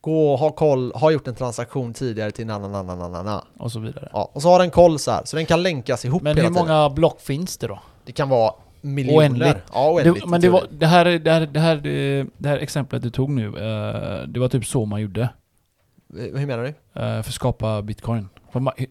Gå, 0.00 0.36
ha 0.36 0.50
koll, 0.50 0.92
har 0.94 1.10
gjort 1.10 1.28
en 1.28 1.34
transaktion 1.34 1.94
tidigare 1.94 2.30
till 2.30 2.46
na 2.46 2.58
na 2.58 2.68
na 2.68 2.82
na 2.82 3.08
na 3.08 3.22
na 3.22 3.44
Och 3.58 3.72
så 3.72 3.80
vidare. 3.80 4.08
Ja, 4.12 4.30
och 4.32 4.42
så 4.42 4.48
har 4.48 4.58
den 4.58 4.70
koll 4.70 4.98
så 4.98 5.10
här, 5.10 5.22
så 5.24 5.36
den 5.36 5.46
kan 5.46 5.62
länkas 5.62 6.04
ihop 6.04 6.22
Men 6.22 6.36
hela 6.36 6.48
hur 6.48 6.54
tiden. 6.54 6.68
många 6.68 6.90
block 6.90 7.20
finns 7.20 7.58
det 7.58 7.66
då? 7.66 7.78
Det 8.04 8.12
kan 8.12 8.28
vara 8.28 8.52
miljoner. 8.80 9.18
Oändligt. 9.18 9.56
Ja, 9.72 9.90
oändligt. 9.90 10.22
Det, 10.24 10.30
men 10.30 10.40
det, 10.40 10.48
var, 10.48 10.64
det, 10.70 10.86
här, 10.86 11.04
det, 11.04 11.30
här, 11.30 11.46
det, 11.46 11.60
här, 11.60 11.76
det, 12.38 12.48
här 12.48 12.58
exemplet 12.58 13.02
du 13.02 13.10
tog 13.10 13.30
nu, 13.30 13.46
eh, 13.46 14.28
det 14.28 14.40
var 14.40 14.48
typ 14.48 14.66
så 14.66 14.84
man 14.84 15.00
gjorde. 15.00 15.28
Eh, 16.18 16.38
Hur 16.38 16.46
menar 16.46 16.62
du? 16.62 16.68
eh, 16.68 16.74
för 16.94 17.18
att 17.18 17.32
skapa 17.32 17.82
bitcoin. 17.82 18.28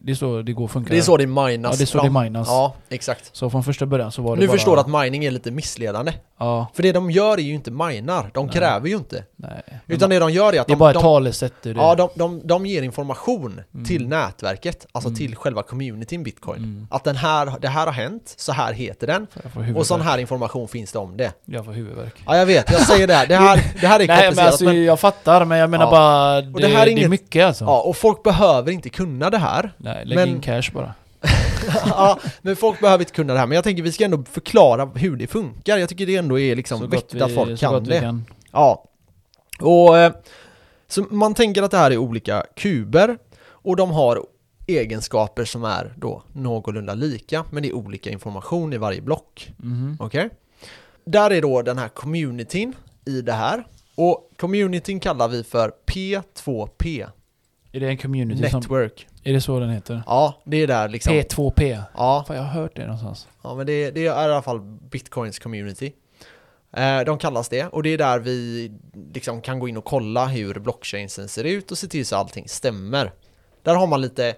Det 0.02 0.12
är 0.12 0.16
så 0.16 0.42
det 0.42 0.54
går 0.54 0.66
att 0.66 0.72
funka. 0.72 0.90
Det 0.94 0.98
är 0.98 1.02
så 1.02 1.18
det 1.18 1.28
minas 1.28 1.50
Ja, 1.52 1.78
det 1.78 1.84
är 1.84 1.86
så 1.86 2.00
fram. 2.00 2.14
det 2.14 2.22
minas. 2.24 2.48
Ja, 2.48 2.76
exakt. 2.90 3.30
Så 3.36 3.50
från 3.50 3.64
första 3.64 3.86
början 3.86 4.12
så 4.12 4.22
var 4.22 4.36
det 4.36 4.40
Nu 4.42 4.48
bara... 4.48 4.54
förstår 4.54 4.76
du 4.76 4.82
att 4.82 5.04
mining 5.04 5.26
är 5.26 5.32
lite 5.32 5.52
missledande. 5.52 6.14
Ja, 6.40 6.68
För 6.74 6.84
det 6.84 6.92
de 6.92 7.12
gör 7.12 7.38
är 7.38 7.42
ju 7.42 7.54
inte 7.54 7.72
minar, 7.72 8.30
de 8.34 8.46
Nej. 8.46 8.56
kräver 8.56 8.88
ju 8.90 8.96
inte. 8.96 9.24
nej. 9.36 9.64
Utan 9.88 10.10
det 10.10 10.20
de 10.20 10.32
gör 10.32 10.54
är 10.56 10.62
att 10.62 10.68
det 10.68 10.74
är 10.74 10.76
de, 10.76 10.80
bara 10.80 10.90
ett 10.90 10.94
de, 10.94 11.02
talesätt. 11.02 11.54
Det 11.62 11.70
ja, 11.70 11.96
de, 11.96 12.10
de, 12.16 12.42
de 12.48 12.66
ger 12.66 12.82
information 12.82 13.62
Mm. 13.74 13.86
till 13.86 14.08
nätverket, 14.08 14.86
alltså 14.92 15.08
Mm. 15.10 15.18
till 15.18 15.36
själva 15.36 15.64
communityn 15.64 16.24
bitcoin. 16.24 16.58
Mm. 16.64 16.88
Att 16.92 17.04
den 17.04 17.16
här, 17.16 17.54
det 17.62 17.68
här 17.68 17.86
har 17.86 17.94
hänt, 17.94 18.34
så 18.38 18.52
här 18.52 18.74
heter 18.74 19.08
den. 19.08 19.28
Och 19.76 19.86
sån 19.88 20.02
här 20.02 20.18
information 20.18 20.68
finns 20.68 20.92
det 20.92 21.00
om 21.00 21.18
det. 21.18 21.32
Jag 21.46 21.66
får 21.66 21.72
huvudvärk. 21.72 22.14
Ja 22.26 22.38
jag 22.38 22.46
vet, 22.46 22.72
jag 22.72 22.82
säger 22.82 23.08
det 23.08 23.14
här. 23.14 23.28
Det 23.28 23.36
här, 23.36 23.64
det 23.82 23.88
här 23.88 24.00
är 24.00 24.08
Nej 24.08 24.18
men 24.18 24.26
komplicerat 24.26 24.48
alltså 24.48 24.66
men, 24.66 24.84
jag 24.84 25.00
fattar, 25.00 25.46
men 25.46 25.58
jag 25.58 25.70
menar 25.70 25.86
Ja. 25.86 25.92
bara... 25.92 26.42
Det, 26.42 26.54
Och 26.54 26.62
det 26.62 26.68
här 26.68 26.82
är 26.82 26.86
det 26.86 26.92
är 26.92 26.98
inget- 26.98 27.10
mycket 27.10 27.46
alltså. 27.46 27.66
Ja, 27.66 27.82
och 27.82 27.98
folk 27.98 28.24
behöver 28.24 28.72
inte 28.72 28.90
kunna 28.90 29.30
det 29.30 29.38
här. 29.38 29.74
Nej, 29.78 30.06
lägg 30.06 30.16
men- 30.18 30.30
in 30.30 30.42
cash 30.42 30.64
bara. 30.74 30.94
ja, 31.86 32.20
men 32.42 32.56
folk 32.56 32.80
behöver 32.80 33.02
inte 33.02 33.14
kunna 33.14 33.34
det 33.34 33.40
här. 33.40 33.48
Men 33.48 33.56
jag 33.56 33.64
tänker 33.64 33.84
vi 33.84 33.92
ska 33.92 34.06
ändå 34.06 34.24
förklara 34.32 34.86
hur 34.86 35.16
det 35.16 35.28
funkar. 35.28 35.78
Jag 35.78 35.90
tycker 35.90 36.06
det 36.06 36.16
ändå 36.16 36.40
är 36.40 36.56
liksom 36.56 36.90
viktigt 36.90 37.14
vi, 37.14 37.22
att 37.22 37.34
folk 37.34 37.60
kan 37.60 37.84
det. 37.84 38.00
kan. 38.00 38.26
Ja. 38.52 38.86
Och 39.60 39.98
eh, 39.98 40.14
så 40.88 41.02
man 41.10 41.34
tänker 41.34 41.64
att 41.64 41.72
det 41.72 41.78
här 41.78 41.92
är 41.92 41.98
olika 41.98 42.46
kuber 42.56 43.18
och 43.48 43.76
de 43.76 43.92
har 43.92 44.26
egenskaper 44.68 45.46
som 45.46 45.64
är 45.64 45.94
då 45.98 46.24
någorlunda 46.34 46.94
lika, 46.94 47.46
men 47.50 47.64
det 47.64 47.70
är 47.70 47.74
olika 47.74 48.10
information 48.10 48.74
i 48.74 48.78
varje 48.78 49.02
block. 49.02 49.52
Mhm. 49.58 49.98
Okej? 50.00 50.30
Där 51.06 51.32
är 51.32 51.42
då 51.42 51.62
den 51.62 51.78
här 51.78 51.88
communityn 51.88 52.74
i 53.06 53.22
det 53.22 53.34
här. 53.34 53.68
Och 53.96 54.32
communityn 54.38 55.00
kallar 55.00 55.28
vi 55.28 55.44
för 55.44 55.72
P2P, 55.86 57.08
Är 57.76 57.80
det 57.80 57.88
en 57.88 57.98
community 57.98 58.50
som... 58.50 58.60
Network. 58.60 59.08
Är 59.24 59.34
det 59.34 59.42
så 59.42 59.60
den 59.60 59.70
heter? 59.70 60.04
Ja, 60.06 60.42
det 60.46 60.58
är 60.58 60.68
där 60.68 60.90
liksom. 60.90 61.14
P2P. 61.14 61.84
Ja, 61.98 62.24
Fan, 62.28 62.36
jag 62.36 62.44
har 62.44 62.62
hört 62.62 62.76
det 62.76 62.82
någonstans. 62.82 63.28
Ja 63.42 63.56
men 63.56 63.66
det, 63.66 63.92
det 63.92 64.00
är 64.00 64.06
i 64.06 64.10
alla 64.10 64.42
fall 64.42 64.60
Bitcoins 64.62 65.40
community. 65.40 65.94
Eh, 66.74 67.00
de 67.00 67.18
kallas 67.18 67.50
det 67.50 67.68
och 67.68 67.84
det 67.84 67.90
är 67.90 67.98
där 67.98 68.20
vi 68.20 68.72
liksom 69.14 69.42
kan 69.42 69.60
gå 69.60 69.68
in 69.68 69.78
och 69.78 69.86
kolla 69.86 70.26
hur 70.26 70.60
blockchainsen 70.60 71.28
ser 71.28 71.44
ut 71.44 71.72
och 71.72 71.78
se 71.78 71.88
till 71.88 72.06
så 72.06 72.16
allting 72.16 72.48
stämmer. 72.48 73.12
Där 73.64 73.76
har 73.76 73.88
man 73.88 74.02
lite 74.02 74.36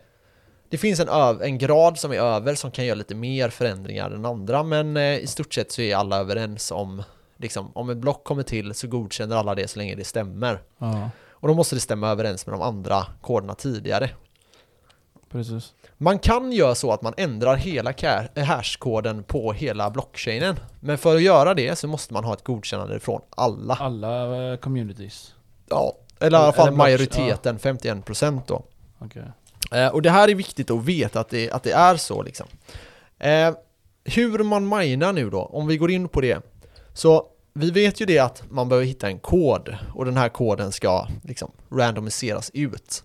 det 0.70 0.78
finns 0.78 1.00
en, 1.00 1.10
en 1.42 1.58
grad 1.58 2.00
som 2.00 2.12
är 2.12 2.18
över 2.18 2.56
som 2.56 2.72
kan 2.72 2.86
göra 2.86 2.96
lite 2.96 3.16
mer 3.16 3.50
förändringar 3.50 4.12
än 4.12 4.26
andra 4.26 4.64
men 4.64 4.98
eh, 4.98 5.18
i 5.18 5.28
stort 5.28 5.54
sett 5.54 5.72
så 5.72 5.82
är 5.82 5.96
alla 5.96 6.18
överens 6.18 6.72
om 6.72 7.04
liksom, 7.38 7.72
om 7.74 7.90
ett 7.90 7.98
block 7.98 8.24
kommer 8.24 8.44
till 8.44 8.74
så 8.74 8.88
godkänner 8.88 9.36
alla 9.36 9.56
det 9.56 9.68
så 9.68 9.80
länge 9.80 9.96
det 9.96 10.04
stämmer. 10.04 10.62
Ja, 10.78 11.10
Och 11.40 11.48
då 11.48 11.54
måste 11.54 11.76
det 11.76 11.80
stämma 11.80 12.10
överens 12.10 12.46
med 12.46 12.54
de 12.54 12.62
andra 12.62 13.06
koderna 13.22 13.56
tidigare. 13.56 14.10
precis. 15.32 15.74
Man 15.98 16.20
kan 16.20 16.52
göra 16.52 16.76
så 16.76 16.92
att 16.92 17.02
man 17.02 17.14
ändrar 17.18 17.56
hela 17.56 17.92
ca- 17.92 18.44
hashkoden 18.44 19.24
på 19.24 19.54
hela 19.54 19.90
blockchainen. 19.90 20.60
Men 20.80 20.98
för 20.98 21.16
att 21.16 21.22
göra 21.22 21.54
det 21.54 21.76
så 21.76 21.88
måste 21.88 22.14
man 22.14 22.24
ha 22.24 22.34
ett 22.34 22.44
godkännande 22.44 23.00
från 23.00 23.22
alla. 23.30 23.74
Alla 23.74 24.52
eh, 24.52 24.58
communities. 24.58 25.34
Ja, 25.70 25.98
eller 26.20 26.40
i 26.40 26.42
alla 26.42 26.54
fall 26.54 26.74
majoriteten, 26.74 27.60
51% 27.60 28.42
då. 28.48 28.64
Okej. 29.00 29.24
Eh, 29.72 29.88
och 29.88 30.02
det 30.02 30.10
här 30.10 30.28
är 30.28 30.36
viktigt 30.36 30.72
att 30.72 30.84
veta 30.86 31.20
att 31.20 31.30
det, 31.30 31.52
att 31.52 31.64
det 31.64 31.72
är 31.72 31.96
så 31.98 32.22
liksom. 32.24 32.48
Eh, 33.20 33.54
hur 34.04 34.44
man 34.44 34.70
minar 34.70 35.14
nu 35.14 35.30
då, 35.30 35.42
om 35.42 35.68
vi 35.68 35.78
går 35.78 35.92
in 35.92 36.08
på 36.08 36.22
det. 36.22 36.42
Så 36.94 37.26
vi 37.58 37.72
vet 37.72 38.02
ju 38.02 38.06
det 38.06 38.20
att 38.20 38.44
man 38.50 38.70
behöver 38.70 38.86
hitta 38.86 39.08
en 39.08 39.20
kod 39.20 39.78
och 39.94 40.06
den 40.06 40.18
här 40.18 40.30
koden 40.30 40.72
ska 40.72 41.08
liksom 41.24 41.52
randomiseras 41.70 42.52
ut. 42.54 43.04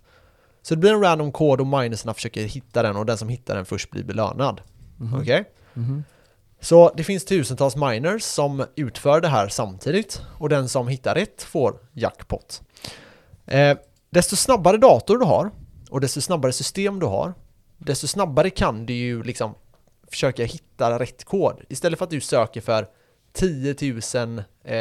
Så 0.63 0.75
det 0.75 0.79
blir 0.79 0.93
en 0.93 1.01
random 1.01 1.33
kod 1.33 1.61
och 1.61 1.67
minerserna 1.67 2.15
försöker 2.15 2.45
hitta 2.45 2.83
den 2.83 2.97
och 2.97 3.07
den 3.07 3.19
som 3.19 3.29
hittar 3.29 3.55
den 3.55 3.65
först 3.65 3.91
blir 3.91 4.05
belönad. 4.05 4.61
Mhm. 4.97 5.21
Okej? 5.21 5.45
Mhm. 5.75 6.05
Så 6.61 6.93
det 6.97 7.05
finns 7.05 7.25
tusentals 7.25 7.77
miners 7.77 8.23
som 8.23 8.65
utför 8.77 9.21
det 9.21 9.29
här 9.29 9.49
samtidigt 9.49 10.23
och 10.39 10.49
den 10.49 10.69
som 10.69 10.89
hittar 10.89 11.15
rätt 11.15 11.43
får 11.43 11.79
jackpot. 11.93 12.63
Eh, 13.47 13.77
desto 14.11 14.37
snabbare 14.37 14.77
dator 14.77 15.19
du 15.19 15.25
har 15.25 15.51
och 15.91 16.01
desto 16.01 16.21
snabbare 16.21 16.53
system 16.53 16.99
du 16.99 17.07
har 17.07 17.35
desto 17.85 18.07
snabbare 18.07 18.51
kan 18.51 18.87
du 18.87 18.93
ju 18.93 19.23
liksom 19.23 19.55
försöka 20.11 20.45
hitta 20.45 20.99
rätt 20.99 21.25
kod. 21.25 21.61
Istället 21.69 21.99
för 21.99 22.05
att 22.05 22.11
du 22.11 22.21
söker 22.21 22.61
för 22.61 22.89
10 23.33 23.77
000 24.15 24.39
eh, 24.65 24.75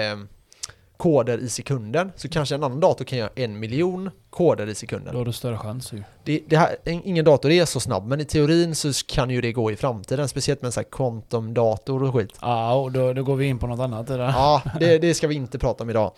koder 1.02 1.38
i 1.38 1.49
sekunden 1.49 2.12
så 2.16 2.30
kanske 2.30 2.56
en 2.56 2.64
annan 2.64 2.80
dator 2.80 3.06
kan 3.06 3.18
göra 3.20 3.30
en 3.36 3.60
miljon 3.60 4.10
koder 4.30 4.68
i 4.68 4.76
sekunden. 4.76 5.14
Då 5.14 5.20
har 5.20 5.26
du 5.26 5.34
större 5.34 5.58
chans 5.58 5.93
ju. 5.93 6.04
Det, 6.24 6.41
det 6.47 6.58
här, 6.58 6.76
ingen 6.86 7.26
dator 7.26 7.52
är 7.52 7.66
så 7.66 7.80
snabb, 7.80 8.08
men 8.08 8.22
i 8.22 8.26
teorin 8.26 8.76
så 8.76 8.91
kan 9.08 9.30
ju 9.30 9.41
det 9.41 9.52
gå 9.52 9.72
i 9.72 9.76
framtiden, 9.76 10.28
speciellt 10.28 10.62
med 10.62 10.68
en 10.68 10.72
sån 10.72 10.84
här 10.84 10.89
quantum-dator 10.91 12.04
och 12.04 12.14
skit. 12.14 12.38
Ja, 12.41 12.74
och 12.74 12.91
då, 12.91 13.14
då 13.14 13.24
går 13.24 13.36
vi 13.36 13.45
in 13.45 13.60
på 13.60 13.68
något 13.68 13.80
annat 13.80 14.08
där. 14.08 14.20
Ja, 14.20 14.62
det, 14.80 14.97
det 14.97 15.14
ska 15.14 15.28
vi 15.28 15.36
inte 15.36 15.60
prata 15.60 15.84
om 15.84 15.89
idag. 15.89 16.12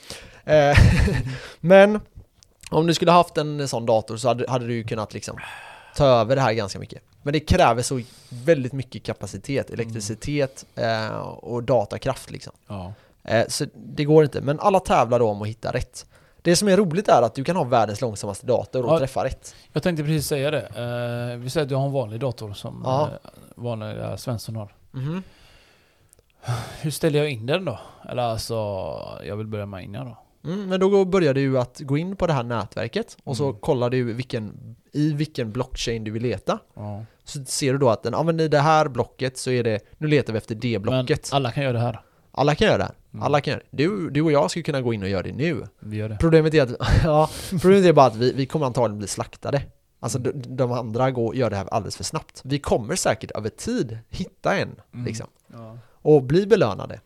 Eh, 0.43 0.77
men 1.59 1.99
om 2.69 2.87
du 2.87 2.93
skulle 2.93 3.11
haft 3.11 3.37
en 3.37 3.67
sån 3.67 3.85
dator 3.85 4.17
så 4.17 4.27
hade, 4.27 4.51
hade 4.51 4.67
du 4.67 4.83
kunnat 4.83 5.13
liksom 5.13 5.37
ta 5.95 6.05
över 6.05 6.35
det 6.35 6.41
här 6.41 6.53
ganska 6.53 6.79
mycket. 6.79 7.01
Men 7.23 7.33
det 7.33 7.39
kräver 7.39 7.81
så 7.81 8.01
väldigt 8.29 8.73
mycket 8.73 9.03
kapacitet, 9.03 9.69
elektricitet 9.69 10.65
eh, 10.75 11.17
och 11.17 11.63
datakraft 11.63 12.31
liksom. 12.31 12.53
Ja. 12.67 12.93
Eh, 13.23 13.47
så 13.47 13.65
det 13.75 14.05
går 14.05 14.23
inte, 14.23 14.41
men 14.41 14.59
alla 14.59 14.79
tävlar 14.79 15.19
då 15.19 15.29
om 15.29 15.41
att 15.41 15.47
hitta 15.47 15.71
rätt. 15.71 16.05
Det 16.41 16.55
som 16.55 16.67
är 16.67 16.77
roligt 16.77 17.07
är 17.07 17.21
att 17.21 17.35
du 17.35 17.43
kan 17.43 17.55
ha 17.55 17.63
världens 17.63 18.01
långsammaste 18.01 18.45
dator 18.45 18.85
och 18.85 18.93
Ja. 18.93 18.99
träffa 18.99 19.23
rätt. 19.25 19.55
Jag 19.73 19.83
tänkte 19.83 20.03
precis 20.03 20.27
säga 20.27 20.51
det. 20.51 20.61
Eh, 20.61 21.37
vi 21.39 21.49
säger 21.49 21.63
att 21.63 21.69
du 21.69 21.75
har 21.75 21.85
en 21.85 21.91
vanlig 21.91 22.19
dator 22.19 22.53
som 22.53 22.81
Ja. 22.85 23.09
eh, 23.23 23.29
vanliga 23.55 24.17
Svensson 24.17 24.55
har. 24.55 24.73
Mhm. 24.91 25.23
Hur 26.81 26.91
ställer 26.91 27.19
jag 27.19 27.29
in 27.31 27.45
den 27.45 27.65
då? 27.65 27.79
Eller 28.09 28.23
alltså, 28.23 28.53
jag 29.25 29.35
vill 29.37 29.47
börja 29.47 29.65
mina 29.65 30.03
då. 30.03 30.17
Mm, 30.49 30.69
men 30.69 30.79
då 30.79 31.05
börjar 31.05 31.33
du 31.33 31.59
att 31.59 31.79
gå 31.79 31.97
in 31.97 32.15
på 32.15 32.27
det 32.27 32.33
här 32.33 32.43
nätverket 32.43 33.17
och 33.23 33.37
så 33.37 33.43
Mm. 33.49 33.59
kollar 33.59 33.89
du 33.89 34.13
vilken, 34.13 34.72
i 34.93 35.13
vilken 35.13 35.51
blockchain 35.51 36.03
du 36.03 36.11
vill 36.11 36.23
leta. 36.23 36.59
Ja. 36.73 37.05
Så 37.23 37.45
ser 37.45 37.71
du 37.73 37.79
då 37.79 37.89
att 37.89 38.03
den, 38.03 38.13
ja, 38.13 38.23
men 38.23 38.39
i 38.39 38.47
det 38.47 38.59
här 38.59 38.87
blocket 38.87 39.37
så 39.37 39.51
är 39.51 39.63
det, 39.63 39.79
nu 39.97 40.07
letar 40.07 40.33
vi 40.33 40.37
efter 40.37 40.55
det 40.55 40.79
Men 40.79 40.81
blocket. 40.81 41.29
alla 41.33 41.51
kan 41.51 41.63
göra 41.63 41.73
det 41.73 41.79
här. 41.79 42.01
Alla 42.31 42.55
kan 42.55 42.67
göra 42.67 42.77
det. 42.77 42.91
Mm. 43.13 43.23
Alla 43.23 43.41
kan 43.41 43.51
göra 43.51 43.63
det. 43.71 43.77
Du, 43.83 44.09
du 44.09 44.21
och 44.21 44.31
jag 44.31 44.49
skulle 44.51 44.63
kunna 44.63 44.81
gå 44.81 44.93
in 44.93 45.03
och 45.03 45.09
göra 45.09 45.21
det 45.23 45.31
nu. 45.31 45.63
Vi 45.79 45.97
gör 45.97 46.09
det. 46.09 46.17
Problemet 46.19 46.53
är 46.53 46.61
att, 46.61 46.69
ja, 47.03 47.29
problemet 47.61 47.85
är 47.85 47.93
bara 47.93 48.05
att 48.05 48.15
vi, 48.15 48.31
vi 48.33 48.45
kommer 48.45 48.65
antagligen 48.65 48.97
bli 48.97 49.07
slaktade. 49.07 49.61
Alltså 49.99 50.19
de, 50.19 50.31
de 50.55 50.71
andra 50.71 51.11
går, 51.11 51.35
gör 51.35 51.49
det 51.49 51.55
här 51.55 51.67
alldeles 51.73 51.97
för 51.97 52.03
snabbt. 52.03 52.41
Vi 52.43 52.59
kommer 52.59 52.95
säkert 52.95 53.31
över 53.31 53.49
tid 53.49 53.97
hitta 54.09 54.57
en, 54.57 54.75
Mm. 54.93 55.05
liksom. 55.05 55.27
Ja. 55.53 55.77
Och 56.01 56.23
bli 56.23 56.47
belönade. 56.47 56.99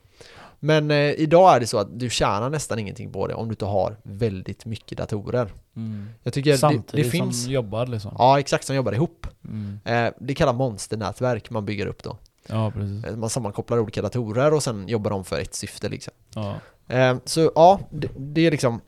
Men 0.60 0.92
eh, 0.92 0.98
idag 0.98 1.56
är 1.56 1.60
det 1.60 1.68
så 1.68 1.78
att 1.78 2.00
du 2.00 2.10
tjänar 2.10 2.50
nästan 2.50 2.80
ingenting 2.80 3.12
på 3.12 3.28
det 3.28 3.34
om 3.34 3.48
du 3.48 3.52
inte 3.52 3.66
har 3.66 3.98
väldigt 4.04 4.66
mycket 4.66 4.98
datorer. 4.98 5.48
Mm. 5.76 6.10
Jag 6.24 6.34
tycker 6.34 6.52
det, 6.52 6.58
Samtidigt 6.58 6.92
det 6.92 7.04
finns... 7.04 7.44
som 7.44 7.52
jobbar 7.54 7.86
liksom. 7.88 8.16
Ja, 8.18 8.40
exakt, 8.40 8.66
som 8.66 8.76
jobbar 8.76 8.92
ihop. 8.94 9.28
Mm. 9.46 9.80
Eh, 9.86 10.14
det 10.20 10.34
kallas 10.34 10.56
monsternätverk 10.56 11.50
man 11.50 11.66
bygger 11.66 11.86
upp 11.88 12.04
då. 12.04 12.18
Ja, 12.48 12.72
precis. 12.72 13.04
Eh, 13.06 13.16
Man 13.16 13.30
sammankopplar 13.30 13.80
olika 13.80 14.02
datorer 14.02 14.54
och 14.54 14.64
sen 14.64 14.88
jobbar 14.88 15.12
de 15.12 15.26
för 15.26 15.40
ett 15.40 15.56
syfte 15.56 15.90
liksom. 15.90 16.14
Ja. 16.36 16.56
Eh, 16.96 17.18
så 17.26 17.52
ja, 17.56 17.80
det, 17.90 18.10
det 18.18 18.42
är 18.48 18.52
liksom 18.52 18.82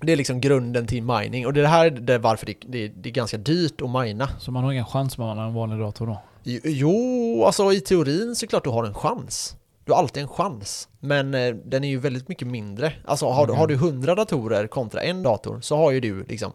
det 0.00 0.12
är 0.12 0.16
liksom 0.16 0.40
grunden 0.40 0.86
till 0.86 1.02
mining 1.02 1.46
och 1.46 1.52
det 1.52 1.66
här 1.66 1.86
är 1.86 1.90
det 1.90 2.18
varför 2.18 2.46
det, 2.46 2.54
det, 2.68 2.88
det 2.88 3.08
är 3.08 3.12
ganska 3.12 3.36
dyrt 3.36 3.80
att 3.80 3.90
mina. 3.90 4.28
Så 4.38 4.50
man 4.52 4.64
har 4.64 4.72
ingen 4.72 4.84
chans 4.84 5.18
med 5.18 5.38
en 5.38 5.54
vanlig 5.54 5.78
dator 5.78 6.06
då? 6.06 6.22
Jo- 6.42 6.60
Jo, 6.64 7.42
alltså 7.46 7.72
i 7.72 7.80
teorin 7.80 8.36
så 8.36 8.46
klart 8.46 8.64
du 8.64 8.70
har 8.70 8.84
en 8.84 8.94
chans. 8.94 9.56
Du 9.90 9.94
har 9.94 10.00
alltid 10.00 10.22
en 10.22 10.28
chans. 10.28 10.88
Men 11.00 11.34
eh, 11.34 11.54
den 11.54 11.84
är 11.84 11.88
ju 11.88 11.98
väldigt 11.98 12.28
mycket 12.28 12.48
mindre. 12.48 12.92
Alltså 13.04 13.26
har, 13.26 13.46
du 13.46 13.52
Mhm. 13.52 13.58
har 13.60 13.66
du 13.66 13.74
100 13.74 14.14
datorer 14.14 14.66
kontra 14.66 15.02
en 15.02 15.22
dator 15.22 15.60
så 15.60 15.76
har 15.76 15.90
ju 15.90 16.00
du 16.00 16.24
liksom 16.24 16.52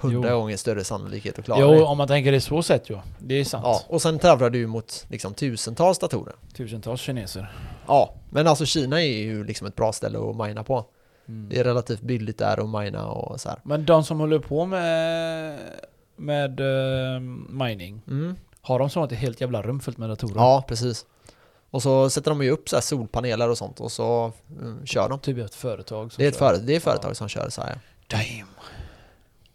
100 0.00 0.28
Jo. 0.30 0.38
gånger 0.38 0.56
större 0.56 0.84
sannolikhet 0.84 1.38
att 1.38 1.44
klara 1.44 1.60
Jo, 1.60 1.70
det. 1.70 1.82
om 1.82 1.98
man 1.98 2.08
tänker 2.08 2.32
det 2.32 2.40
så 2.40 2.62
sätt 2.62 2.90
ju. 2.90 2.98
Det 3.18 3.34
är 3.34 3.44
sant. 3.44 3.64
Ja, 3.66 3.80
och 3.88 4.02
sen 4.02 4.18
tävlar 4.18 4.50
du 4.50 4.66
mot 4.66 5.06
liksom 5.10 5.34
tusentals 5.34 5.98
datorer. 5.98 6.34
Tusentals 6.56 7.00
kineser. 7.00 7.52
Ja, 7.86 8.14
men 8.30 8.46
alltså 8.46 8.64
Kina 8.66 9.02
är 9.02 9.18
ju 9.18 9.44
liksom 9.44 9.66
ett 9.66 9.76
bra 9.76 9.92
ställe 9.92 10.18
att 10.18 10.36
mina 10.36 10.64
på. 10.64 10.84
Mm. 11.28 11.48
Det 11.48 11.58
är 11.58 11.64
relativt 11.64 12.00
billigt 12.00 12.38
där 12.38 12.60
att 12.76 12.82
mina 12.82 13.06
och 13.08 13.40
så 13.40 13.48
här. 13.48 13.58
Men 13.64 13.84
de 13.84 14.04
som 14.04 14.20
håller 14.20 14.38
på 14.38 14.66
med, 14.66 15.58
med 16.16 16.60
eh, 16.60 17.20
mining, 17.50 18.02
Mm. 18.08 18.36
har 18.60 18.78
de 18.78 18.90
sånt 18.90 19.12
ett 19.12 19.18
helt 19.18 19.40
jävla 19.40 19.62
rum 19.62 19.80
fullt 19.80 19.98
med 19.98 20.08
datorer? 20.08 20.34
Ja, 20.36 20.64
precis. 20.68 21.06
Och 21.76 21.82
så 21.82 22.10
sätter 22.10 22.30
de 22.30 22.42
ju 22.42 22.50
upp 22.50 22.68
så 22.68 22.76
här 22.76 22.80
solpaneler 22.80 23.50
och 23.50 23.58
sånt 23.58 23.80
och 23.80 23.92
så 23.92 24.32
mm, 24.60 24.86
kör 24.86 25.08
de. 25.08 25.18
Typ 25.18 25.38
ett 25.38 25.54
företag 25.54 26.12
som 26.12 26.22
Det 26.22 26.26
är 26.26 26.28
ett, 26.28 26.36
före, 26.36 26.58
det 26.58 26.76
är 26.76 26.80
företag 26.80 27.16
som 27.16 27.28
kör 27.28 27.48
så 27.48 27.62
här. 27.62 27.78
Damn. 28.06 28.48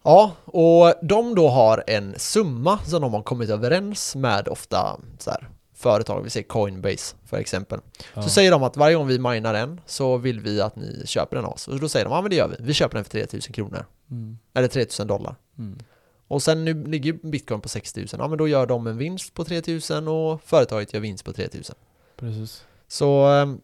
Ja, 0.04 0.32
och 0.46 0.94
de 1.02 1.36
då 1.36 1.50
har 1.50 1.84
en 1.88 2.16
summa 2.18 2.80
som 2.80 3.02
de 3.02 3.14
har 3.14 3.22
kommit 3.22 3.50
överens 3.50 4.16
med 4.16 4.48
ofta 4.48 5.00
så 5.20 5.32
här, 5.32 5.50
företag, 5.76 6.22
vi 6.24 6.30
säger 6.30 6.48
Coinbase 6.48 7.16
för 7.26 7.38
exempel. 7.38 7.80
Ja. 8.14 8.22
Så 8.22 8.30
säger 8.30 8.52
de 8.52 8.64
att 8.64 8.78
varje 8.78 8.96
gång 8.96 9.08
vi 9.08 9.20
minar 9.20 9.54
en 9.54 9.82
så 9.86 10.18
vill 10.18 10.40
vi 10.40 10.62
att 10.62 10.76
ni 10.76 11.04
köper 11.06 11.36
den 11.36 11.46
av 11.46 11.54
oss. 11.54 11.68
Och 11.68 11.80
då 11.80 11.90
säger 11.90 12.06
de, 12.06 12.14
ja 12.14 12.22
men 12.22 12.30
det 12.30 12.36
gör 12.36 12.48
vi, 12.48 12.56
vi 12.60 12.74
köper 12.74 12.96
den 12.96 13.04
för 13.04 13.12
3000 13.12 13.54
kronor. 13.54 13.86
Mm. 14.12 14.38
Eller 14.54 14.68
3000 14.68 15.08
dollar. 15.08 15.36
Mm. 15.58 15.80
Och 16.28 16.44
sen 16.44 16.66
nu 16.66 16.84
ligger 16.88 17.14
bitcoin 17.14 17.62
på 17.62 17.70
6000, 17.70 18.20
ja 18.20 18.28
men 18.28 18.38
då 18.38 18.48
gör 18.48 18.66
de 18.66 18.88
en 18.88 18.98
vinst 18.98 19.34
på 19.34 19.44
3000 19.44 20.08
och 20.08 20.42
företaget 20.44 20.94
gör 20.94 21.00
vinst 21.00 21.26
på 21.26 21.34
3000. 21.34 21.76
Precis. 22.22 22.66
Så 22.88 23.34
eh, 23.34 23.56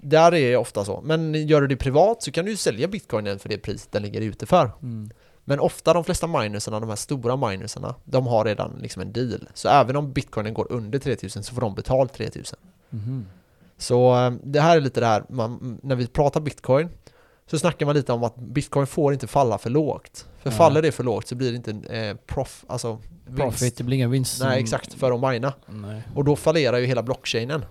där 0.00 0.34
är 0.34 0.50
det 0.50 0.56
ofta 0.56 0.84
så. 0.84 1.00
Men 1.04 1.34
gör 1.34 1.60
du 1.60 1.66
det 1.66 1.76
privat 1.76 2.22
så 2.22 2.32
kan 2.32 2.44
du 2.44 2.50
ju 2.50 2.56
sälja 2.56 2.88
bitcoinen 2.88 3.38
för 3.38 3.48
det 3.48 3.58
priset 3.58 3.92
den 3.92 4.02
ligger 4.02 4.20
ute 4.20 4.46
för. 4.46 4.70
Mm. 4.82 5.10
Men 5.44 5.60
ofta 5.60 5.92
de 5.92 6.04
flesta 6.04 6.26
minerserna, 6.26 6.80
de 6.80 6.88
här 6.88 6.96
stora 6.96 7.36
minerserna, 7.36 7.94
de 8.04 8.26
har 8.26 8.44
redan 8.44 8.78
liksom 8.82 9.02
en 9.02 9.12
deal. 9.12 9.48
Så 9.54 9.68
även 9.68 9.96
om 9.96 10.12
bitcoinen 10.12 10.54
går 10.54 10.66
under 10.72 10.98
3000 10.98 11.42
så 11.42 11.54
får 11.54 11.60
de 11.60 11.74
betalt 11.74 12.12
3000. 12.12 12.58
Mhm. 12.90 13.26
Så 13.78 14.16
eh, 14.16 14.32
det 14.42 14.60
här 14.60 14.76
är 14.76 14.80
lite 14.80 15.00
det 15.00 15.06
här, 15.06 15.24
man, 15.28 15.78
när 15.82 15.96
vi 15.96 16.06
pratar 16.06 16.40
bitcoin 16.40 16.88
så 17.46 17.58
snackar 17.58 17.86
man 17.86 17.94
lite 17.94 18.12
om 18.12 18.24
att 18.24 18.36
bitcoin 18.36 18.86
får 18.86 19.12
inte 19.12 19.26
falla 19.26 19.58
för 19.58 19.70
lågt. 19.70 20.26
För 20.38 20.50
Nej. 20.50 20.58
faller 20.58 20.82
det 20.82 20.92
för 20.92 21.04
lågt 21.04 21.26
så 21.26 21.34
blir 21.34 21.52
det 21.52 21.56
inte 21.56 21.96
eh, 21.96 22.16
prof, 22.26 22.64
alltså 22.66 22.98
vinst. 23.26 23.42
Profit, 23.42 23.76
det 23.76 23.84
blir 23.84 23.96
ingen 23.96 24.10
vinst. 24.10 24.42
Nej 24.42 24.60
exakt, 24.60 24.94
för 24.94 25.12
att 25.12 25.32
mina. 25.32 25.52
Nej. 25.66 26.02
Och 26.14 26.24
då 26.24 26.36
fallerar 26.36 26.78
ju 26.78 26.86
hela 26.86 27.02
blockchainen. 27.02 27.64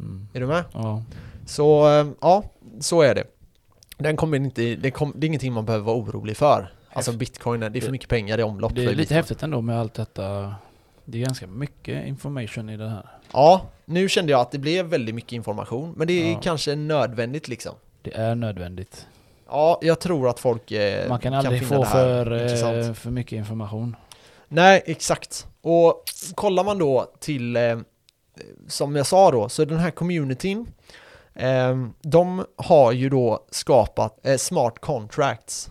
Mm. 0.00 0.28
Är 0.32 0.40
du 0.40 0.46
med? 0.46 0.64
Ja. 0.72 1.02
Så 1.46 1.88
eh, 2.00 2.06
ja, 2.20 2.44
så 2.80 3.02
är 3.02 3.14
det. 3.14 3.24
Den 3.98 4.16
kommer 4.16 4.36
inte, 4.36 4.74
det, 4.74 4.90
kom, 4.90 5.12
det 5.16 5.24
är 5.24 5.28
ingenting 5.28 5.52
man 5.52 5.64
behöver 5.64 5.84
vara 5.84 5.96
orolig 5.96 6.36
för. 6.36 6.72
Alltså 6.92 7.12
bitcoin, 7.12 7.60
det 7.60 7.66
är 7.66 7.80
för 7.80 7.90
mycket 7.92 8.08
pengar 8.08 8.38
i 8.40 8.42
omlopp 8.42 8.74
Det 8.74 8.80
är 8.80 8.84
lite 8.86 8.96
bitcoin. 8.96 9.16
häftigt 9.16 9.42
ändå 9.42 9.60
med 9.60 9.80
allt 9.80 9.94
detta. 9.94 10.54
Det 11.04 11.18
är 11.18 11.22
ganska 11.24 11.46
mycket 11.46 12.06
information 12.06 12.70
i 12.70 12.76
det 12.76 12.88
här. 12.88 13.06
Ja, 13.32 13.62
nu 13.84 14.08
kände 14.08 14.32
jag 14.32 14.40
att 14.40 14.50
det 14.50 14.58
blev 14.58 14.86
väldigt 14.86 15.14
mycket 15.14 15.32
information, 15.32 15.94
men 15.96 16.06
det 16.06 16.12
är 16.28 16.32
Ja. 16.32 16.40
kanske 16.42 16.76
nödvändigt 16.76 17.48
liksom. 17.48 17.74
Det 18.02 18.14
är 18.14 18.34
nödvändigt. 18.34 19.06
Ja, 19.48 19.78
jag 19.82 20.00
tror 20.00 20.28
att 20.28 20.40
folk 20.40 20.70
eh, 20.72 21.08
Man 21.08 21.18
kan 21.20 21.34
aldrig 21.34 21.58
finna 21.68 21.76
få 21.76 21.90
för, 21.90 22.42
intressant. 22.42 22.86
eh, 22.86 22.92
för 22.92 23.10
mycket 23.10 23.32
information. 23.32 23.96
Nej, 24.48 24.82
exakt. 24.86 25.46
Och 25.62 26.02
kollar 26.34 26.64
man 26.64 26.78
då 26.78 27.12
till, 27.18 27.56
eh, 27.56 27.78
som 28.68 28.96
jag 28.96 29.06
sa 29.06 29.30
då, 29.30 29.48
så 29.48 29.64
den 29.64 29.78
här 29.78 29.90
communityn, 29.90 30.66
eh, 31.34 31.86
de 32.02 32.44
har 32.56 32.92
ju 32.92 33.08
då 33.08 33.46
skapat 33.50 34.26
eh, 34.26 34.36
smart 34.36 34.78
contracts. 34.78 35.70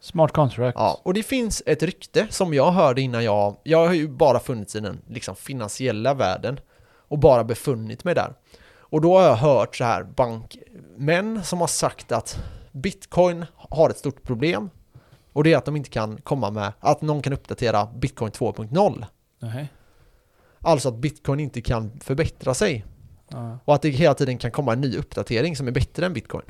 Smart 0.00 0.32
contract. 0.32 0.78
Ja, 0.78 1.00
och 1.02 1.14
det 1.14 1.22
finns 1.22 1.62
ett 1.66 1.82
rykte 1.82 2.26
som 2.30 2.54
jag 2.54 2.70
hörde 2.70 3.00
innan 3.00 3.24
jag, 3.24 3.56
jag 3.62 3.86
har 3.86 3.94
ju 3.94 4.08
bara 4.08 4.40
funnits 4.40 4.76
i 4.76 4.80
den 4.80 5.00
liksom 5.06 5.36
finansiella 5.36 6.14
världen 6.14 6.60
och 7.08 7.18
bara 7.18 7.44
befunnit 7.44 8.04
mig 8.04 8.14
där. 8.14 8.34
Och 8.90 9.00
då 9.00 9.18
har 9.18 9.24
jag 9.24 9.36
hört 9.36 9.76
så 9.76 9.84
här 9.84 10.04
bankmän 10.04 11.44
som 11.44 11.60
har 11.60 11.66
sagt 11.66 12.12
att 12.12 12.38
bitcoin 12.72 13.46
har 13.54 13.90
ett 13.90 13.98
stort 13.98 14.22
problem 14.22 14.70
och 15.32 15.44
det 15.44 15.52
är 15.52 15.56
att 15.56 15.64
de 15.64 15.76
inte 15.76 15.90
kan 15.90 16.20
komma 16.20 16.50
med, 16.50 16.72
att 16.80 17.02
någon 17.02 17.22
kan 17.22 17.32
uppdatera 17.32 17.86
bitcoin 17.86 18.32
2.0. 18.32 19.04
Alltså 20.60 20.88
att 20.88 20.96
bitcoin 20.96 21.40
inte 21.40 21.60
kan 21.60 22.00
förbättra 22.00 22.54
sig 22.54 22.84
Ja. 23.30 23.58
och 23.64 23.74
att 23.74 23.82
det 23.82 23.88
hela 23.90 24.14
tiden 24.14 24.38
kan 24.38 24.50
komma 24.50 24.72
en 24.72 24.80
ny 24.80 24.96
uppdatering 24.96 25.56
som 25.56 25.68
är 25.68 25.72
bättre 25.72 26.06
än 26.06 26.12
bitcoin. 26.12 26.44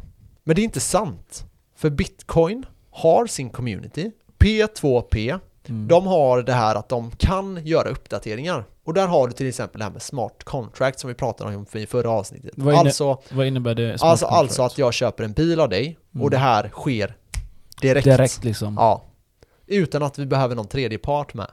Men 0.44 0.56
det 0.56 0.62
är 0.62 0.64
inte 0.64 0.80
sant. 0.80 1.44
För 1.76 1.90
bitcoin 1.90 2.66
har 2.90 3.26
sin 3.26 3.50
community, 3.50 4.10
P2P, 4.38 5.38
Mm. 5.68 5.88
de 5.88 6.06
har 6.06 6.42
det 6.42 6.52
här 6.52 6.74
att 6.74 6.88
de 6.88 7.10
kan 7.10 7.66
göra 7.66 7.88
uppdateringar. 7.88 8.64
Och 8.84 8.94
där 8.94 9.06
har 9.06 9.26
du 9.26 9.32
till 9.32 9.48
exempel 9.48 9.78
det 9.78 9.84
här 9.84 9.92
med 9.92 10.02
smart 10.02 10.44
contract 10.44 11.00
som 11.00 11.08
vi 11.08 11.14
pratade 11.14 11.56
om 11.56 11.66
i 11.72 11.86
förra 11.86 12.10
avsnittet. 12.10 12.50
Vad 12.56 12.74
inne- 12.74 12.78
Alltså, 12.78 13.18
Vad 13.30 13.46
innebär 13.46 13.74
det? 13.74 13.98
smart 13.98 14.10
alltså, 14.10 14.26
alltså 14.26 14.62
att 14.62 14.78
jag 14.78 14.94
köper 14.94 15.24
en 15.24 15.32
bil 15.32 15.60
av 15.60 15.68
dig 15.68 15.98
och 16.10 16.16
Mm. 16.16 16.30
det 16.30 16.38
här 16.38 16.68
sker 16.68 17.16
direkt. 17.80 18.04
Direkt 18.04 18.44
liksom. 18.44 18.74
Ja. 18.78 19.04
Utan 19.66 20.02
att 20.02 20.18
vi 20.18 20.26
behöver 20.26 20.54
någon 20.56 20.66
tredje 20.68 20.98
part 20.98 21.34
med. 21.34 21.50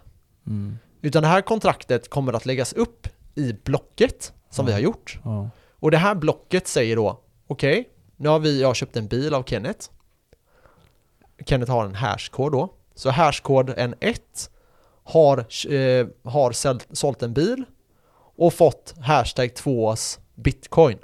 Mm. 0.48 0.78
Utan 1.02 1.22
det 1.24 1.28
här 1.30 1.42
kontraktet 1.42 2.10
kommer 2.10 2.34
att 2.34 2.46
läggas 2.46 2.74
upp 2.74 3.08
i 3.36 3.54
blocket 3.54 4.34
som 4.50 4.66
Ja. 4.66 4.68
vi 4.68 4.74
har 4.74 4.80
gjort. 4.80 5.20
Ja. 5.24 5.50
Och 5.80 5.92
det 5.92 5.98
här 5.98 6.16
blocket 6.16 6.68
säger 6.68 6.96
då, 6.96 7.20
okej, 7.48 7.90
nu 8.16 8.30
har 8.30 8.40
vi, 8.40 8.62
jag 8.62 8.68
har 8.68 8.74
köpt 8.74 8.98
en 8.98 9.08
bil 9.08 9.34
av 9.34 9.44
Kenneth. 9.44 9.90
Kenneth 11.46 11.72
har 11.72 11.86
en 11.86 11.96
hashkod 11.96 12.52
då. 12.52 12.74
Så 12.96 13.10
hashkod 13.10 13.70
N1 13.70 14.50
har, 15.04 15.38
eh, 15.74 16.08
har 16.24 16.52
sålt, 16.52 16.88
sålt 16.92 17.24
en 17.24 17.34
bil 17.34 17.64
och 18.38 18.54
fått 18.54 18.94
hashtag 19.02 19.50
2s 19.56 20.20
bitcoin. 20.36 20.98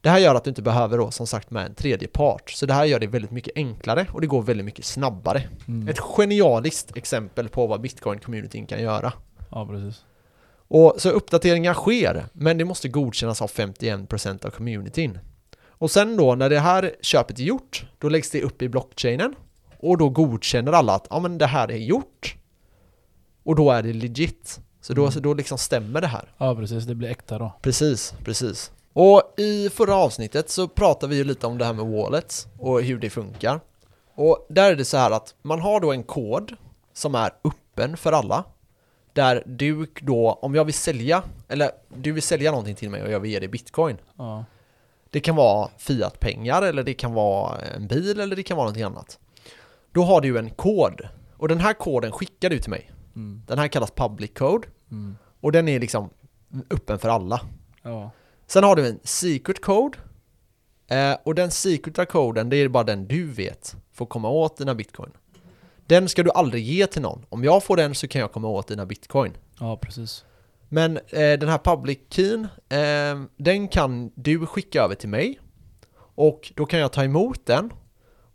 Det 0.00 0.08
här 0.10 0.18
gör 0.18 0.34
att 0.34 0.44
du 0.44 0.48
inte 0.50 0.62
behöver 0.62 0.98
då 0.98 1.10
som 1.10 1.26
sagt 1.26 1.50
med 1.50 1.66
en 1.66 1.74
tredje 1.74 2.08
part. 2.08 2.50
Så 2.50 2.66
det 2.66 2.74
här 2.74 2.84
gör 2.84 2.98
det 2.98 3.06
väldigt 3.06 3.30
mycket 3.30 3.52
enklare 3.56 4.06
och 4.12 4.20
det 4.20 4.26
går 4.26 4.42
väldigt 4.42 4.64
mycket 4.64 4.84
snabbare. 4.84 5.42
Mm. 5.68 5.88
Ett 5.88 5.98
genialiskt 6.00 6.96
exempel 6.96 7.48
på 7.48 7.66
vad 7.66 7.80
bitcoin-communityn 7.80 8.66
kan 8.66 8.82
göra. 8.82 9.12
ja, 9.50 9.66
precis. 9.66 10.04
Och 10.70 10.94
så 10.98 11.10
uppdateringar 11.10 11.74
sker, 11.74 12.24
men 12.32 12.58
det 12.58 12.64
måste 12.64 12.88
godkännas 12.88 13.42
av 13.42 13.50
51% 13.50 14.46
av 14.46 14.50
communityn. 14.50 15.18
Och 15.68 15.90
sen 15.90 16.16
då 16.16 16.34
när 16.34 16.50
det 16.50 16.58
här 16.60 16.94
köpet 17.00 17.38
är 17.38 17.42
gjort, 17.42 17.86
då 17.98 18.08
läggs 18.08 18.30
det 18.30 18.42
upp 18.42 18.62
i 18.62 18.68
blockchainen 18.68 19.34
och 19.78 19.98
då 19.98 20.08
godkänner 20.08 20.72
alla 20.72 20.94
att 20.94 21.06
ja 21.10 21.20
men 21.20 21.38
det 21.38 21.46
här 21.46 21.70
är 21.70 21.76
gjort 21.76 22.36
och 23.42 23.56
då 23.56 23.70
är 23.70 23.82
det 23.82 23.92
legit. 23.92 24.60
Så 24.80 24.94
då, 24.94 25.02
Mm. 25.02 25.12
så 25.12 25.20
då 25.20 25.34
liksom 25.34 25.58
stämmer 25.58 26.00
det 26.00 26.06
här. 26.06 26.32
Ja, 26.38 26.54
precis. 26.56 26.84
Det 26.84 26.94
blir 26.94 27.08
äkta 27.10 27.38
då. 27.38 27.52
Precis, 27.62 28.14
precis. 28.24 28.70
Och 28.92 29.34
i 29.36 29.68
förra 29.70 29.94
avsnittet 29.94 30.50
så 30.50 30.68
pratade 30.68 31.10
vi 31.10 31.16
ju 31.16 31.24
lite 31.24 31.46
om 31.46 31.58
det 31.58 31.64
här 31.64 31.72
med 31.72 31.86
wallets 31.86 32.46
och 32.58 32.82
hur 32.82 32.98
det 32.98 33.10
funkar. 33.10 33.60
Och 34.14 34.46
där 34.48 34.72
är 34.72 34.76
det 34.76 34.84
så 34.84 34.96
här 34.96 35.10
att 35.10 35.34
man 35.42 35.60
har 35.60 35.80
då 35.80 35.92
en 35.92 36.02
kod 36.02 36.56
som 36.92 37.14
är 37.14 37.30
öppen 37.44 37.96
för 37.96 38.12
alla. 38.12 38.44
Där 39.12 39.42
du 39.46 39.86
då, 40.00 40.38
om 40.42 40.54
jag 40.54 40.64
vill 40.64 40.74
sälja, 40.74 41.22
eller 41.48 41.70
du 41.96 42.12
vill 42.12 42.22
sälja 42.22 42.50
någonting 42.50 42.74
till 42.74 42.90
mig 42.90 43.02
och 43.02 43.10
jag 43.10 43.20
vill 43.20 43.30
ge 43.30 43.38
dig 43.38 43.48
bitcoin. 43.48 43.96
Ja. 44.16 44.44
Det 45.10 45.20
kan 45.20 45.36
vara 45.36 45.68
fiatpengar 45.78 46.62
eller 46.62 46.82
det 46.82 46.94
kan 46.94 47.14
vara 47.14 47.58
en 47.58 47.86
bil 47.86 48.20
eller 48.20 48.36
det 48.36 48.42
kan 48.42 48.56
vara 48.56 48.64
någonting 48.64 48.82
annat. 48.82 49.18
Då 49.92 50.02
har 50.02 50.20
du 50.20 50.38
en 50.38 50.50
kod. 50.50 51.08
Och 51.36 51.48
den 51.48 51.60
här 51.60 51.72
koden 51.72 52.12
skickar 52.12 52.50
du 52.50 52.58
till 52.58 52.70
mig. 52.70 52.90
Mm. 53.16 53.42
Den 53.46 53.58
här 53.58 53.68
kallas 53.68 53.90
public 53.90 54.30
code. 54.34 54.68
Mm. 54.90 55.16
Och 55.40 55.52
den 55.52 55.68
är 55.68 55.80
liksom 55.80 56.10
öppen 56.70 56.98
för 56.98 57.08
alla. 57.08 57.40
Ja. 57.82 58.10
Sen 58.48 58.64
har 58.64 58.76
du 58.76 58.86
en 58.88 59.00
secret 59.04 59.60
code. 59.60 59.98
Eh, 60.90 61.16
och 61.24 61.34
den 61.34 61.50
secreta 61.50 62.06
koden, 62.06 62.48
det 62.50 62.56
är 62.56 62.68
bara 62.68 62.84
den 62.84 63.06
du 63.06 63.26
vet 63.32 63.76
får 63.92 64.06
komma 64.06 64.28
åt 64.30 64.56
dina 64.56 64.74
bitcoin. 64.74 65.10
Den 65.86 66.08
ska 66.08 66.22
du 66.22 66.30
aldrig 66.30 66.64
ge 66.64 66.86
till 66.86 67.02
någon. 67.02 67.24
Om 67.28 67.44
jag 67.44 67.64
får 67.64 67.76
den 67.76 67.94
så 67.94 68.08
kan 68.08 68.20
jag 68.20 68.32
komma 68.32 68.48
åt 68.48 68.68
dina 68.68 68.86
bitcoin. 68.86 69.32
ja, 69.60 69.76
precis. 69.76 70.24
Men 70.68 70.96
eh, 70.96 71.38
den 71.38 71.48
här 71.48 71.58
public 71.58 71.98
keyn, 72.10 72.48
eh, 72.68 73.22
den 73.36 73.68
kan 73.68 74.12
du 74.14 74.46
skicka 74.46 74.82
över 74.82 74.94
till 74.94 75.08
mig. 75.08 75.40
Och 76.14 76.52
då 76.56 76.66
kan 76.66 76.80
jag 76.80 76.92
ta 76.92 77.04
emot 77.04 77.46
den. 77.46 77.70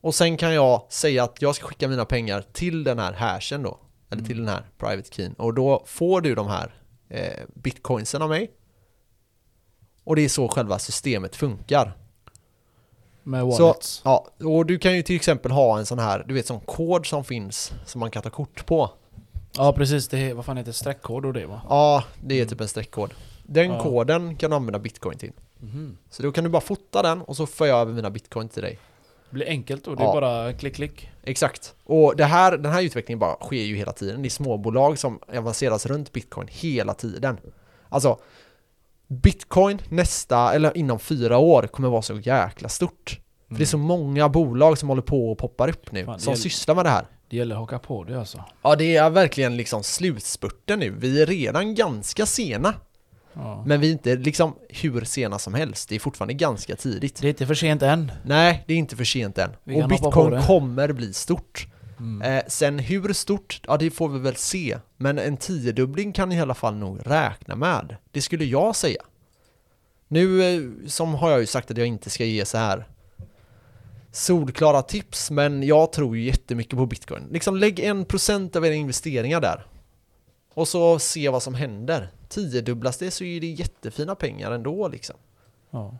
Och 0.01 0.15
sen 0.15 0.37
kan 0.37 0.53
jag 0.53 0.85
säga 0.89 1.23
att 1.23 1.41
jag 1.41 1.55
ska 1.55 1.65
skicka 1.67 1.87
mina 1.87 2.05
pengar 2.05 2.41
till 2.53 2.83
den 2.83 2.99
här 2.99 3.13
hashen 3.13 3.63
då. 3.63 3.79
Eller 4.09 4.19
Mm. 4.21 4.27
till 4.27 4.37
den 4.37 4.47
här 4.47 4.69
private 4.77 5.09
keyn. 5.11 5.33
Och 5.33 5.53
då 5.53 5.83
får 5.87 6.21
du 6.21 6.35
de 6.35 6.47
här 6.47 6.73
eh, 7.09 7.43
bitcoinsen 7.55 8.21
av 8.21 8.29
mig. 8.29 8.51
Och 10.03 10.15
det 10.15 10.21
är 10.25 10.29
så 10.29 10.47
själva 10.47 10.79
systemet 10.79 11.35
funkar. 11.35 11.93
Med 13.23 13.53
Så, 13.53 13.63
wallets. 13.67 14.01
ja, 14.05 14.27
och 14.43 14.65
du 14.65 14.77
kan 14.79 14.95
ju 14.95 15.01
till 15.03 15.15
exempel 15.15 15.51
ha 15.51 15.79
en 15.79 15.85
sån 15.85 15.99
här, 15.99 16.23
du 16.27 16.33
vet 16.33 16.47
sån 16.47 16.59
kod 16.59 17.05
som 17.05 17.23
finns 17.23 17.71
som 17.85 17.99
man 17.99 18.11
kan 18.11 18.23
ta 18.23 18.29
kort 18.29 18.65
på. 18.65 18.89
Ja, 19.57 19.73
precis. 19.73 20.07
Det 20.07 20.19
är, 20.19 20.33
vad 20.33 20.45
fan 20.45 20.57
heter 20.57 20.69
det? 20.71 20.73
Streckkod 20.77 21.25
och 21.25 21.33
det 21.33 21.45
va? 21.45 21.61
Ja, 21.69 22.03
det 22.23 22.39
är 22.41 22.45
typ 22.45 22.61
en 22.61 22.67
streckkod. 22.67 23.13
Den 23.43 23.71
Ja. 23.71 23.83
koden 23.83 24.35
kan 24.35 24.49
du 24.49 24.55
använda 24.55 24.79
bitcoin 24.79 25.17
till. 25.17 25.31
Mhm. 25.59 25.97
Så 26.09 26.23
då 26.23 26.31
kan 26.31 26.43
du 26.43 26.49
bara 26.49 26.61
fota 26.61 27.01
den 27.01 27.21
och 27.21 27.37
så 27.37 27.45
får 27.45 27.67
jag 27.67 27.79
över 27.81 27.93
mina 27.93 28.09
bitcoin 28.09 28.49
till 28.49 28.61
dig. 28.61 28.79
Det 29.29 29.33
blir 29.35 29.47
enkelt 29.47 29.85
då. 29.85 29.95
Det 29.95 30.03
är 30.03 30.07
Ja. 30.07 30.13
bara 30.13 30.53
klick, 30.53 30.75
klick. 30.75 31.09
Exakt. 31.23 31.75
Och 31.83 32.15
det 32.15 32.25
här, 32.25 32.57
den 32.57 32.71
här 32.71 32.81
utvecklingen 32.81 33.19
bara 33.19 33.35
sker 33.35 33.63
ju 33.63 33.75
hela 33.75 33.91
tiden. 33.91 34.21
Det 34.21 34.27
är 34.27 34.29
småbolag 34.29 34.99
som 34.99 35.19
avanceras 35.37 35.85
runt 35.85 36.11
bitcoin 36.11 36.47
hela 36.51 36.93
tiden. 36.93 37.37
Alltså, 37.89 38.19
bitcoin 39.13 39.81
nästa, 39.89 40.53
eller 40.53 40.77
inom 40.77 40.99
fyra 40.99 41.37
år 41.37 41.67
kommer 41.67 41.89
vara 41.89 42.01
så 42.01 42.15
jäkla 42.19 42.69
stort. 42.69 43.19
För 43.49 43.55
det 43.57 43.63
är 43.63 43.65
så 43.65 43.77
många 43.77 44.29
bolag 44.29 44.77
som 44.77 44.89
håller 44.89 45.01
på 45.01 45.31
och 45.31 45.37
poppar 45.37 45.69
upp 45.69 45.91
nu, 45.91 46.05
Fan, 46.05 46.19
som 46.19 46.31
gäller- 46.31 46.41
sysslar 46.41 46.75
med 46.75 46.85
det 46.85 46.89
här. 46.89 47.05
Det 47.29 47.37
gäller 47.37 47.55
att 47.55 47.61
haka 47.61 47.79
på 47.79 48.03
det 48.03 48.19
alltså. 48.19 48.43
Ja, 48.61 48.75
det 48.75 48.95
är 48.95 49.09
verkligen 49.09 49.57
liksom 49.57 49.83
slutspurten 49.83 50.79
nu. 50.79 50.89
Vi 50.89 51.21
är 51.21 51.25
redan 51.25 51.75
ganska 51.75 52.25
sena. 52.25 52.73
Ja. 53.33 53.63
Men 53.67 53.79
vi 53.79 53.87
är 53.87 53.91
inte 53.91 54.15
liksom 54.15 54.55
hur 54.69 55.03
sena 55.05 55.39
som 55.39 55.53
helst. 55.53 55.89
Det 55.89 55.95
är 55.95 55.99
fortfarande 55.99 56.33
ganska 56.33 56.75
tidigt. 56.75 57.21
Det 57.21 57.27
är 57.27 57.29
inte 57.29 57.45
för 57.47 57.53
sent 57.55 57.81
än. 57.81 58.11
Nej, 58.25 58.63
det 58.67 58.73
är 58.73 58.77
inte 58.77 58.95
för 58.95 59.03
sent 59.03 59.37
än. 59.37 59.49
Vi 59.63 59.83
Och 59.83 59.89
bitcoin 59.89 60.41
kommer 60.41 60.93
bli 60.93 61.13
stort. 61.13 61.67
Mm. 62.03 62.21
Eh, 62.21 62.43
sen 62.47 62.79
hur 62.79 63.13
stort, 63.13 63.61
ja 63.67 63.77
det 63.77 63.91
får 63.91 64.09
vi 64.09 64.19
väl 64.19 64.35
se. 64.35 64.77
Men 64.97 65.19
en 65.19 65.37
tiodubbling 65.37 66.13
kan 66.13 66.31
i 66.31 66.41
alla 66.41 66.53
fall 66.53 66.75
nog 66.75 66.99
räkna 67.05 67.55
med. 67.55 67.95
Det 68.11 68.21
skulle 68.21 68.45
jag 68.45 68.75
säga. 68.75 69.01
Nu 70.07 70.43
eh, 70.43 70.87
som 70.87 71.15
har 71.15 71.31
jag 71.31 71.39
ju 71.39 71.45
sagt 71.45 71.71
att 71.71 71.77
jag 71.77 71.87
inte 71.87 72.09
ska 72.09 72.25
ge 72.25 72.45
så 72.45 72.57
här 72.57 72.87
solklara 74.11 74.81
tips, 74.81 75.31
men 75.31 75.63
jag 75.63 75.91
tror 75.91 76.17
ju 76.17 76.23
jättemycket 76.23 76.77
på 76.77 76.85
bitcoin. 76.85 77.27
Liksom 77.31 77.57
lägg 77.57 77.79
en 77.79 78.05
procent 78.05 78.55
av 78.55 78.65
era 78.65 78.73
investeringar 78.73 79.41
där. 79.41 79.65
Och 80.53 80.67
så 80.67 80.99
se 80.99 81.29
vad 81.29 81.43
som 81.43 81.55
händer. 81.55 82.11
Tiodubblas 82.29 82.97
det 82.97 83.11
så 83.11 83.23
är 83.23 83.41
det 83.41 83.47
jättefina 83.47 84.15
pengar 84.15 84.51
ändå 84.51 84.87
liksom. 84.87 85.15
Ja. 85.71 85.97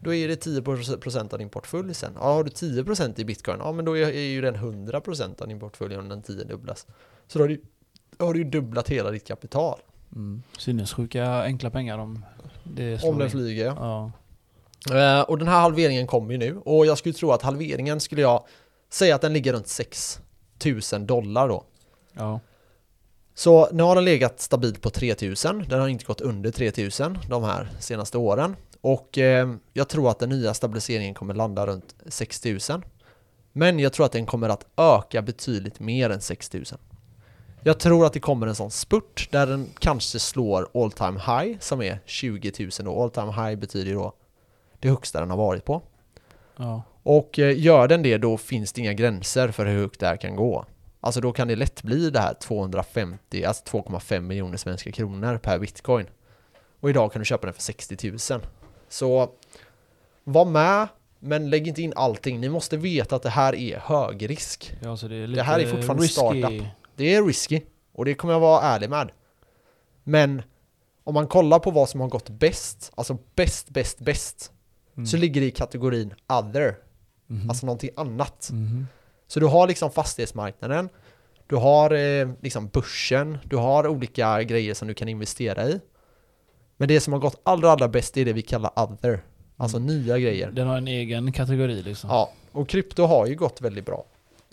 Då 0.00 0.14
är 0.14 0.28
det 0.28 0.46
10% 0.46 1.32
av 1.32 1.38
din 1.38 1.48
portfölj 1.48 1.94
sen. 1.94 2.12
Ja, 2.14 2.32
har 2.32 2.44
du 2.44 2.50
10% 2.50 3.20
i 3.20 3.24
bitcoin, 3.24 3.58
ja 3.60 3.72
men 3.72 3.84
då 3.84 3.96
är 3.96 4.10
ju 4.10 4.40
den 4.40 4.56
100% 4.56 5.42
av 5.42 5.48
din 5.48 5.60
portfölj 5.60 5.96
om 5.96 6.08
den 6.08 6.22
10 6.22 6.44
dubblas. 6.44 6.86
Så 7.26 7.38
då 7.38 7.44
har 7.44 7.48
du, 7.48 7.62
då 8.16 8.26
har 8.26 8.34
du 8.34 8.44
dubblat 8.44 8.88
hela 8.88 9.10
ditt 9.10 9.26
kapital. 9.26 9.78
Mm. 10.12 10.42
Sinnessjuka 10.58 11.42
enkla 11.42 11.70
pengar 11.70 11.98
om 11.98 12.24
det 12.64 12.98
slår 12.98 13.10
Om 13.10 13.18
den 13.18 13.30
flyger 13.30 13.66
ja. 13.66 14.12
Eh, 14.90 15.20
och 15.20 15.38
den 15.38 15.48
här 15.48 15.60
halveringen 15.60 16.06
kommer 16.06 16.32
ju 16.32 16.38
nu. 16.38 16.56
Och 16.64 16.86
jag 16.86 16.98
skulle 16.98 17.12
tro 17.14 17.32
att 17.32 17.42
halveringen 17.42 18.00
skulle 18.00 18.22
jag 18.22 18.46
säga 18.90 19.14
att 19.14 19.20
den 19.20 19.32
ligger 19.32 19.52
runt 19.52 19.68
6000 19.68 21.06
dollar 21.06 21.48
då. 21.48 21.64
Ja. 22.12 22.40
Så 23.34 23.68
nu 23.72 23.82
har 23.82 23.94
den 23.94 24.04
legat 24.04 24.40
stabilt 24.40 24.80
på 24.80 24.90
3000. 24.90 25.64
Den 25.68 25.80
har 25.80 25.88
inte 25.88 26.04
gått 26.04 26.20
under 26.20 26.50
3000 26.50 27.18
de 27.28 27.44
här 27.44 27.68
senaste 27.80 28.18
åren. 28.18 28.56
Och 28.86 29.18
eh, 29.18 29.54
jag 29.72 29.88
tror 29.88 30.10
att 30.10 30.18
den 30.18 30.28
nya 30.28 30.54
stabiliseringen 30.54 31.14
kommer 31.14 31.34
landa 31.34 31.66
runt 31.66 31.94
6000. 32.06 32.82
Men 33.52 33.78
jag 33.78 33.92
tror 33.92 34.06
att 34.06 34.12
den 34.12 34.26
kommer 34.26 34.48
att 34.48 34.66
öka 34.76 35.22
betydligt 35.22 35.80
mer 35.80 36.10
än 36.10 36.20
6000. 36.20 36.78
Jag 37.62 37.78
tror 37.78 38.06
att 38.06 38.12
det 38.12 38.20
kommer 38.20 38.46
en 38.46 38.54
sån 38.54 38.70
spurt 38.70 39.28
där 39.30 39.46
den 39.46 39.66
kanske 39.78 40.18
slår 40.18 40.68
all 40.74 40.92
time 40.92 41.20
high 41.20 41.58
som 41.60 41.82
är 41.82 42.00
20 42.04 42.52
000 42.60 42.70
då. 42.78 43.02
All 43.02 43.10
time 43.10 43.32
high 43.32 43.60
betyder 43.60 43.90
ju 43.90 43.94
då 43.94 44.12
det 44.80 44.88
högsta 44.88 45.20
den 45.20 45.30
har 45.30 45.36
varit 45.36 45.64
på. 45.64 45.82
Ja. 46.56 46.82
Och 47.02 47.38
eh, 47.38 47.58
gör 47.58 47.88
den 47.88 48.02
det 48.02 48.18
då 48.18 48.36
finns 48.36 48.72
det 48.72 48.80
inga 48.80 48.92
gränser 48.92 49.48
för 49.48 49.66
hur 49.66 49.78
högt 49.78 50.00
det 50.00 50.06
här 50.06 50.16
kan 50.16 50.36
gå. 50.36 50.64
Alltså 51.00 51.20
då 51.20 51.32
kan 51.32 51.48
det 51.48 51.56
lätt 51.56 51.82
bli 51.82 52.10
det 52.10 52.20
här 52.20 52.34
250, 52.34 53.44
alltså 53.44 53.64
2,5 53.64 54.20
miljoner 54.20 54.56
svenska 54.56 54.92
kronor 54.92 55.38
per 55.38 55.58
bitcoin. 55.58 56.06
Och 56.80 56.90
idag 56.90 57.12
kan 57.12 57.20
du 57.20 57.26
köpa 57.26 57.46
den 57.46 57.54
för 57.54 57.62
60 57.62 58.10
000. 58.32 58.40
Så 58.96 59.30
var 60.24 60.44
med, 60.44 60.88
men 61.18 61.50
lägg 61.50 61.68
inte 61.68 61.82
in 61.82 61.92
allting. 61.96 62.40
Ni 62.40 62.48
måste 62.48 62.76
veta 62.76 63.16
att 63.16 63.22
det 63.22 63.30
här 63.30 63.54
är 63.54 63.78
hög 63.78 64.30
risk. 64.30 64.72
ja, 64.82 64.96
så 64.96 65.08
det 65.08 65.16
är 65.16 65.26
lite 65.26 65.42
här 65.42 65.58
är 65.60 65.66
fortfarande 65.66 66.02
risky. 66.02 66.12
startup. 66.14 66.64
Det 66.96 67.14
är 67.14 67.22
risky 67.26 67.60
och 67.92 68.04
det 68.04 68.14
kommer 68.14 68.34
jag 68.34 68.40
vara 68.40 68.62
ärlig 68.62 68.90
med. 68.90 69.10
Men 70.04 70.42
om 71.04 71.14
man 71.14 71.26
kollar 71.26 71.58
på 71.58 71.70
vad 71.70 71.88
som 71.88 72.00
har 72.00 72.08
gått 72.08 72.28
bäst, 72.28 72.92
alltså 72.94 73.18
bäst, 73.34 73.70
bäst, 73.70 73.98
bäst, 73.98 74.52
Mm. 74.96 75.06
så 75.06 75.16
ligger 75.16 75.40
det 75.40 75.46
i 75.46 75.50
kategorin 75.50 76.14
other, 76.28 76.76
Mhm. 77.26 77.50
alltså 77.50 77.66
någonting 77.66 77.90
annat. 77.96 78.48
Mhm. 78.52 78.86
Så 79.26 79.40
du 79.40 79.46
har 79.46 79.66
liksom 79.68 79.90
fastighetsmarknaden, 79.90 80.88
du 81.46 81.56
har 81.56 81.90
eh, 81.90 82.28
liksom 82.40 82.68
börsen, 82.68 83.38
du 83.44 83.56
har 83.56 83.86
olika 83.88 84.42
grejer 84.42 84.74
som 84.74 84.88
du 84.88 84.94
kan 84.94 85.08
investera 85.08 85.64
i. 85.68 85.80
Men 86.76 86.88
det 86.88 87.00
som 87.00 87.12
har 87.12 87.20
gått 87.20 87.40
allra, 87.42 87.70
allra 87.70 87.88
bäst 87.88 88.16
är 88.16 88.24
det 88.24 88.32
vi 88.32 88.42
kallar 88.42 88.70
other, 88.76 89.22
alltså 89.56 89.78
nya 89.78 90.18
grejer. 90.18 90.50
Den 90.50 90.66
har 90.68 90.76
en 90.76 90.88
egen 90.88 91.32
kategori 91.32 91.82
liksom. 91.82 92.10
Ja, 92.10 92.32
och 92.52 92.68
krypto 92.68 93.02
har 93.02 93.26
ju 93.26 93.34
gått 93.34 93.60
väldigt 93.60 93.86
bra. 93.86 94.04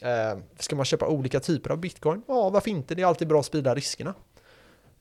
Eh, 0.03 0.39
ska 0.59 0.75
man 0.75 0.85
köpa 0.85 1.07
olika 1.07 1.39
typer 1.39 1.69
av 1.69 1.77
bitcoin? 1.77 2.21
Ja, 2.27 2.49
varför 2.49 2.69
inte? 2.69 2.95
Det 2.95 3.01
är 3.01 3.05
alltid 3.05 3.27
bra 3.27 3.39
att 3.39 3.45
sprida 3.45 3.75
riskerna. 3.75 4.13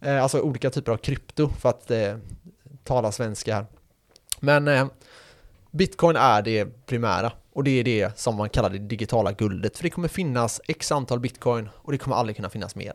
Eh, 0.01 0.23
alltså 0.23 0.41
olika 0.41 0.71
typer 0.71 0.93
av 0.93 0.97
krypto 0.97 1.49
för 1.49 1.69
att 1.69 1.91
eh, 1.91 2.17
tala 2.85 3.13
svenska 3.13 3.55
här. 3.55 3.67
Men 4.41 4.69
eh, 4.69 4.87
bitcoin 5.71 6.17
är 6.17 6.43
det 6.43 6.87
primära 6.87 7.33
och 7.53 7.65
det 7.65 7.71
är 7.71 7.85
det 7.85 8.19
som 8.19 8.37
man 8.37 8.49
kallar 8.49 8.71
det 8.71 8.79
digitala 8.79 9.33
guldet. 9.33 9.77
För 9.77 9.85
det 9.85 9.91
kommer 9.91 10.09
finnas 10.09 10.61
x 10.69 10.93
antal 10.93 11.21
bitcoin 11.21 11.69
och 11.75 11.93
det 11.93 11.99
kommer 11.99 12.17
aldrig 12.17 12.37
kunna 12.37 12.51
finnas 12.51 12.75
mer. 12.77 12.93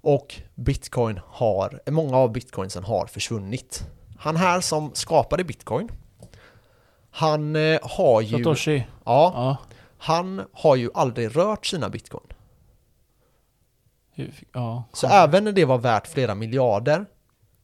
Och 0.00 0.34
bitcoin 0.54 1.20
har, 1.26 1.80
många 1.90 2.16
av 2.16 2.32
bitcoinsen 2.32 2.84
har 2.84 3.06
försvunnit. 3.06 3.86
Han 4.18 4.36
här 4.36 4.60
som 4.60 4.90
skapade 4.94 5.44
bitcoin, 5.44 5.88
han 7.10 7.56
eh, 7.56 7.78
har 7.82 8.20
ju... 8.20 8.38
Satoshi. 8.38 8.86
Ja, 9.04 9.32
Ja. 9.34 9.56
han 9.98 10.42
har 10.52 10.76
ju 10.76 10.90
aldrig 10.94 11.36
rört 11.36 11.66
sina 11.66 11.88
bitcoin. 11.88 12.26
Ja. 14.52 14.84
Så 14.92 15.06
även 15.06 15.44
när 15.44 15.52
det 15.52 15.64
var 15.64 15.78
värt 15.78 16.06
flera 16.06 16.34
miljarder 16.34 17.06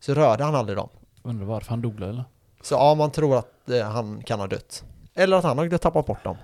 så 0.01 0.15
rörde 0.15 0.45
han 0.45 0.55
aldrig 0.55 0.79
dem. 0.79 0.89
Undrar 1.23 1.47
varför 1.47 1.71
han 1.71 1.83
dog 1.83 2.01
eller? 2.03 2.25
Så 2.63 2.75
ja, 2.75 2.95
man 2.95 3.11
tror 3.11 3.39
att 3.39 3.71
eh, 3.71 3.89
han 3.91 4.23
kan 4.23 4.41
ha 4.41 4.47
dött. 4.47 4.85
Eller 5.15 5.37
att 5.37 5.45
han 5.45 5.59
har 5.59 5.79
tappat 5.79 6.07
bort 6.07 6.25
dem. 6.25 6.37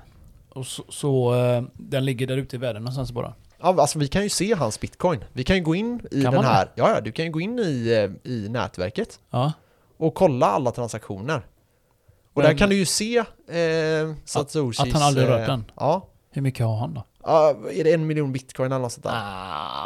Och 0.48 0.66
så, 0.66 0.82
så 0.88 1.34
eh, 1.34 1.62
den 1.74 2.04
ligger 2.04 2.26
där 2.26 2.36
ute 2.36 2.56
i 2.56 2.58
världen 2.58 2.82
någonstans 2.82 3.12
bara? 3.12 3.34
Ja, 3.62 3.68
alltså 3.80 3.98
vi 3.98 4.08
kan 4.08 4.22
ju 4.22 4.28
se 4.28 4.54
hans 4.54 4.80
bitcoin. 4.80 5.24
Vi 5.32 5.44
kan 5.44 5.56
ju 5.56 5.62
gå 5.62 5.74
in 5.74 6.00
i 6.10 6.22
Kan 6.22 6.32
den 6.34 6.44
här, 6.44 6.68
ja, 6.74 6.90
ja, 6.94 7.00
du 7.00 7.12
kan 7.12 7.24
ju 7.24 7.30
gå 7.30 7.40
in 7.40 7.58
i, 7.58 8.08
eh, 8.24 8.32
i 8.32 8.48
nätverket 8.48 9.18
Ja. 9.30 9.52
och 9.98 10.14
kolla 10.14 10.46
alla 10.46 10.70
transaktioner. 10.70 11.36
Och 12.34 12.42
Men- 12.42 12.44
där 12.44 12.58
kan 12.58 12.68
du 12.68 12.76
ju 12.76 12.84
se 12.86 13.18
eh, 13.18 13.24
Satoshis... 14.24 14.80
att 14.80 14.92
han 14.92 15.02
aldrig 15.02 15.26
eh, 15.26 15.30
rört 15.30 15.46
den? 15.46 15.64
Ja. 15.76 16.08
Hur 16.30 16.42
mycket 16.42 16.66
har 16.66 16.76
han 16.76 16.94
då? 16.94 17.04
Ja, 17.24 17.54
är 17.72 17.84
det 17.84 17.92
en 17.92 18.06
miljon 18.06 18.32
bitcoin 18.32 18.72
eller 18.72 18.82
något 18.82 18.92
sånt 18.92 19.04
där? 19.04 19.12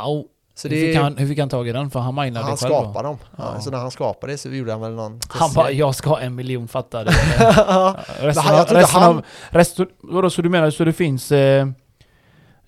Au. 0.05 0.25
Så 0.55 0.69
hur, 0.69 0.77
det 0.77 0.87
fick 0.87 0.97
han, 0.97 1.17
hur 1.17 1.29
fick 1.29 1.39
han 1.39 1.49
tag 1.49 1.69
i 1.69 1.73
den? 1.73 1.91
För 1.91 2.01
han 2.01 2.15
minade 2.15 2.47
han 2.47 2.57
själv 2.57 2.71
då? 2.73 2.81
skapar 2.83 3.03
dem. 3.03 3.19
Ja. 3.37 3.53
Ja. 3.55 3.61
Så 3.61 3.71
när 3.71 3.79
han 3.79 3.91
skapade 3.91 4.33
det 4.33 4.39
så 4.39 4.49
gjorde 4.49 4.73
han 4.73 4.81
väl 4.81 4.93
någon... 4.95 5.21
Han 5.29 5.51
bara 5.55 5.71
'Jag 5.71 5.95
ska 5.95 6.09
ha 6.11 6.21
en 6.21 6.41
miljon' 6.41 6.67
fattar 6.69 7.05
du? 7.05 7.11
Resten 8.27 8.45
han- 8.45 8.67
resten 8.67 9.03
han- 9.03 9.17
av 9.17 9.25
resten, 9.51 9.87
vadå, 10.03 10.31
så 10.31 10.43
du 10.43 10.49
menar 10.49 10.71
så 10.71 10.85
det 10.85 10.93
finns 10.93 11.33
eh, 11.33 11.67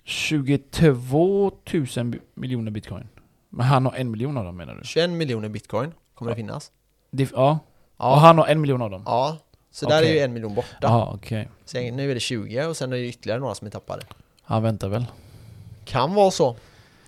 22 0.09 1.51
000 1.73 2.05
bi- 2.05 2.19
miljoner 2.33 2.71
bitcoin? 2.71 3.07
Men 3.49 3.65
han 3.65 3.85
har 3.85 3.93
en 3.93 4.11
miljon 4.11 4.37
av 4.37 4.45
dem 4.45 4.57
menar 4.57 4.73
du? 4.75 4.81
21 4.83 5.09
miljoner 5.09 5.49
bitcoin 5.49 5.91
kommer 6.15 6.31
det 6.31 6.35
finnas. 6.35 6.71
Det, 7.11 7.31
ja. 7.35 7.59
Ja. 7.97 8.11
Och 8.11 8.17
han 8.21 8.37
har 8.37 8.47
en 8.47 8.61
miljon 8.61 8.81
av 8.81 8.89
dem? 8.89 9.03
Ja. 9.05 9.37
Så 9.71 9.89
där 9.89 10.03
är 10.03 10.13
ju 10.13 10.19
en 10.19 10.33
miljon 10.33 10.55
borta. 10.55 10.67
Jaha, 10.81 11.11
okej. 11.13 11.49
Sen, 11.65 11.95
nu 11.95 12.11
är 12.11 12.13
det 12.13 12.19
20 12.19 12.65
och 12.65 12.77
sen 12.77 12.93
är 12.93 12.97
det 12.97 13.07
ytterligare 13.07 13.39
några 13.39 13.55
som 13.55 13.67
är 13.67 13.71
tappade. 13.71 14.03
Han 14.41 14.63
väntar 14.63 14.89
väl? 14.89 15.05
Kan 15.85 16.13
vara 16.13 16.31
så. 16.31 16.55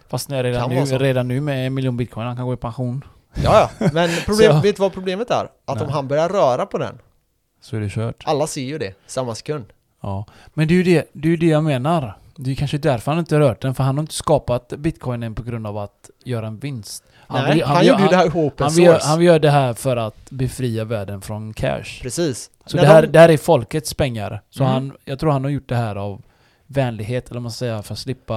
Fast 0.08 0.30
när 0.30 0.44
redan, 0.44 0.70
Kan 0.70 0.78
nu, 0.90 0.98
redan 0.98 1.28
nu 1.28 1.42
med 1.42 1.68
en 1.68 1.74
miljon 1.74 1.98
bitcoin, 1.98 2.28
han 2.28 2.36
kan 2.36 2.46
gå 2.46 2.54
i 2.54 2.58
pension. 2.58 3.04
Ja, 3.44 3.70
ja. 3.80 3.90
Men 3.94 4.10
problem, 4.26 4.62
vet 4.62 4.76
du 4.76 4.82
vad 4.82 4.94
problemet 4.94 5.32
är? 5.32 5.50
Att 5.66 5.82
om 5.82 5.88
Nej. 5.88 5.94
han 5.94 6.08
börjar 6.08 6.30
röra 6.30 6.66
på 6.66 6.78
den, 6.78 6.98
Så 7.62 7.76
är 7.76 7.80
det 7.80 7.90
kört. 7.90 8.24
alla 8.26 8.48
ser 8.48 8.62
ju 8.62 8.78
det 8.78 8.94
samma 9.08 9.36
sekund. 9.36 9.66
Ja. 10.02 10.26
Men 10.54 10.68
det 10.68 10.74
är 10.74 10.76
ju 10.76 10.84
det, 10.84 11.10
det, 11.14 11.30
är 11.34 11.38
det 11.38 11.46
jag 11.46 11.64
menar. 11.64 12.18
Det 12.44 12.52
är 12.52 12.56
kanske 12.56 12.78
därför 12.78 13.12
han 13.12 13.20
inte 13.20 13.40
rört 13.40 13.62
den, 13.62 13.76
för 13.76 13.84
han 13.84 13.96
har 13.98 14.02
inte 14.02 14.14
skapat 14.14 14.68
bitcoinen 14.78 15.36
på 15.36 15.44
grund 15.44 15.68
av 15.68 15.78
att 15.78 16.10
göra 16.24 16.48
en 16.48 16.60
vinst. 16.60 17.04
Nej, 17.30 17.54
vill- 17.54 17.64
han, 17.64 17.80
vill- 17.80 17.88
gjorde 17.88 18.00
ju 18.02 18.08
han- 18.08 18.12
det 18.12 18.18
här 18.18 18.28
open 18.46 18.64
Han 18.64 18.72
source. 18.72 19.08
han 19.08 19.22
göra 19.22 19.40
det 19.40 19.50
här 19.52 19.74
för 19.74 19.98
att 19.98 20.30
befria 20.30 20.84
världen 20.84 21.22
från 21.22 21.54
cash. 21.54 21.84
Precis. 22.02 22.52
Så 22.66 22.78
När 22.78 22.84
det 22.84 22.90
här, 22.90 23.02
de- 23.02 23.08
det 23.08 23.20
här 23.20 23.30
är 23.30 23.38
folkets 23.38 23.94
pengar. 23.94 24.42
Så 24.50 24.64
Mm. 24.64 24.74
han, 24.74 24.98
jag 25.06 25.20
tror 25.20 25.32
han 25.32 25.44
har 25.44 25.52
gjort 25.52 25.70
det 25.70 25.76
här 25.76 25.96
av 25.96 26.22
vänlighet, 26.68 27.26
eller 27.26 27.36
vad 27.36 27.44
man 27.44 27.52
säger, 27.52 27.82
för 27.82 27.94
att 27.94 28.00
slippa 28.00 28.36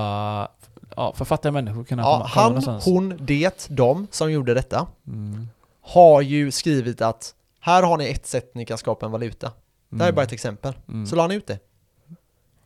ja, 0.96 1.12
för 1.16 1.24
fattiga 1.24 1.52
människor 1.52 1.84
kunna 1.84 2.02
ja, 2.02 2.12
komma, 2.12 2.28
komma 2.28 2.42
han, 2.42 2.48
någonstans. 2.48 2.84
hon, 2.84 3.18
det, 3.20 3.66
de 3.70 4.06
som 4.10 4.32
gjorde 4.32 4.54
detta 4.54 4.86
Mm. 5.06 5.48
har 5.82 6.20
ju 6.22 6.50
skrivit 6.50 7.00
att 7.02 7.34
här 7.60 7.82
har 7.82 7.96
ni 7.96 8.10
ett 8.10 8.26
sätt 8.26 8.50
ni 8.54 8.64
kan 8.66 8.78
skapa 8.78 9.06
en 9.06 9.12
valuta. 9.12 9.52
Det 9.90 9.96
här 9.96 10.04
är 10.04 10.08
Mm. 10.08 10.14
bara 10.14 10.22
ett 10.22 10.32
exempel. 10.32 10.74
Mm. 10.88 11.06
Så 11.06 11.16
la 11.16 11.22
han 11.22 11.30
ut 11.30 11.46
det. 11.46 11.58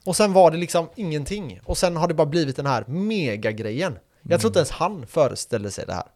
Och 0.09 0.17
sen 0.17 0.33
var 0.33 0.51
det 0.51 0.57
liksom 0.57 0.89
ingenting. 0.97 1.61
Och 1.65 1.79
sen 1.79 1.97
har 1.97 2.09
det 2.09 2.15
bara 2.15 2.27
blivit 2.27 2.57
den 2.57 2.67
här 2.67 2.85
megagrejen. 2.87 3.99
Jag 4.23 4.41
tror 4.41 4.51
inte 4.51 4.59
ens 4.59 4.71
han 4.71 5.07
föreställde 5.07 5.71
sig 5.71 5.87
det 5.87 5.93
här. 5.93 6.07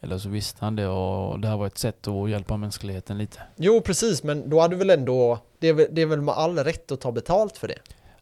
Eller 0.00 0.18
så 0.18 0.28
visste 0.28 0.64
han 0.64 0.76
det 0.76 0.88
och 0.88 1.40
det 1.40 1.48
här 1.48 1.56
var 1.56 1.66
ett 1.66 1.78
sätt 1.78 2.08
att 2.08 2.30
hjälpa 2.30 2.56
mänskligheten 2.56 3.18
lite. 3.18 3.38
Jo, 3.56 3.80
precis, 3.80 4.22
men 4.22 4.50
då 4.50 4.60
hade 4.60 4.74
du 4.74 4.78
väl 4.78 4.90
ändå... 4.90 5.38
Det 5.58 5.68
är 5.68 5.72
väl, 5.72 5.86
det 5.90 6.02
är 6.02 6.06
väl 6.06 6.20
med 6.20 6.34
all 6.34 6.58
rätt 6.58 6.92
att 6.92 7.00
ta 7.00 7.12
betalt 7.12 7.58
för 7.58 7.68
det? 7.68 7.78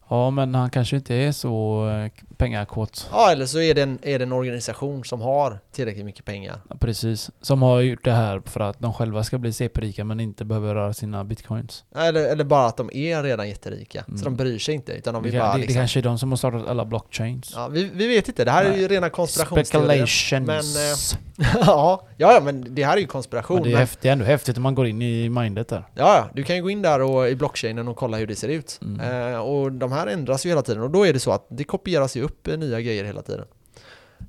Ja, 0.09 0.29
men 0.29 0.55
han 0.55 0.69
kanske 0.69 0.95
inte 0.95 1.15
är 1.15 1.31
så 1.31 1.87
eh, 1.89 2.34
pengakåt. 2.37 3.09
Ja, 3.11 3.31
eller 3.31 3.45
så 3.45 3.59
är 3.59 3.73
det, 3.73 3.81
en, 3.81 3.99
är 4.01 4.19
det 4.19 4.25
en 4.25 4.31
organisation 4.31 5.03
som 5.03 5.21
har 5.21 5.59
tillräckligt 5.71 6.05
mycket 6.05 6.25
pengar. 6.25 6.61
Ja, 6.69 6.75
Precis. 6.79 7.29
Som 7.41 7.61
har 7.61 7.81
gjort 7.81 8.03
det 8.03 8.11
här 8.11 8.41
för 8.45 8.59
att 8.59 8.79
de 8.79 8.93
själva 8.93 9.23
ska 9.23 9.37
bli 9.37 9.53
CP-rika 9.53 10.03
men 10.03 10.19
inte 10.19 10.45
behöver 10.45 10.75
röra 10.75 10.93
sina 10.93 11.23
bitcoins. 11.23 11.83
Eller, 11.95 12.31
eller 12.31 12.43
bara 12.43 12.65
att 12.65 12.77
de 12.77 12.89
är 12.93 13.23
redan 13.23 13.49
jätterika. 13.49 14.03
Mm. 14.07 14.17
Så 14.17 14.25
de 14.25 14.35
bryr 14.35 14.59
sig 14.59 14.75
inte, 14.75 14.91
utan 14.91 15.13
de 15.13 15.23
Det, 15.23 15.29
vill 15.29 15.39
kan, 15.39 15.47
bara 15.47 15.53
det, 15.53 15.57
det 15.57 15.61
liksom... 15.61 15.79
kanske 15.79 15.99
är 15.99 16.03
de 16.03 16.19
som 16.19 16.29
har 16.31 16.37
startat 16.37 16.67
alla 16.67 16.85
blockchains. 16.85 17.51
Ja, 17.55 17.67
vi, 17.67 17.89
vi 17.93 18.07
vet 18.07 18.27
inte, 18.27 18.45
det 18.45 18.51
här 18.51 18.65
är 18.65 18.77
ju 18.77 18.87
rena 18.87 19.09
konspirationsteorier. 19.09 20.05
Speculations. 20.05 21.17
Men, 21.37 21.45
eh, 21.45 21.55
ja, 21.65 22.07
ja, 22.17 22.41
men 22.43 22.75
det 22.75 22.83
här 22.83 22.93
är 22.97 23.01
ju 23.01 23.07
konspiration. 23.07 23.55
Men 23.55 23.63
det 23.63 23.69
är 23.69 23.71
men- 23.71 23.79
häftigt, 23.79 24.05
ändå 24.05 24.25
häftigt 24.25 24.57
om 24.57 24.63
man 24.63 24.75
går 24.75 24.87
in 24.87 25.01
i 25.01 25.29
mindet 25.29 25.67
där. 25.67 25.87
Ja, 25.93 26.15
ja, 26.15 26.29
du 26.33 26.43
kan 26.43 26.55
ju 26.55 26.61
gå 26.61 26.69
in 26.69 26.81
där 26.81 27.01
och, 27.01 27.29
i 27.29 27.35
blockchainen 27.35 27.87
och 27.87 27.97
kolla 27.97 28.17
hur 28.17 28.27
det 28.27 28.35
ser 28.35 28.47
ut. 28.47 28.79
Mm. 28.81 29.33
Eh, 29.33 29.39
och 29.39 29.71
de 29.71 29.91
här 29.91 30.07
ändras 30.07 30.45
ju 30.45 30.49
hela 30.49 30.61
tiden 30.61 30.83
och 30.83 30.91
då 30.91 31.07
är 31.07 31.13
det 31.13 31.19
så 31.19 31.31
att 31.31 31.47
det 31.49 31.63
kopieras 31.63 32.15
ju 32.15 32.24
upp 32.25 32.47
eh, 32.47 32.57
nya 32.57 32.81
grejer 32.81 33.03
hela 33.03 33.21
tiden. 33.21 33.45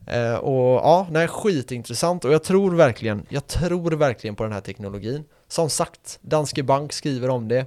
Eh, 0.07 0.35
och 0.35 0.81
ja, 0.83 1.07
nej, 1.11 1.29
skitintressant 1.29 2.25
och 2.25 2.33
jag 2.33 2.45
tror 2.45 2.75
verkligen, 2.75 3.27
jag 3.29 3.47
tror 3.47 3.91
verkligen 3.91 4.37
på 4.37 4.43
den 4.43 4.53
här 4.53 4.61
teknologin. 4.61 5.25
Som 5.49 5.71
sagt, 5.71 6.19
Danske 6.23 6.63
Bank 6.63 6.93
skriver 6.93 7.31
om 7.31 7.49
det. 7.49 7.67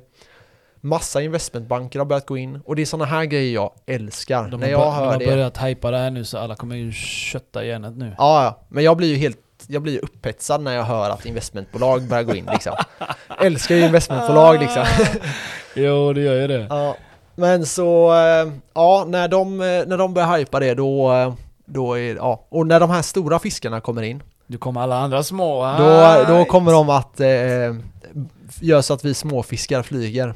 Massa 0.82 1.22
investmentbanker 1.22 2.00
har 2.00 2.06
börjat 2.06 2.26
gå 2.26 2.38
in 2.38 2.62
och 2.66 2.76
det 2.76 2.82
är 2.82 2.86
sådana 2.86 3.06
här 3.06 3.26
grejer 3.26 3.54
jag 3.54 3.72
älskar. 3.86 4.48
De 4.48 4.60
när 4.60 4.70
jag 4.70 4.80
bör, 4.80 4.86
de 4.86 4.94
hör 4.96 5.06
har 5.06 5.20
det. 5.20 5.26
börjat 5.26 5.58
hypa 5.58 5.92
det 5.92 5.98
här 5.98 6.12
nu 6.12 6.26
så 6.26 6.38
alla 6.38 6.56
kommer 6.56 6.76
ju 6.76 6.92
kötta 6.92 7.66
järnet 7.66 7.98
nu. 7.98 8.16
Ja, 8.18 8.44
ja, 8.44 8.66
men 8.70 8.84
jag 8.84 8.98
blir 8.98 9.08
ju 9.08 9.16
helt 9.16 9.38
jag 9.68 9.82
blir 9.82 10.04
upphetsad 10.04 10.62
när 10.62 10.76
jag 10.76 10.84
hör 10.84 11.10
att 11.10 11.26
investmentbolag 11.26 12.04
börjar 12.04 12.24
gå 12.24 12.36
in 12.36 12.50
liksom. 12.52 12.76
Älskar 13.42 13.76
ju 13.76 13.86
investmentbolag 13.86 14.60
liksom. 14.60 14.86
Jo, 15.76 16.14
det 16.14 16.22
gör 16.22 16.42
ju 16.42 16.48
det. 16.48 16.68
Ja, 16.70 16.96
men 17.40 17.66
så, 17.66 18.14
eh, 18.14 18.52
ja, 18.74 19.06
när 19.08 19.28
de, 19.28 19.62
eh, 19.62 19.66
när 19.88 19.98
de 19.98 20.14
börjar 20.14 20.38
hypa 20.38 20.60
det 20.60 20.74
då, 20.74 21.14
eh, 21.14 21.34
då 21.66 21.98
är, 22.00 22.16
ja, 22.16 22.46
och 22.50 22.68
när 22.68 22.80
de 22.80 22.90
här 22.90 23.02
stora 23.02 23.40
fiskarna 23.40 23.82
kommer 23.82 24.02
in, 24.02 24.24
Du 24.48 24.58
kommer 24.58 24.82
alla 24.82 24.98
andra 24.98 25.24
små. 25.24 25.56
då, 25.78 25.84
ah, 25.84 26.24
då 26.24 26.46
kommer 26.46 26.72
de 26.72 26.90
att 26.90 27.20
eh, 27.20 27.28
göra 28.62 28.82
så 28.82 28.94
att 28.94 29.06
vi 29.06 29.14
småfiskar 29.14 29.84
flyger. 29.84 30.34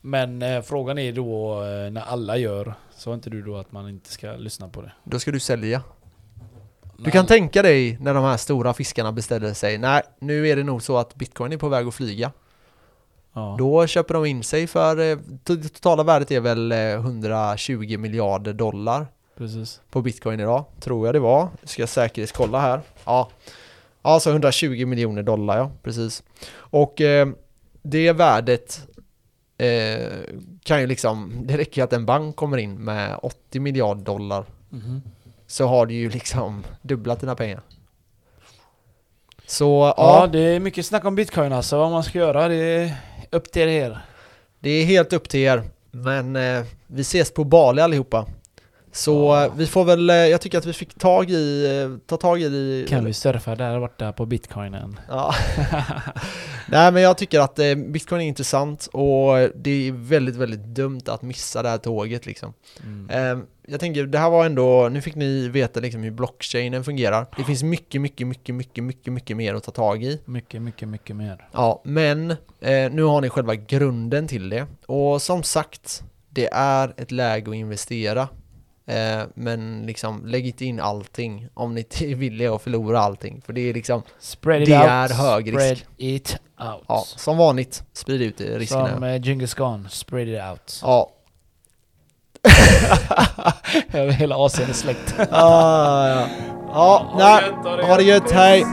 Men 0.00 0.42
eh, 0.42 0.62
frågan 0.62 0.98
är 0.98 1.12
då 1.12 1.62
eh, 1.64 1.90
när 1.90 2.02
alla 2.08 2.36
gör, 2.36 2.74
så 2.96 3.14
inte 3.14 3.30
du 3.30 3.42
då 3.42 3.56
att 3.56 3.72
man 3.72 3.88
inte 3.88 4.12
ska 4.12 4.32
lyssna 4.32 4.68
på 4.68 4.82
det? 4.82 4.92
Då 5.04 5.18
ska 5.18 5.30
du 5.30 5.40
sälja. 5.40 5.82
Du 6.96 7.04
När 7.04 7.10
kan 7.10 7.26
tänka 7.26 7.62
dig 7.62 7.98
när 8.00 8.14
de 8.14 8.24
här 8.24 8.36
stora 8.36 8.74
fiskarna 8.74 9.12
beställer 9.12 9.54
sig, 9.54 9.78
nej, 9.78 10.02
nu 10.20 10.48
är 10.48 10.56
det 10.56 10.64
nog 10.64 10.82
så 10.82 10.98
att 10.98 11.14
bitcoin 11.14 11.52
är 11.52 11.56
på 11.56 11.68
väg 11.68 11.86
att 11.86 11.94
flyga. 11.94 12.32
Ja. 13.32 13.56
Då 13.58 13.86
köper 13.86 14.14
de 14.14 14.24
in 14.26 14.42
sig 14.42 14.66
för, 14.66 15.10
eh, 15.10 15.18
det 15.44 15.56
totala 15.68 16.02
värdet 16.02 16.30
är 16.30 16.40
väl 16.40 16.72
eh, 16.72 16.78
120 16.78 17.98
miljarder 17.98 18.52
dollar. 18.52 19.06
Precis. 19.36 19.80
på 19.90 20.02
bitcoin 20.02 20.40
idag, 20.40 20.64
tror 20.80 21.06
jag 21.06 21.14
det 21.14 21.18
var. 21.18 21.48
Ska 21.64 21.82
jag 21.82 21.88
säkerhetskolla 21.88 22.60
här. 22.60 22.80
Ja, 23.04 23.28
alltså 24.02 24.30
120 24.30 24.86
miljoner 24.86 25.22
dollar 25.22 25.58
ja, 25.58 25.70
precis. 25.82 26.22
Och 26.54 27.00
eh, 27.00 27.28
det 27.82 28.12
värdet 28.12 28.80
eh, 29.58 30.12
kan 30.62 30.80
ju 30.80 30.86
liksom, 30.86 31.32
det 31.42 31.56
räcker 31.58 31.80
ju 31.80 31.84
att 31.84 31.92
en 31.92 32.06
bank 32.06 32.36
kommer 32.36 32.56
in 32.58 32.74
med 32.84 33.18
80 33.22 33.60
miljarder 33.60 34.02
dollar 34.04 34.44
Mhm. 34.70 35.02
så 35.46 35.66
har 35.66 35.86
du 35.86 35.94
ju 35.94 36.10
liksom 36.10 36.64
dubblat 36.82 37.20
dina 37.20 37.34
pengar. 37.34 37.60
Så 39.46 39.94
Ja, 39.96 40.20
ja, 40.20 40.26
det 40.26 40.38
är 40.40 40.60
mycket 40.60 40.86
snack 40.86 41.04
om 41.04 41.14
bitcoin 41.14 41.52
alltså, 41.52 41.78
vad 41.78 41.90
man 41.90 42.04
ska 42.04 42.18
göra. 42.18 42.48
Det 42.48 42.54
är 42.56 42.94
upp 43.30 43.52
till 43.52 43.68
er. 43.68 43.98
det 44.60 44.70
är 44.70 44.84
helt 44.84 45.12
upp 45.12 45.28
till 45.28 45.40
er. 45.40 45.62
Men 45.90 46.36
eh, 46.36 46.64
vi 46.86 47.00
ses 47.00 47.30
på 47.30 47.44
Bali 47.44 47.82
allihopa. 47.82 48.26
Så 48.98 49.12
Ja. 49.12 49.44
eh, 49.44 49.52
vi 49.56 49.66
får 49.66 49.84
väl, 49.84 50.10
eh, 50.10 50.16
jag 50.16 50.40
tycker 50.40 50.58
att 50.58 50.66
vi 50.66 50.72
fick 50.72 50.94
tag 50.94 51.30
i, 51.30 51.66
eh, 51.82 51.98
ta 52.06 52.16
tag 52.16 52.42
i 52.42 52.48
det. 52.48 52.88
Kan 52.88 53.04
vi 53.04 53.12
surfa 53.12 53.54
där 53.54 53.80
borta 53.80 54.12
på 54.12 54.26
bitcoinen? 54.26 55.00
Ja. 55.08 55.34
Nej 56.68 56.92
men 56.92 57.02
jag 57.02 57.18
tycker 57.18 57.40
att 57.40 57.60
bitcoin 57.76 58.20
är 58.20 58.26
intressant 58.26 58.86
och 58.92 59.36
det 59.54 59.88
är 59.88 59.92
väldigt, 59.92 60.36
väldigt 60.36 60.60
dumt 60.64 61.00
att 61.06 61.22
missa 61.22 61.62
det 61.62 61.68
här 61.68 61.78
tåget 61.78 62.26
liksom. 62.26 62.52
Mm. 62.84 63.10
Eh, 63.38 63.44
jag 63.66 63.80
tänker, 63.80 64.06
det 64.06 64.18
här 64.18 64.30
var 64.30 64.46
ändå, 64.46 64.88
nu 64.88 65.00
fick 65.00 65.14
ni 65.14 65.48
veta 65.48 65.80
liksom 65.80 66.02
hur 66.02 66.10
blockchainen 66.10 66.84
fungerar. 66.84 67.26
Det 67.36 67.44
finns 67.44 67.62
mycket, 67.62 68.00
mycket, 68.00 68.26
mycket, 68.26 68.54
mycket, 68.54 68.84
mycket, 68.84 69.12
mycket 69.12 69.36
mer 69.36 69.54
att 69.54 69.64
ta 69.64 69.70
tag 69.70 70.02
i. 70.04 70.20
Mycket, 70.24 70.62
mycket, 70.62 70.88
mycket 70.88 71.16
mer. 71.16 71.48
Ja, 71.52 71.82
men 71.84 72.26
nu 72.90 73.02
har 73.02 73.20
ni 73.20 73.28
själva 73.28 73.54
grunden 73.54 74.28
till 74.28 74.48
det. 74.48 74.66
Och 74.86 75.22
som 75.22 75.42
sagt, 75.42 76.02
det 76.30 76.48
är 76.52 76.94
ett 76.96 77.10
läge 77.10 77.50
att 77.50 77.56
investera. 77.56 78.28
Eh, 78.88 79.22
men 79.34 79.86
liksom, 79.86 80.26
lägg 80.26 80.46
inte 80.46 80.64
in 80.64 80.80
allting 80.80 81.48
om 81.54 81.74
ni 81.74 81.80
inte 81.80 82.04
är 82.10 82.14
villiga 82.14 82.54
att 82.54 82.62
förlora 82.62 83.00
allting. 83.00 83.42
För 83.46 83.52
det 83.52 83.60
är 83.70 83.74
liksom, 83.74 84.02
Spread 84.18 84.62
it 84.62 84.68
Det 84.68 84.78
out. 84.78 84.86
är 84.88 85.08
hög 85.14 85.48
Spread 85.48 85.70
risk. 85.70 85.86
it 85.96 86.36
out. 86.60 86.84
ja, 86.88 87.04
som 87.06 87.36
vanligt, 87.36 87.82
sprid 87.92 88.22
ut 88.22 88.40
riskerna. 88.40 88.94
Som 88.94 89.02
eh, 89.04 89.20
Genghis 89.22 89.54
Khan, 89.54 89.88
spread 89.90 90.28
it 90.28 90.40
out. 90.50 90.80
Ja. 90.82 91.10
Över 93.92 94.12
hela 94.12 94.36
Asien 94.36 94.68
är 94.70 94.74
släkt. 94.74 95.14
ah, 95.30 96.08
ja. 96.08 96.26
Ja, 96.68 97.06
Ha 97.12 97.18
nej. 97.18 97.42
det 97.42 97.70
gött, 97.76 97.86
ha 97.88 97.96
det 97.96 98.02
gött, 98.02 98.30
hej! 98.30 98.64